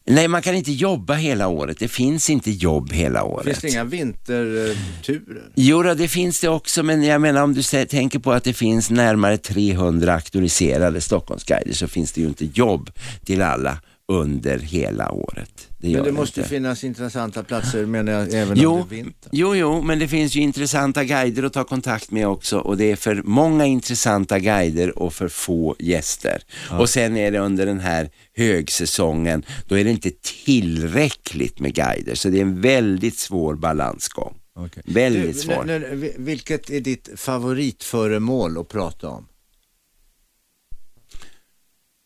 Nej, 0.05 0.27
man 0.27 0.41
kan 0.41 0.55
inte 0.55 0.71
jobba 0.71 1.13
hela 1.13 1.47
året. 1.47 1.79
Det 1.79 1.87
finns 1.87 2.29
inte 2.29 2.51
jobb 2.51 2.91
hela 2.91 3.23
året. 3.23 3.45
Finns 3.45 3.59
det 3.59 3.69
inga 3.69 3.83
vinterturer? 3.83 5.51
Jo, 5.55 5.83
det 5.83 6.07
finns 6.07 6.41
det 6.41 6.49
också, 6.49 6.83
men 6.83 7.03
jag 7.03 7.21
menar 7.21 7.43
om 7.43 7.53
du 7.53 7.63
tänker 7.85 8.19
på 8.19 8.31
att 8.31 8.43
det 8.43 8.53
finns 8.53 8.89
närmare 8.89 9.37
300 9.37 10.13
auktoriserade 10.13 11.01
Stockholmsguider 11.01 11.73
så 11.73 11.87
finns 11.87 12.11
det 12.11 12.21
ju 12.21 12.27
inte 12.27 12.45
jobb 12.45 12.89
till 13.25 13.41
alla 13.41 13.77
under 14.11 14.59
hela 14.59 15.11
året. 15.11 15.67
Det 15.77 15.93
Men 15.95 16.03
det 16.03 16.11
måste 16.11 16.39
inte. 16.39 16.49
finnas 16.49 16.83
intressanta 16.83 17.43
platser 17.43 17.85
menar 17.85 18.11
jag 18.13 18.33
även 18.33 18.57
Jo, 18.57 18.73
under 18.73 18.89
vintern. 18.95 19.29
jo, 19.31 19.55
jo, 19.55 19.81
men 19.81 19.99
det 19.99 20.07
finns 20.07 20.35
ju 20.35 20.41
intressanta 20.41 21.03
guider 21.03 21.43
att 21.43 21.53
ta 21.53 21.63
kontakt 21.63 22.11
med 22.11 22.27
också 22.27 22.57
och 22.59 22.77
det 22.77 22.91
är 22.91 22.95
för 22.95 23.21
många 23.23 23.65
intressanta 23.65 24.39
guider 24.39 24.99
och 24.99 25.13
för 25.13 25.27
få 25.27 25.75
gäster. 25.79 26.43
Och 26.79 26.89
sen 26.89 27.17
är 27.17 27.31
det 27.31 27.39
under 27.39 27.65
den 27.65 27.79
här 27.79 28.09
högsäsongen, 28.35 29.45
då 29.67 29.77
är 29.77 29.83
det 29.83 29.89
inte 29.91 30.11
tillräckligt 30.57 31.59
med 31.59 31.73
guider 31.75 32.15
så 32.15 32.29
det 32.29 32.37
är 32.37 32.41
en 32.41 32.61
väldigt 32.61 33.17
svår 33.19 33.55
balansgång. 33.55 34.37
Okej. 34.55 34.83
Väldigt 34.85 35.33
Du, 35.35 35.39
svår. 35.41 35.95
vi- 35.95 36.13
vilket 36.17 36.69
är 36.69 36.79
ditt 36.79 37.09
favoritföremål 37.15 38.57
att 38.57 38.67
prata 38.69 39.07
om? 39.09 39.27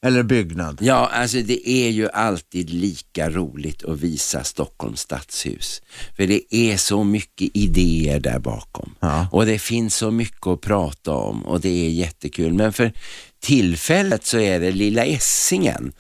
Eller 0.06 0.24
byggnad? 0.24 0.78
Ja, 0.82 1.10
alltså 1.14 1.38
det 1.38 1.70
är 1.70 1.90
ju 1.90 2.10
alltid 2.10 2.70
lika 2.70 3.30
roligt 3.30 3.84
att 3.84 4.00
visa 4.00 4.44
Stockholms 4.44 5.02
stadshus. 5.02 5.82
För 6.18 6.28
det 6.28 6.56
är 6.56 6.78
så 6.78 7.04
mycket 7.04 7.50
idéer 7.54 8.20
där 8.20 8.40
bakom. 8.40 8.96
Ja. 9.00 9.28
Och 9.32 9.46
det 9.46 9.60
finns 9.60 9.96
så 9.96 10.12
mycket 10.12 10.48
att 10.48 10.62
prata 10.62 11.12
om 11.12 11.46
och 11.46 11.62
det 11.62 11.86
är 11.86 11.90
jättekul. 11.90 12.54
Men 12.54 12.74
för 12.74 12.92
tillfället 13.40 14.26
så 14.26 14.40
är 14.40 14.60
det 14.60 14.72
Lilla 14.72 15.06
Essingen 15.06 15.94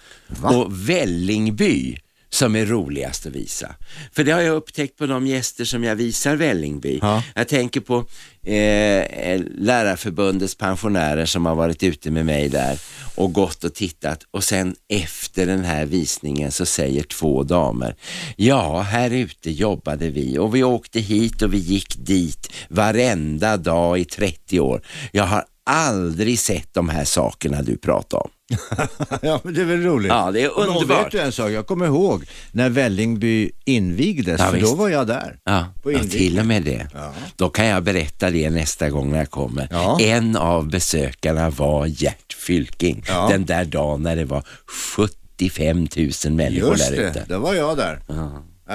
och 0.43 0.89
Vällingby 0.89 1.97
som 2.37 2.55
är 2.55 2.65
roligast 2.65 3.25
att 3.25 3.35
visa. 3.35 3.75
För 4.11 4.23
det 4.23 4.31
har 4.31 4.41
jag 4.41 4.55
upptäckt 4.55 4.97
på 4.97 5.05
de 5.05 5.27
gäster 5.27 5.65
som 5.65 5.83
jag 5.83 5.95
visar 5.95 6.35
Vällingby. 6.35 6.99
Ja. 7.01 7.23
Jag 7.35 7.47
tänker 7.47 7.81
på 7.81 7.97
eh, 8.43 9.41
Lärarförbundets 9.57 10.55
pensionärer 10.55 11.25
som 11.25 11.45
har 11.45 11.55
varit 11.55 11.83
ute 11.83 12.11
med 12.11 12.25
mig 12.25 12.49
där 12.49 12.79
och 13.15 13.33
gått 13.33 13.63
och 13.63 13.73
tittat 13.73 14.23
och 14.31 14.43
sen 14.43 14.75
efter 14.89 15.45
den 15.45 15.63
här 15.63 15.85
visningen 15.85 16.51
så 16.51 16.65
säger 16.65 17.03
två 17.03 17.43
damer, 17.43 17.95
ja 18.35 18.79
här 18.79 19.11
ute 19.11 19.51
jobbade 19.51 20.09
vi 20.09 20.37
och 20.37 20.55
vi 20.55 20.63
åkte 20.63 20.99
hit 20.99 21.41
och 21.41 21.53
vi 21.53 21.57
gick 21.57 21.95
dit 21.97 22.53
varenda 22.69 23.57
dag 23.57 23.99
i 23.99 24.05
30 24.05 24.59
år. 24.59 24.81
Jag 25.11 25.23
har 25.23 25.45
aldrig 25.69 26.39
sett 26.39 26.73
de 26.73 26.89
här 26.89 27.05
sakerna 27.05 27.61
du 27.61 27.77
pratar 27.77 28.17
om. 28.17 28.29
ja, 29.21 29.39
men 29.43 29.53
det 29.53 29.61
är 29.61 29.65
väl 29.65 29.81
roligt. 29.83 30.09
Ja, 30.09 30.31
det 30.31 30.41
är 30.41 30.59
underbart. 30.59 31.05
vet 31.05 31.11
du 31.11 31.19
en 31.19 31.31
sak? 31.31 31.51
Jag 31.51 31.67
kommer 31.67 31.85
ihåg 31.85 32.25
när 32.51 32.69
Vällingby 32.69 33.51
invigdes, 33.65 34.39
Ja, 34.39 34.45
för 34.51 34.59
då 34.59 34.75
var 34.75 34.89
jag 34.89 35.07
där. 35.07 35.39
Ja, 35.43 35.65
På 35.83 35.91
ja 35.91 35.99
till 36.03 36.39
och 36.39 36.45
med 36.45 36.63
det. 36.63 36.87
Ja. 36.93 37.13
Då 37.35 37.49
kan 37.49 37.65
jag 37.65 37.83
berätta 37.83 38.29
det 38.29 38.49
nästa 38.49 38.89
gång 38.89 39.11
när 39.11 39.17
jag 39.17 39.29
kommer. 39.29 39.67
Ja. 39.71 39.99
En 40.01 40.35
av 40.35 40.69
besökarna 40.69 41.49
var 41.49 41.85
Gert 41.85 42.33
Fylking. 42.33 43.03
Den 43.29 43.45
där 43.45 43.65
dagen 43.65 44.03
när 44.03 44.15
det 44.15 44.25
var 44.25 44.43
75 44.65 45.77
000 46.25 46.33
människor 46.33 46.69
Just 46.71 46.89
där 46.89 46.97
det, 46.97 47.09
ute. 47.09 47.25
då 47.27 47.39
var 47.39 47.53
jag 47.53 47.77
där. 47.77 47.99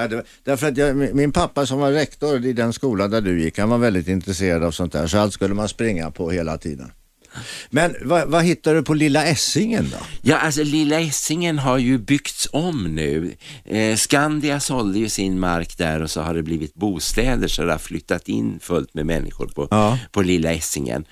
Det 0.09 0.17
var, 0.17 0.25
därför 0.45 0.69
att 0.69 0.77
jag, 0.77 0.97
min 0.97 1.17
min 1.17 1.33
pappa 1.33 1.67
som 1.67 1.79
var 1.79 1.93
rektor 1.93 2.45
i 2.47 2.53
den 2.53 2.73
skola 2.73 3.09
där 3.09 3.21
du 3.21 3.43
gick, 3.43 3.59
han 3.59 3.69
var 3.69 3.79
väldigt 3.79 4.09
intresserad 4.09 4.65
av 4.65 4.71
sånt 4.71 4.93
där, 4.93 5.07
så 5.07 5.19
allt 5.19 5.33
skulle 5.35 5.55
man 5.55 5.69
springa 5.69 6.11
på 6.11 6.31
hela 6.31 6.59
tiden. 6.59 6.91
Men 7.71 7.95
vad, 8.03 8.29
vad 8.29 8.45
hittar 8.45 8.75
du 8.75 8.83
på 8.83 8.95
Lilla 8.95 9.25
Essingen 9.25 9.89
då? 9.93 9.97
Ja, 10.23 10.37
alltså 10.39 10.63
Lilla 10.65 11.01
Essingen 11.01 11.59
har 11.59 11.79
ju 11.79 11.99
byggts 11.99 12.49
om 12.53 12.95
nu. 12.95 13.35
Eh, 13.65 13.97
Skandia 13.97 14.61
sålde 14.61 14.99
ju 14.99 15.09
sin 15.09 15.41
mark 15.41 15.79
där 15.79 16.03
och 16.03 16.11
så 16.11 16.21
har 16.23 16.35
det 16.35 16.43
blivit 16.43 16.75
bostäder 16.75 17.49
så 17.49 17.63
det 17.65 17.73
har 17.73 17.79
flyttat 17.79 18.29
in 18.29 18.59
fullt 18.63 18.95
med 18.95 19.07
människor 19.07 19.47
på, 19.47 19.69
Ja. 19.71 19.99
på 20.13 20.23
Lilla 20.23 20.53
Essingen. 20.53 21.05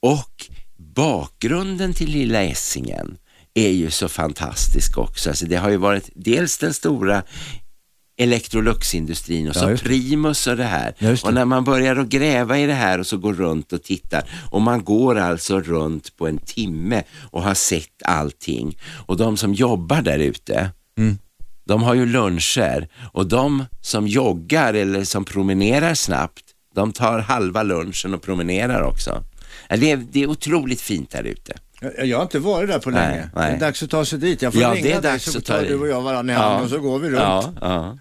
Och 0.00 0.46
bakgrunden 0.94 1.94
till 1.94 2.10
Lilla 2.10 2.42
Essingen 2.42 3.16
är 3.54 3.70
ju 3.70 3.90
så 3.90 4.08
fantastisk 4.08 4.98
också. 4.98 5.28
Alltså 5.30 5.46
det 5.46 5.56
har 5.56 5.70
ju 5.70 5.76
varit 5.76 6.10
dels 6.14 6.58
den 6.58 6.74
stora 6.74 7.22
Electroluxindustrin 8.18 9.48
och 9.48 9.56
Ja, 9.56 9.60
så 9.60 9.66
det. 9.66 9.76
Primus 9.78 10.46
och 10.46 10.56
det 10.56 10.64
här. 10.64 10.94
Ja, 10.98 11.08
det. 11.10 11.22
och 11.24 11.34
när 11.34 11.44
man 11.44 11.64
börjar 11.64 11.96
att 11.96 12.08
gräva 12.08 12.58
i 12.58 12.66
det 12.66 12.74
här 12.74 12.98
och 12.98 13.06
så 13.06 13.16
går 13.16 13.34
runt 13.34 13.72
och 13.72 13.82
tittar 13.82 14.22
och 14.50 14.62
man 14.62 14.84
går 14.84 15.18
alltså 15.18 15.60
runt 15.60 16.16
på 16.16 16.28
en 16.28 16.38
timme 16.38 17.02
och 17.30 17.42
har 17.42 17.54
sett 17.54 18.02
allting 18.04 18.78
och 19.06 19.16
de 19.16 19.36
som 19.36 19.54
jobbar 19.54 20.02
där 20.02 20.18
ute 20.18 20.70
Mm. 20.98 21.18
de 21.64 21.82
har 21.82 21.94
ju 21.94 22.06
luncher 22.06 22.88
och 23.12 23.26
de 23.26 23.64
som 23.80 24.06
joggar 24.08 24.74
eller 24.74 25.04
som 25.04 25.24
promenerar 25.24 25.94
snabbt 25.94 26.44
de 26.74 26.92
tar 26.92 27.18
halva 27.18 27.62
lunchen 27.62 28.14
och 28.14 28.22
promenerar 28.22 28.82
också. 28.82 29.24
Ja, 29.68 29.76
Det 29.76 29.90
är, 29.90 29.96
det 29.96 30.22
är 30.22 30.26
otroligt 30.30 30.80
fint 30.80 31.10
där 31.10 31.22
ute. 31.22 31.52
Jag, 31.80 32.06
jag 32.06 32.16
har 32.18 32.22
inte 32.22 32.38
varit 32.38 32.68
där 32.70 32.78
på 32.78 32.90
Nej, 32.90 33.08
länge. 33.10 33.30
nej. 33.34 33.50
Det 33.50 33.56
är 33.56 33.60
dags 33.60 33.82
att 33.82 33.90
ta 33.90 34.04
sig 34.04 34.18
dit. 34.18 34.42
Jag 34.42 34.52
får 34.52 34.62
Ja, 34.62 34.74
ringa 34.74 34.82
det 34.82 34.92
är 34.92 35.00
dig 35.02 35.20
så 35.20 35.40
tar 35.40 35.62
du 35.62 35.74
och 35.78 35.88
jag 35.88 36.02
varandra 36.02 36.34
i 36.34 36.36
hand 36.36 36.64
och 36.64 36.70
så 36.70 36.78
går 36.80 36.98
vi 36.98 37.08
runt. 37.08 37.18
Ja, 37.20 37.52
ja, 37.60 37.98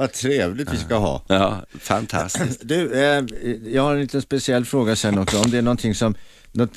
Vad 0.00 0.12
trevligt 0.12 0.72
vi 0.72 0.76
ska 0.76 0.94
ha. 0.96 1.22
ja, 1.26 1.64
fantastiskt. 1.80 2.60
Du, 2.64 2.92
eh, 2.92 3.24
jag 3.64 3.82
har 3.82 3.94
en 3.94 4.00
liten 4.00 4.22
speciell 4.22 4.64
fråga 4.64 4.96
sen 4.96 5.18
också. 5.18 5.38
Om 5.38 5.50
det 5.50 5.58
är 5.58 5.62
någonting 5.62 5.94
som, 5.94 6.14
något, 6.52 6.70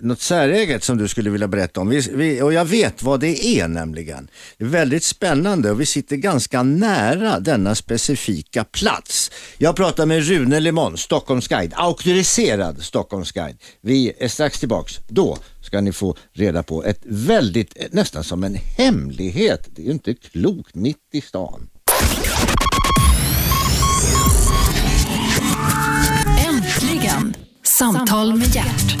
något 0.00 0.20
säreget 0.20 0.84
som 0.84 0.98
du 0.98 1.08
skulle 1.08 1.30
vilja 1.30 1.48
berätta 1.48 1.80
om. 1.80 1.88
Vi, 1.88 2.00
vi, 2.14 2.42
och 2.42 2.52
jag 2.52 2.64
vet 2.64 3.02
vad 3.02 3.20
det 3.20 3.46
är 3.46 3.68
nämligen. 3.68 4.28
Det 4.58 4.64
är 4.64 4.68
väldigt 4.68 5.04
spännande 5.04 5.70
och 5.70 5.80
vi 5.80 5.86
sitter 5.86 6.16
ganska 6.16 6.62
nära 6.62 7.40
denna 7.40 7.74
specifika 7.74 8.64
plats. 8.64 9.30
Jag 9.58 9.76
pratar 9.76 10.06
med 10.06 10.28
Rune 10.28 10.60
Lemon, 10.60 10.98
Stockholmsguide, 10.98 11.72
auktoriserad 11.76 12.82
Stockholmsguide. 12.82 13.56
Vi 13.80 14.12
är 14.18 14.28
strax 14.28 14.60
tillbaks. 14.60 14.98
Då 15.08 15.38
ska 15.62 15.80
ni 15.80 15.92
få 15.92 16.16
reda 16.32 16.62
på 16.62 16.84
ett 16.84 17.00
väldigt, 17.04 17.92
nästan 17.92 18.24
som 18.24 18.44
en 18.44 18.54
hemlighet. 18.54 19.68
Det 19.74 19.82
är 19.82 19.86
ju 19.86 19.92
inte 19.92 20.14
klokt 20.14 20.74
mitt 20.74 21.08
i 21.12 21.20
stan. 21.20 21.68
Samtal 27.72 28.34
med 28.34 28.54
hjärt. 28.54 28.96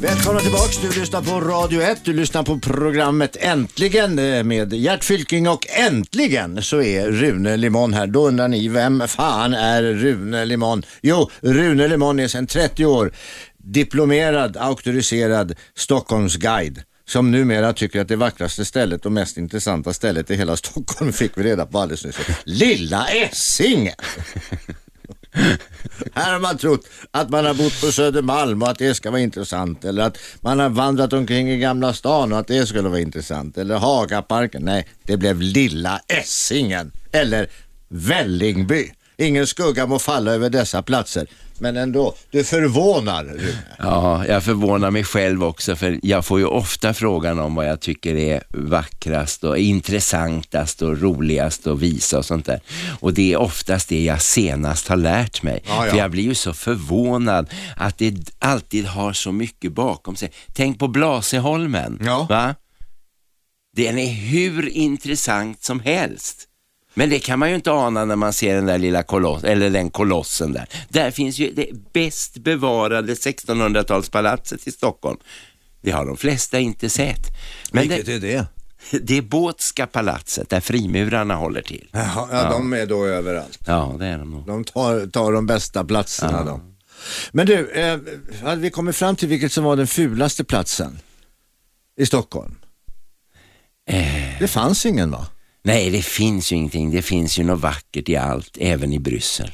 Välkomna 0.00 0.40
tillbaks, 0.40 0.76
du 0.82 1.00
lyssnar 1.00 1.22
på 1.22 1.40
Radio 1.40 1.82
1, 1.82 2.04
du 2.04 2.12
lyssnar 2.12 2.42
på 2.42 2.58
programmet 2.58 3.36
Äntligen 3.40 4.18
eh, 4.18 4.44
med 4.44 4.72
Gert 4.72 5.04
Fylking 5.04 5.48
och 5.48 5.66
äntligen 5.68 6.62
så 6.62 6.82
är 6.82 7.10
Rune 7.10 7.56
Limon 7.56 7.94
här. 7.94 8.06
Då 8.06 8.28
undrar 8.28 8.48
ni, 8.48 8.68
vem 8.68 9.02
fan 9.08 9.54
är 9.54 9.82
Rune 9.82 10.44
Limon? 10.44 10.82
Jo, 11.02 11.30
Rune 11.40 11.88
Limon 11.88 12.20
är 12.20 12.28
sedan 12.28 12.46
30 12.46 12.86
år 12.86 13.12
diplomerad, 13.64 14.56
auktoriserad 14.56 15.54
Stockholmsguide 15.74 16.82
som 17.06 17.30
numera 17.30 17.72
tycker 17.72 18.00
att 18.00 18.08
det 18.08 18.16
vackraste 18.16 18.64
stället 18.64 19.06
och 19.06 19.12
mest 19.12 19.36
intressanta 19.36 19.92
stället 19.92 20.30
i 20.30 20.36
hela 20.36 20.56
Stockholm 20.64 21.12
fick 21.12 21.38
vi 21.38 21.42
reda 21.42 21.66
på 21.66 21.78
alldeles 21.78 22.04
nyss. 22.04 22.16
Lilla 22.44 23.06
Essingen! 23.06 23.94
Här 26.12 26.32
har 26.32 26.40
man 26.40 26.58
trott 26.58 26.86
att 27.10 27.30
man 27.30 27.44
har 27.44 27.54
bott 27.54 27.80
på 27.80 27.92
Södermalm 27.92 28.62
och 28.62 28.68
att 28.68 28.78
det 28.78 28.94
ska 28.94 29.10
vara 29.10 29.20
intressant. 29.20 29.84
Eller 29.84 30.02
att 30.02 30.18
man 30.40 30.58
har 30.58 30.68
vandrat 30.68 31.12
omkring 31.12 31.50
i 31.50 31.58
Gamla 31.58 31.92
stan 31.92 32.32
och 32.32 32.38
att 32.38 32.46
det 32.46 32.66
skulle 32.66 32.88
vara 32.88 33.00
intressant. 33.00 33.58
Eller 33.58 33.76
Hagaparken. 33.76 34.62
Nej, 34.64 34.88
det 35.02 35.16
blev 35.16 35.40
Lilla 35.40 36.00
Essingen. 36.08 36.92
Eller 37.12 37.50
Vällingby. 37.88 38.90
Ingen 39.16 39.46
skugga 39.46 39.86
må 39.86 39.98
falla 39.98 40.32
över 40.32 40.50
dessa 40.50 40.82
platser. 40.82 41.26
Men 41.58 41.76
ändå, 41.76 42.14
du 42.30 42.44
förvånar 42.44 43.24
Rune. 43.24 43.58
Ja, 43.78 44.26
jag 44.26 44.44
förvånar 44.44 44.90
mig 44.90 45.04
själv 45.04 45.44
också 45.44 45.76
för 45.76 46.00
jag 46.02 46.24
får 46.24 46.38
ju 46.38 46.46
ofta 46.46 46.94
frågan 46.94 47.38
om 47.38 47.54
vad 47.54 47.68
jag 47.68 47.80
tycker 47.80 48.14
är 48.14 48.42
vackrast 48.48 49.44
och 49.44 49.58
intressantast 49.58 50.82
och 50.82 51.00
roligast 51.00 51.66
att 51.66 51.78
visa 51.78 52.18
och 52.18 52.24
sånt 52.24 52.46
där. 52.46 52.60
Och 53.00 53.14
det 53.14 53.32
är 53.32 53.36
oftast 53.36 53.88
det 53.88 54.04
jag 54.04 54.22
senast 54.22 54.88
har 54.88 54.96
lärt 54.96 55.42
mig. 55.42 55.62
Ja, 55.66 55.84
ja. 55.84 55.90
För 55.90 55.98
jag 55.98 56.10
blir 56.10 56.22
ju 56.24 56.34
så 56.34 56.52
förvånad 56.52 57.50
att 57.76 57.98
det 57.98 58.14
alltid 58.38 58.86
har 58.86 59.12
så 59.12 59.32
mycket 59.32 59.72
bakom 59.72 60.16
sig. 60.16 60.32
Tänk 60.52 60.78
på 60.78 60.88
Blasieholmen. 60.88 61.98
Ja. 62.04 62.26
Va? 62.30 62.54
Den 63.76 63.98
är 63.98 64.12
hur 64.12 64.68
intressant 64.68 65.64
som 65.64 65.80
helst. 65.80 66.48
Men 66.94 67.10
det 67.10 67.18
kan 67.18 67.38
man 67.38 67.48
ju 67.48 67.54
inte 67.54 67.72
ana 67.72 68.04
när 68.04 68.16
man 68.16 68.32
ser 68.32 68.54
den 68.54 68.66
där 68.66 68.78
lilla 68.78 69.02
koloss, 69.02 69.44
eller 69.44 69.70
den 69.70 69.90
kolossen 69.90 70.52
där. 70.52 70.66
Där 70.88 71.10
finns 71.10 71.38
ju 71.38 71.52
det 71.52 71.66
bäst 71.92 72.38
bevarade 72.38 73.14
1600-talspalatset 73.14 74.68
i 74.68 74.72
Stockholm. 74.72 75.18
Det 75.80 75.90
har 75.90 76.06
de 76.06 76.16
flesta 76.16 76.58
inte 76.60 76.88
sett. 76.90 77.20
Men 77.72 77.88
Vilket 77.88 78.06
det, 78.06 78.14
är 78.14 78.20
det? 78.20 78.46
det 79.02 79.18
är 79.18 79.22
Båtska 79.22 79.86
palatset 79.86 80.48
där 80.50 80.60
frimurarna 80.60 81.34
håller 81.34 81.62
till. 81.62 81.88
Jaha, 81.92 82.28
ja, 82.32 82.50
de 82.50 82.72
är 82.72 82.86
då 82.86 83.06
överallt. 83.06 83.58
Ja, 83.66 83.96
det 83.98 84.06
är 84.06 84.18
de 84.18 84.30
nog. 84.30 84.46
De 84.46 84.64
tar, 84.64 85.06
tar 85.06 85.32
de 85.32 85.46
bästa 85.46 85.84
platserna 85.84 86.32
Ja. 86.38 86.44
de. 86.44 86.74
Men 87.32 87.46
du, 87.46 87.70
eh, 87.70 87.98
hade 88.42 88.60
vi 88.60 88.70
kommit 88.70 88.96
fram 88.96 89.16
till 89.16 89.28
vilket 89.28 89.52
som 89.52 89.64
var 89.64 89.76
den 89.76 89.86
fulaste 89.86 90.44
platsen 90.44 90.98
i 91.96 92.06
Stockholm? 92.06 92.54
Eh, 93.88 94.38
Det 94.40 94.48
fanns 94.48 94.86
ingen 94.86 95.10
va? 95.10 95.26
Nej, 95.64 95.90
det 95.90 96.02
finns 96.02 96.52
ju 96.52 96.56
ingenting. 96.56 96.90
Det 96.90 97.02
finns 97.02 97.38
ju 97.38 97.44
något 97.44 97.60
vackert 97.60 98.08
i 98.08 98.16
allt, 98.16 98.56
även 98.60 98.92
i 98.92 98.98
Bryssel. 98.98 99.50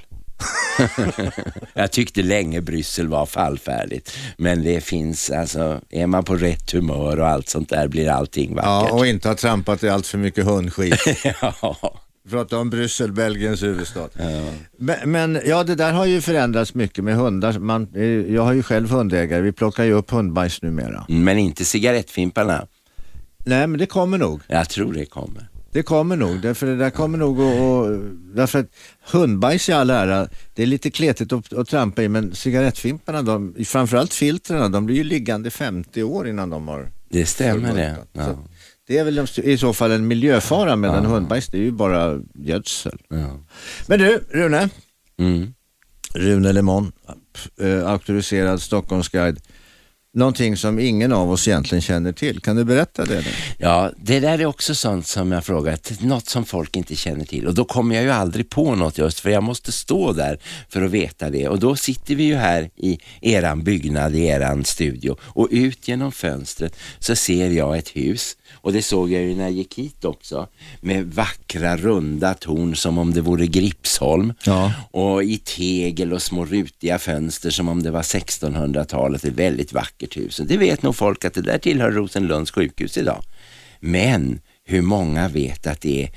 jag 1.74 1.92
tyckte 1.92 2.22
länge 2.22 2.60
Bryssel 2.60 3.08
var 3.08 3.26
fallfärdigt, 3.26 4.16
men 4.38 4.62
det 4.64 4.80
finns 4.80 5.30
alltså, 5.30 5.80
är 5.90 6.06
man 6.06 6.24
på 6.24 6.34
rätt 6.36 6.70
humör 6.72 7.20
och 7.20 7.28
allt 7.28 7.48
sånt 7.48 7.68
där 7.68 7.88
blir 7.88 8.08
allting 8.10 8.52
Ja, 8.56 8.80
vackert. 8.80 8.92
och 8.92 9.06
inte 9.06 9.28
har 9.28 9.34
trampat 9.34 9.82
i 9.82 9.88
allt 9.88 10.06
för 10.06 10.18
mycket 10.18 10.44
hundskit. 10.44 10.94
Ja, 11.42 11.96
Prata 12.30 12.58
om 12.58 12.70
Bryssel, 12.70 13.12
Belgiens 13.12 13.62
huvudstad. 13.62 14.08
Men, 14.78 15.10
men 15.12 15.40
ja, 15.46 15.64
det 15.64 15.74
där 15.74 15.92
har 15.92 16.06
ju 16.06 16.20
förändrats 16.20 16.74
mycket 16.74 17.04
med 17.04 17.16
hundar. 17.16 17.58
Man, 17.58 17.88
eh, 17.94 18.02
jag 18.04 18.42
har 18.42 18.52
ju 18.52 18.62
själv 18.62 18.90
hundägare, 18.90 19.40
vi 19.42 19.52
plockar 19.52 19.84
ju 19.84 19.92
upp 19.92 20.10
hundbajs 20.10 20.62
numera. 20.62 21.04
men 21.08 21.38
inte 21.38 21.64
cigarettfimparna. 21.64 22.66
Nej, 23.44 23.66
men 23.66 23.78
det 23.78 23.86
kommer 23.86 24.18
nog. 24.18 24.40
Jag 24.46 24.68
tror 24.68 24.92
det 24.92 25.06
kommer. 25.06 25.48
Det 25.72 25.82
kommer 25.82 26.16
nog, 26.16 26.40
därför 26.40 26.66
det 26.66 26.76
där 26.76 26.90
kommer 26.90 27.18
nog 27.18 27.40
att, 27.40 27.60
och, 27.60 27.98
därför 28.34 28.58
att 28.58 28.66
hundbajs 29.12 29.68
i 29.68 29.72
all 29.72 29.90
ära, 29.90 30.28
det 30.54 30.62
är 30.62 30.66
lite 30.66 30.90
kletigt 30.90 31.32
att, 31.32 31.52
att 31.52 31.68
trampa 31.68 32.02
i, 32.02 32.08
men 32.08 32.34
cigarettfimparna, 32.34 33.22
de, 33.22 33.54
framförallt 33.64 34.14
filtrerna, 34.14 34.68
de 34.68 34.86
blir 34.86 34.96
ju 34.96 35.04
liggande 35.04 35.50
50 35.50 36.02
år 36.02 36.28
innan 36.28 36.50
de 36.50 36.68
har 36.68 36.88
Det 37.08 37.26
stämmer 37.26 37.74
det. 37.74 37.96
Ja. 38.12 38.24
Så 38.24 38.38
Det 38.86 38.98
är 38.98 39.04
väl 39.04 39.26
i 39.36 39.58
så 39.58 39.72
fall 39.72 39.90
en 39.90 40.06
miljöfara, 40.06 40.76
medan 40.76 41.04
hundbajs 41.04 41.46
det 41.46 41.58
är 41.58 41.62
ju 41.62 41.72
bara 41.72 42.20
gödsel. 42.34 42.98
Ja. 43.08 43.40
Men 43.86 43.98
du, 43.98 44.24
Rune, 44.30 44.68
Mm. 45.18 45.54
Rune 46.14 46.52
Lemon, 46.52 46.92
eh, 47.60 47.86
auktoriserad 47.90 48.62
Stockholmsguide. 48.62 49.40
Någonting 50.12 50.56
som 50.56 50.78
ingen 50.78 51.12
av 51.12 51.30
oss 51.30 51.48
egentligen 51.48 51.82
känner 51.82 52.12
till. 52.12 52.40
Kan 52.40 52.56
du 52.56 52.64
berätta 52.64 53.04
det? 53.04 53.20
Då? 53.20 53.30
Ja, 53.58 53.90
det 53.96 54.20
där 54.20 54.38
är 54.38 54.46
också 54.46 54.74
sånt 54.74 55.06
som 55.06 55.32
jag 55.32 55.44
frågat, 55.44 55.92
något 56.00 56.28
som 56.28 56.44
folk 56.44 56.76
inte 56.76 56.96
känner 56.96 57.24
till 57.24 57.46
och 57.46 57.54
då 57.54 57.64
kommer 57.64 57.94
jag 57.94 58.04
ju 58.04 58.10
aldrig 58.10 58.50
på 58.50 58.74
något 58.74 58.98
just 58.98 59.20
för 59.20 59.30
jag 59.30 59.42
måste 59.42 59.72
stå 59.72 60.12
där 60.12 60.38
för 60.68 60.82
att 60.82 60.90
veta 60.90 61.30
det 61.30 61.48
och 61.48 61.58
då 61.58 61.76
sitter 61.76 62.14
vi 62.14 62.24
ju 62.24 62.34
här 62.34 62.70
i 62.76 62.98
eran 63.20 63.64
byggnad, 63.64 64.14
i 64.14 64.26
eran 64.26 64.64
studio 64.64 65.16
och 65.22 65.48
ut 65.50 65.88
genom 65.88 66.12
fönstret 66.12 66.76
så 66.98 67.16
ser 67.16 67.50
jag 67.50 67.78
ett 67.78 67.88
hus 67.88 68.36
och 68.62 68.72
det 68.72 68.82
såg 68.82 69.12
jag 69.12 69.22
ju 69.22 69.34
när 69.34 69.42
jag 69.42 69.52
gick 69.52 69.78
hit 69.78 70.04
också 70.04 70.48
med 70.80 71.14
vackra 71.14 71.76
runda 71.76 72.34
torn 72.34 72.76
som 72.76 72.98
om 72.98 73.14
det 73.14 73.20
vore 73.20 73.46
Gripsholm 73.46 74.32
Ja. 74.44 74.72
och 74.90 75.24
i 75.24 75.38
tegel 75.38 76.12
och 76.12 76.22
små 76.22 76.44
rutiga 76.44 76.98
fönster 76.98 77.50
som 77.50 77.68
om 77.68 77.82
det 77.82 77.90
var 77.90 78.02
1600-talet. 78.02 79.24
Ett 79.24 79.34
väldigt 79.34 79.72
vackert 79.72 80.16
hus. 80.16 80.40
Och 80.40 80.46
det 80.46 80.56
vet 80.56 80.82
nog 80.82 80.96
folk 80.96 81.24
att 81.24 81.34
det 81.34 81.42
där 81.42 81.58
tillhör 81.58 81.90
Rosenlunds 81.90 82.50
sjukhus 82.50 82.96
idag. 82.98 83.22
Men 83.80 84.40
hur 84.64 84.82
många 84.82 85.28
vet 85.28 85.66
att 85.66 85.80
det 85.80 86.02
är 86.04 86.10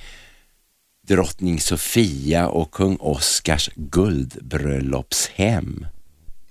drottning 1.07 1.59
Sofia 1.59 2.47
och 2.47 2.71
kung 2.71 2.95
Oscars 2.99 3.69
guldbröllopshem? 3.75 5.87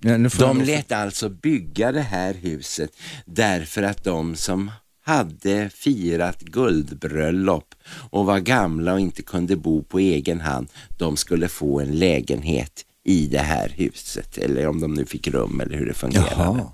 Ja, 0.00 0.18
De 0.38 0.62
lät 0.62 0.92
alltså 0.92 1.28
bygga 1.28 1.92
det 1.92 2.00
här 2.02 2.34
huset 2.34 2.90
därför 3.26 3.82
att 3.82 4.04
de 4.04 4.36
som 4.36 4.70
hade 5.02 5.70
firat 5.70 6.40
guldbröllop 6.40 7.74
och 8.10 8.26
var 8.26 8.38
gamla 8.38 8.92
och 8.92 9.00
inte 9.00 9.22
kunde 9.22 9.56
bo 9.56 9.82
på 9.82 9.98
egen 9.98 10.40
hand, 10.40 10.68
de 10.98 11.16
skulle 11.16 11.48
få 11.48 11.80
en 11.80 11.98
lägenhet 11.98 12.84
i 13.04 13.26
det 13.26 13.38
här 13.38 13.68
huset 13.68 14.38
eller 14.38 14.66
om 14.66 14.80
de 14.80 14.94
nu 14.94 15.04
fick 15.04 15.28
rum 15.28 15.60
eller 15.60 15.76
hur 15.76 15.86
det 15.86 15.94
fungerade. 15.94 16.30
Jaha. 16.36 16.72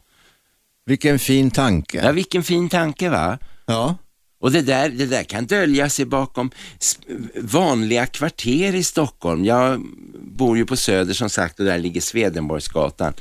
Vilken 0.86 1.18
fin 1.18 1.50
tanke. 1.50 2.04
Ja, 2.04 2.12
vilken 2.12 2.42
fin 2.42 2.68
tanke 2.68 3.08
va? 3.08 3.38
Ja. 3.66 3.96
Och 4.40 4.52
det 4.52 4.62
där, 4.62 4.88
det 4.88 5.06
där 5.06 5.22
kan 5.22 5.46
dölja 5.46 5.90
sig 5.90 6.04
bakom 6.04 6.50
vanliga 7.34 8.06
kvarter 8.06 8.74
i 8.74 8.84
Stockholm. 8.84 9.44
Jag 9.44 9.82
bor 10.20 10.56
ju 10.56 10.66
på 10.66 10.76
Söder 10.76 11.14
som 11.14 11.30
sagt 11.30 11.60
och 11.60 11.66
där 11.66 11.78
ligger 11.78 12.00
Swedenborgsgatan. 12.00 13.14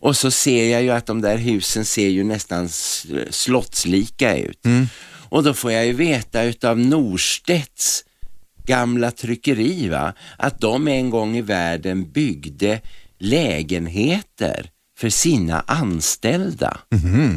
Och 0.00 0.16
så 0.16 0.30
ser 0.30 0.72
jag 0.72 0.82
ju 0.82 0.90
att 0.90 1.06
de 1.06 1.20
där 1.20 1.36
husen 1.36 1.84
ser 1.84 2.08
ju 2.08 2.24
nästan 2.24 2.68
slottslika 3.30 4.36
ut. 4.36 4.60
Och 5.28 5.42
då 5.42 5.54
får 5.54 5.72
jag 5.72 5.86
ju 5.86 5.92
veta 5.92 6.42
utav 6.42 6.78
Norstedts 6.78 8.04
gamla 8.64 9.10
tryckeri 9.10 9.88
va, 9.88 10.12
att 10.36 10.60
de 10.60 10.88
en 10.88 11.10
gång 11.10 11.36
i 11.36 11.42
världen 11.42 12.10
byggde 12.10 12.80
lägenheter 13.18 14.70
för 14.98 15.08
sina 15.08 15.60
anställda 15.66 16.78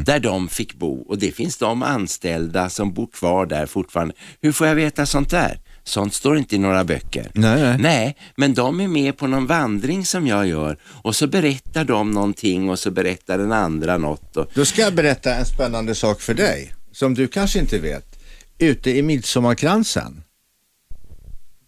där 0.06 0.20
de 0.20 0.50
fick 0.50 0.74
bo 0.74 1.02
och 1.02 1.18
det 1.18 1.32
finns 1.32 1.58
de 1.58 1.84
anställda 1.84 2.70
som 2.70 2.94
bor 2.94 3.08
kvar 3.08 3.46
där 3.46 3.66
fortfarande. 3.66 4.14
Hur 4.42 4.52
får 4.52 4.68
jag 4.68 4.76
veta 4.76 5.06
sånt 5.06 5.30
där? 5.30 5.60
Sånt 5.84 6.14
står 6.14 6.38
inte 6.38 6.56
i 6.56 6.60
några 6.60 6.84
böcker. 6.84 7.32
Nej, 7.34 7.62
nej. 7.62 7.78
Nej, 7.80 8.18
men 8.36 8.54
de 8.54 8.80
är 8.80 8.88
med 8.88 9.18
på 9.18 9.28
någon 9.28 9.48
vandring 9.48 10.06
som 10.06 10.28
jag 10.28 10.48
gör 10.48 10.78
och 10.84 11.16
så 11.16 11.28
berättar 11.28 11.86
de 11.86 12.12
någonting 12.12 12.70
och 12.70 12.80
så 12.80 12.92
berättar 12.92 13.38
den 13.38 13.52
andra 13.52 13.98
något. 13.98 14.38
Och... 14.38 14.52
Då 14.54 14.66
ska 14.66 14.82
jag 14.82 14.96
berätta 14.96 15.36
en 15.36 15.46
spännande 15.46 15.96
sak 15.96 16.22
för 16.22 16.34
dig 16.34 16.74
som 16.92 17.14
du 17.14 17.28
kanske 17.28 17.60
inte 17.60 17.80
vet. 17.80 18.20
Ute 18.58 18.92
i 18.92 19.02
Midsommarkransen, 19.02 20.24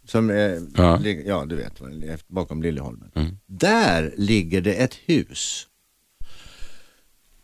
som 0.07 0.29
är, 0.29 0.61
Ja. 0.75 0.99
ja 1.25 1.45
du 1.45 1.55
vet, 1.55 2.27
bakom 2.27 2.63
Liljeholmen. 2.63 3.11
Mm. 3.15 3.37
Där 3.47 4.13
ligger 4.17 4.61
det 4.61 4.73
ett 4.73 4.95
hus 5.05 5.67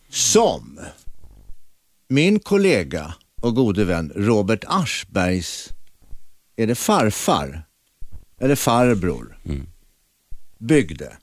som 0.09 0.79
min 2.07 2.39
kollega 2.39 3.13
och 3.41 3.55
gode 3.55 3.85
vän 3.85 4.11
Robert 4.15 4.63
Aschbergs, 4.67 5.69
är 6.55 6.67
det 6.67 6.75
farfar 6.75 7.63
eller 8.41 8.55
farbror, 8.55 9.37
Mm. 9.45 9.67
byggde. 10.57 11.17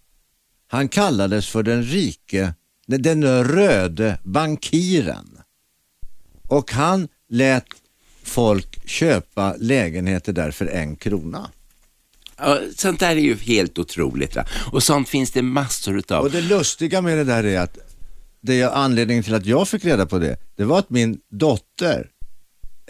Han 0.69 0.89
kallades 0.89 1.49
för 1.49 1.63
den 1.63 1.83
rike, 1.83 2.55
den- 2.87 3.45
röde 3.45 4.19
bankiren. 4.25 5.39
Och 6.49 6.73
han 6.73 7.09
lät 7.29 7.65
folk 8.23 8.89
köpa 8.89 9.55
lägenheter 9.59 10.33
där 10.33 10.51
för 10.51 10.67
en 10.67 10.97
krona. 10.97 11.51
Ja, 12.39 12.61
sånt 12.77 13.01
där 13.01 13.11
är 13.17 13.21
ju 13.21 13.35
helt 13.37 13.79
otroligt. 13.79 14.37
Va? 14.37 14.47
Och 14.73 14.83
sånt 14.83 15.09
finns 15.09 15.31
det 15.31 15.43
massor 15.43 15.99
utav. 15.99 16.25
Och 16.25 16.31
det 16.31 16.41
lustiga 16.41 17.01
med 17.03 17.19
det 17.19 17.25
där 17.25 17.45
är 17.45 17.61
att 17.61 17.79
det 18.47 18.61
är 18.61 18.71
anledningen 18.71 19.23
till 19.23 19.35
att 19.35 19.47
jag 19.47 19.69
fick 19.69 19.85
reda 19.85 20.07
på 20.07 20.19
det, 20.19 20.37
det 20.57 20.65
var 20.65 20.79
att 20.79 20.91
min 20.91 21.19
dotter 21.31 22.07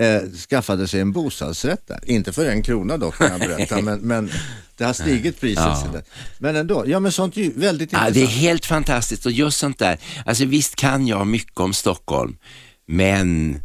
eh, 0.00 0.20
skaffade 0.48 0.88
sig 0.88 1.00
en 1.00 1.12
bostadsrätt 1.12 1.86
där. 1.86 2.00
Inte 2.06 2.32
för 2.32 2.46
en 2.46 2.62
krona 2.62 2.96
dock 2.96 3.18
kan 3.18 3.30
jag 3.30 3.40
berätta, 3.40 3.80
men, 3.82 3.98
men 3.98 4.30
det 4.76 4.84
har 4.84 4.92
stigit 4.92 5.40
priset 5.40 5.64
Ja. 5.64 5.76
sedan. 5.92 6.02
Men 6.38 6.56
ändå, 6.56 6.84
ja 6.86 7.00
men 7.00 7.12
sånt 7.12 7.36
är 7.36 7.40
ju 7.42 7.52
väldigt 7.56 7.92
Ja, 7.92 7.98
intressant. 8.08 8.14
det 8.14 8.22
är 8.36 8.40
helt 8.40 8.66
fantastiskt 8.66 9.26
och 9.26 9.32
just 9.32 9.58
sånt 9.58 9.78
där. 9.78 9.98
Alltså 10.26 10.44
visst 10.44 10.76
kan 10.76 11.06
jag 11.06 11.26
mycket 11.26 11.60
om 11.60 11.72
Stockholm, 11.74 12.36
men 12.86 13.60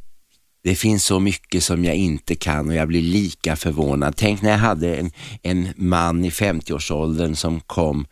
det 0.63 0.75
finns 0.75 1.05
så 1.05 1.19
mycket 1.19 1.63
som 1.63 1.85
jag 1.85 1.95
inte 1.95 2.35
kan 2.35 2.69
och 2.69 2.75
jag 2.75 2.87
blir 2.87 3.01
lika 3.01 3.55
förvånad. 3.55 4.13
Tänk 4.17 4.41
när 4.41 4.51
jag 4.51 4.57
hade 4.57 4.95
en, 4.95 5.11
en 5.43 5.67
man 5.75 6.25
i 6.25 6.29
50-årsåldern 6.29 7.35
som 7.35 7.59
kom 7.61 8.05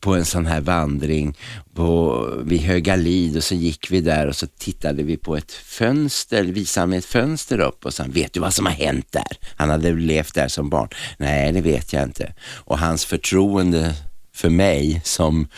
på 0.00 0.14
en 0.14 0.24
sån 0.24 0.46
här 0.46 0.60
vandring 0.60 1.36
på, 1.74 2.26
vid 2.44 2.60
Höga 2.60 2.96
Lid 2.96 3.36
och 3.36 3.44
så 3.44 3.54
gick 3.54 3.90
vi 3.90 4.00
där 4.00 4.26
och 4.26 4.36
så 4.36 4.46
tittade 4.46 5.02
vi 5.02 5.16
på 5.16 5.36
ett 5.36 5.52
fönster, 5.52 6.44
visade 6.44 6.86
med 6.86 6.98
ett 6.98 7.04
fönster 7.04 7.60
upp 7.60 7.84
och 7.84 7.94
sa, 7.94 8.04
vet 8.08 8.32
du 8.32 8.40
vad 8.40 8.54
som 8.54 8.66
har 8.66 8.72
hänt 8.72 9.06
där? 9.10 9.36
Han 9.56 9.70
hade 9.70 9.92
levt 9.92 10.34
där 10.34 10.48
som 10.48 10.70
barn. 10.70 10.88
Nej, 11.18 11.52
det 11.52 11.60
vet 11.60 11.92
jag 11.92 12.02
inte. 12.02 12.34
Och 12.54 12.78
hans 12.78 13.04
förtroende 13.04 13.94
för 14.34 14.50
mig 14.50 15.00
som 15.04 15.48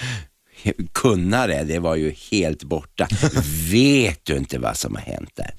kunnare, 0.92 1.64
det 1.64 1.78
var 1.78 1.96
ju 1.96 2.14
helt 2.30 2.62
borta. 2.62 3.08
vet 3.70 4.24
du 4.24 4.36
inte 4.36 4.58
vad 4.58 4.76
som 4.76 4.94
har 4.94 5.02
hänt 5.02 5.30
där? 5.34 5.54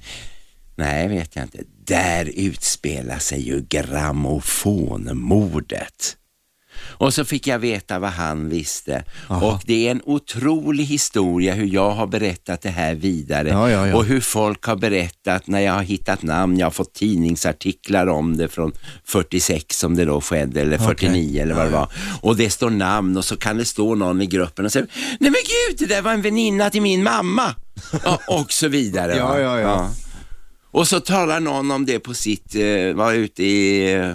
Nej, 0.76 1.08
vet 1.08 1.36
jag 1.36 1.46
inte. 1.46 1.64
Där 1.86 2.32
utspelar 2.36 3.20
sig 3.20 3.42
ju 3.42 3.66
grammofonmordet. 3.70 6.18
Och 7.04 7.14
så 7.14 7.26
fick 7.26 7.48
jag 7.48 7.60
veta 7.60 8.00
vad 8.00 8.10
han 8.10 8.50
visste. 8.50 9.04
Och 9.28 9.62
det 9.66 9.88
är 9.88 9.92
en 9.92 10.02
otrolig 10.06 10.84
historia 10.84 11.54
hur 11.54 11.68
jag 11.68 11.92
har 11.92 12.08
berättat 12.08 12.62
det 12.62 12.70
här 12.70 12.96
vidare. 12.96 13.50
Ja, 13.50 13.70
ja, 13.70 13.88
ja. 13.88 13.96
Och 13.96 14.06
hur 14.06 14.22
folk 14.22 14.66
har 14.66 14.76
berättat 14.76 15.48
när 15.48 15.60
jag 15.60 15.74
har 15.74 15.84
hittat 15.84 16.24
namn. 16.24 16.60
Jag 16.60 16.66
har 16.66 16.72
fått 16.72 16.94
tidningsartiklar 16.94 18.08
om 18.08 18.38
det 18.38 18.48
från 18.48 18.72
46 19.06 19.80
som 19.80 19.96
det 19.96 20.06
då 20.06 20.22
skedde, 20.22 20.62
eller 20.62 20.78
49 20.78 21.42
eller 21.42 21.56
vad 21.56 21.66
det 21.66 21.72
var. 21.72 21.92
Och 22.22 22.38
det 22.38 22.50
står 22.50 22.70
namn 22.70 23.18
och 23.18 23.26
så 23.26 23.38
kan 23.38 23.58
det 23.58 23.66
stå 23.66 23.96
någon 23.96 24.22
i 24.22 24.26
gruppen 24.26 24.66
och 24.66 24.72
säga, 24.72 24.86
nej 25.20 25.32
men 25.32 25.34
gud, 25.34 25.78
det 25.80 25.96
där 25.96 26.02
var 26.02 26.14
en 26.14 26.22
väninna 26.22 26.70
till 26.70 26.82
min 26.82 27.04
mamma. 27.04 27.56
Och 28.28 28.52
så 28.52 28.68
vidare. 28.68 29.16
Ja, 29.24 29.40
ja, 29.40 29.60
ja. 29.60 29.90
Och 30.72 30.88
så 30.88 31.00
talar 31.00 31.40
någon 31.40 31.72
om 31.72 31.86
det 31.86 32.00
på 32.00 32.14
sitt, 32.14 32.56
eh, 32.56 32.94
var 32.94 33.14
ute 33.14 33.44
i 33.44 33.94
eh, 33.94 34.12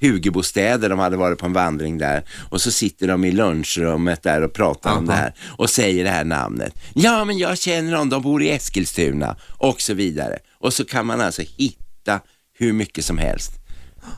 Hugebostäder, 0.00 0.88
de 0.88 0.98
hade 0.98 1.16
varit 1.16 1.38
på 1.38 1.46
en 1.46 1.52
vandring 1.52 1.98
där 1.98 2.24
och 2.50 2.60
så 2.60 2.70
sitter 2.70 3.08
de 3.08 3.24
i 3.24 3.32
lunchrummet 3.32 4.22
där 4.22 4.42
och 4.42 4.52
pratar 4.52 4.96
om 4.96 5.06
det 5.06 5.12
här 5.12 5.34
och 5.58 5.70
säger 5.70 6.04
det 6.04 6.10
här 6.10 6.24
namnet. 6.24 6.74
Ja, 6.94 7.24
men 7.24 7.38
jag 7.38 7.58
känner 7.58 7.92
dem, 7.92 8.08
de 8.08 8.22
bor 8.22 8.42
i 8.42 8.50
Eskilstuna 8.50 9.36
och 9.58 9.80
så 9.80 9.94
vidare. 9.94 10.38
Och 10.52 10.72
så 10.74 10.84
kan 10.84 11.06
man 11.06 11.20
alltså 11.20 11.42
hitta 11.56 12.20
hur 12.58 12.72
mycket 12.72 13.04
som 13.04 13.18
helst. 13.18 13.52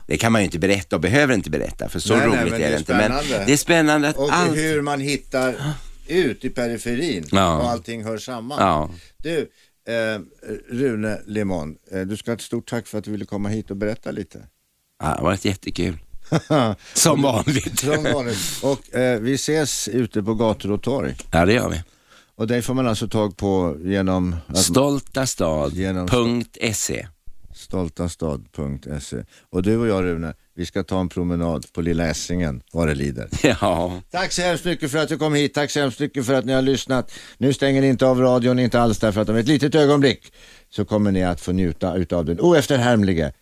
Det 0.07 0.17
kan 0.17 0.31
man 0.31 0.41
ju 0.41 0.45
inte 0.45 0.59
berätta 0.59 0.95
och 0.95 1.01
behöver 1.01 1.33
inte 1.33 1.49
berätta 1.49 1.89
för 1.89 1.99
så 1.99 2.15
Nej, 2.17 2.27
nej, 2.29 2.39
roligt 2.41 2.51
men 2.51 2.61
är 2.61 2.65
det 2.65 2.69
det 2.69 2.73
är 2.75 2.79
inte. 2.79 2.93
Men 3.37 3.45
det 3.47 3.53
är 3.53 3.57
spännande 3.57 4.09
att 4.09 4.17
Och 4.17 4.33
allt... 4.33 4.57
hur 4.57 4.81
man 4.81 4.99
hittar 4.99 5.55
ut 6.07 6.45
i 6.45 6.49
periferin 6.49 7.25
Ja. 7.31 7.57
och 7.57 7.69
allting 7.69 8.03
hör 8.03 8.17
samman. 8.17 8.57
Ja. 8.61 8.89
Du, 9.17 9.39
eh, 9.87 10.19
Rune 10.69 11.19
Lemon, 11.25 11.75
eh, 11.91 12.01
du 12.01 12.17
ska 12.17 12.31
ha 12.31 12.35
ett 12.35 12.41
stort 12.41 12.69
tack 12.69 12.87
för 12.87 12.97
att 12.97 13.03
du 13.03 13.11
ville 13.11 13.25
komma 13.25 13.49
hit 13.49 13.71
och 13.71 13.77
berätta 13.77 14.11
lite. 14.11 14.39
Ja, 14.99 15.05
det 15.05 15.15
har 15.15 15.23
varit 15.23 15.45
jättekul. 15.45 15.97
Som 16.93 17.21
vanligt. 17.21 17.79
Som 17.79 18.03
vanligt. 18.03 18.59
Och 18.63 18.95
eh, 18.95 19.19
vi 19.19 19.33
ses 19.33 19.87
ute 19.87 20.23
på 20.23 20.33
gator 20.33 20.71
och 20.71 20.81
torg. 20.81 21.15
Ja, 21.31 21.45
det 21.45 21.53
gör 21.53 21.69
vi. 21.69 21.83
Och 22.35 22.47
dig 22.47 22.61
får 22.61 22.73
man 22.73 22.87
alltså 22.87 23.07
tag 23.07 23.37
på 23.37 23.77
genom 23.83 24.35
att 24.47 24.57
Stoltastad.se 24.57 27.07
stoltastad.se. 27.57 29.23
Och 29.49 29.63
du 29.63 29.77
och 29.77 29.87
jag 29.87 30.03
Rune, 30.03 30.33
vi 30.55 30.65
ska 30.65 30.83
ta 30.83 30.99
en 30.99 31.09
promenad 31.09 31.73
på 31.73 31.81
Lilla 31.81 32.07
Essingen 32.07 32.61
vad 32.71 32.87
det 32.87 32.95
lider. 32.95 33.29
Ja. 33.61 34.01
Tack 34.11 34.31
så 34.31 34.41
hemskt 34.41 34.65
mycket 34.65 34.91
för 34.91 34.97
att 34.97 35.09
du 35.09 35.17
kom 35.17 35.33
hit. 35.33 35.53
Tack 35.53 35.71
så 35.71 35.79
hemskt 35.79 35.99
mycket 35.99 36.25
för 36.25 36.33
att 36.33 36.45
ni 36.45 36.53
har 36.53 36.61
lyssnat. 36.61 37.11
Nu 37.37 37.53
stänger 37.53 37.81
ni 37.81 37.87
inte 37.87 38.05
av 38.05 38.21
radion, 38.21 38.59
inte 38.59 38.81
alls 38.81 38.99
därför 38.99 39.21
att 39.21 39.29
om 39.29 39.35
ett 39.35 39.47
litet 39.47 39.75
ögonblick 39.75 40.33
så 40.69 40.85
kommer 40.85 41.11
ni 41.11 41.23
att 41.23 41.41
få 41.41 41.51
njuta 41.51 41.95
utav 41.95 42.25
den 42.25 42.39
oefterhärmlige 42.39 43.33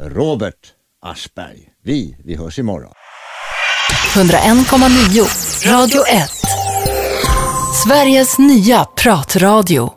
Robert 0.00 0.74
Aschberg. 1.04 1.58
Vi, 1.84 2.16
vi 2.24 2.36
hörs 2.36 2.58
imorgon. 2.58 2.92
101,9 4.14 5.66
Radio 5.72 6.06
1. 6.06 6.30
Sveriges 7.84 8.38
nya 8.38 8.84
pratradio. 8.84 9.92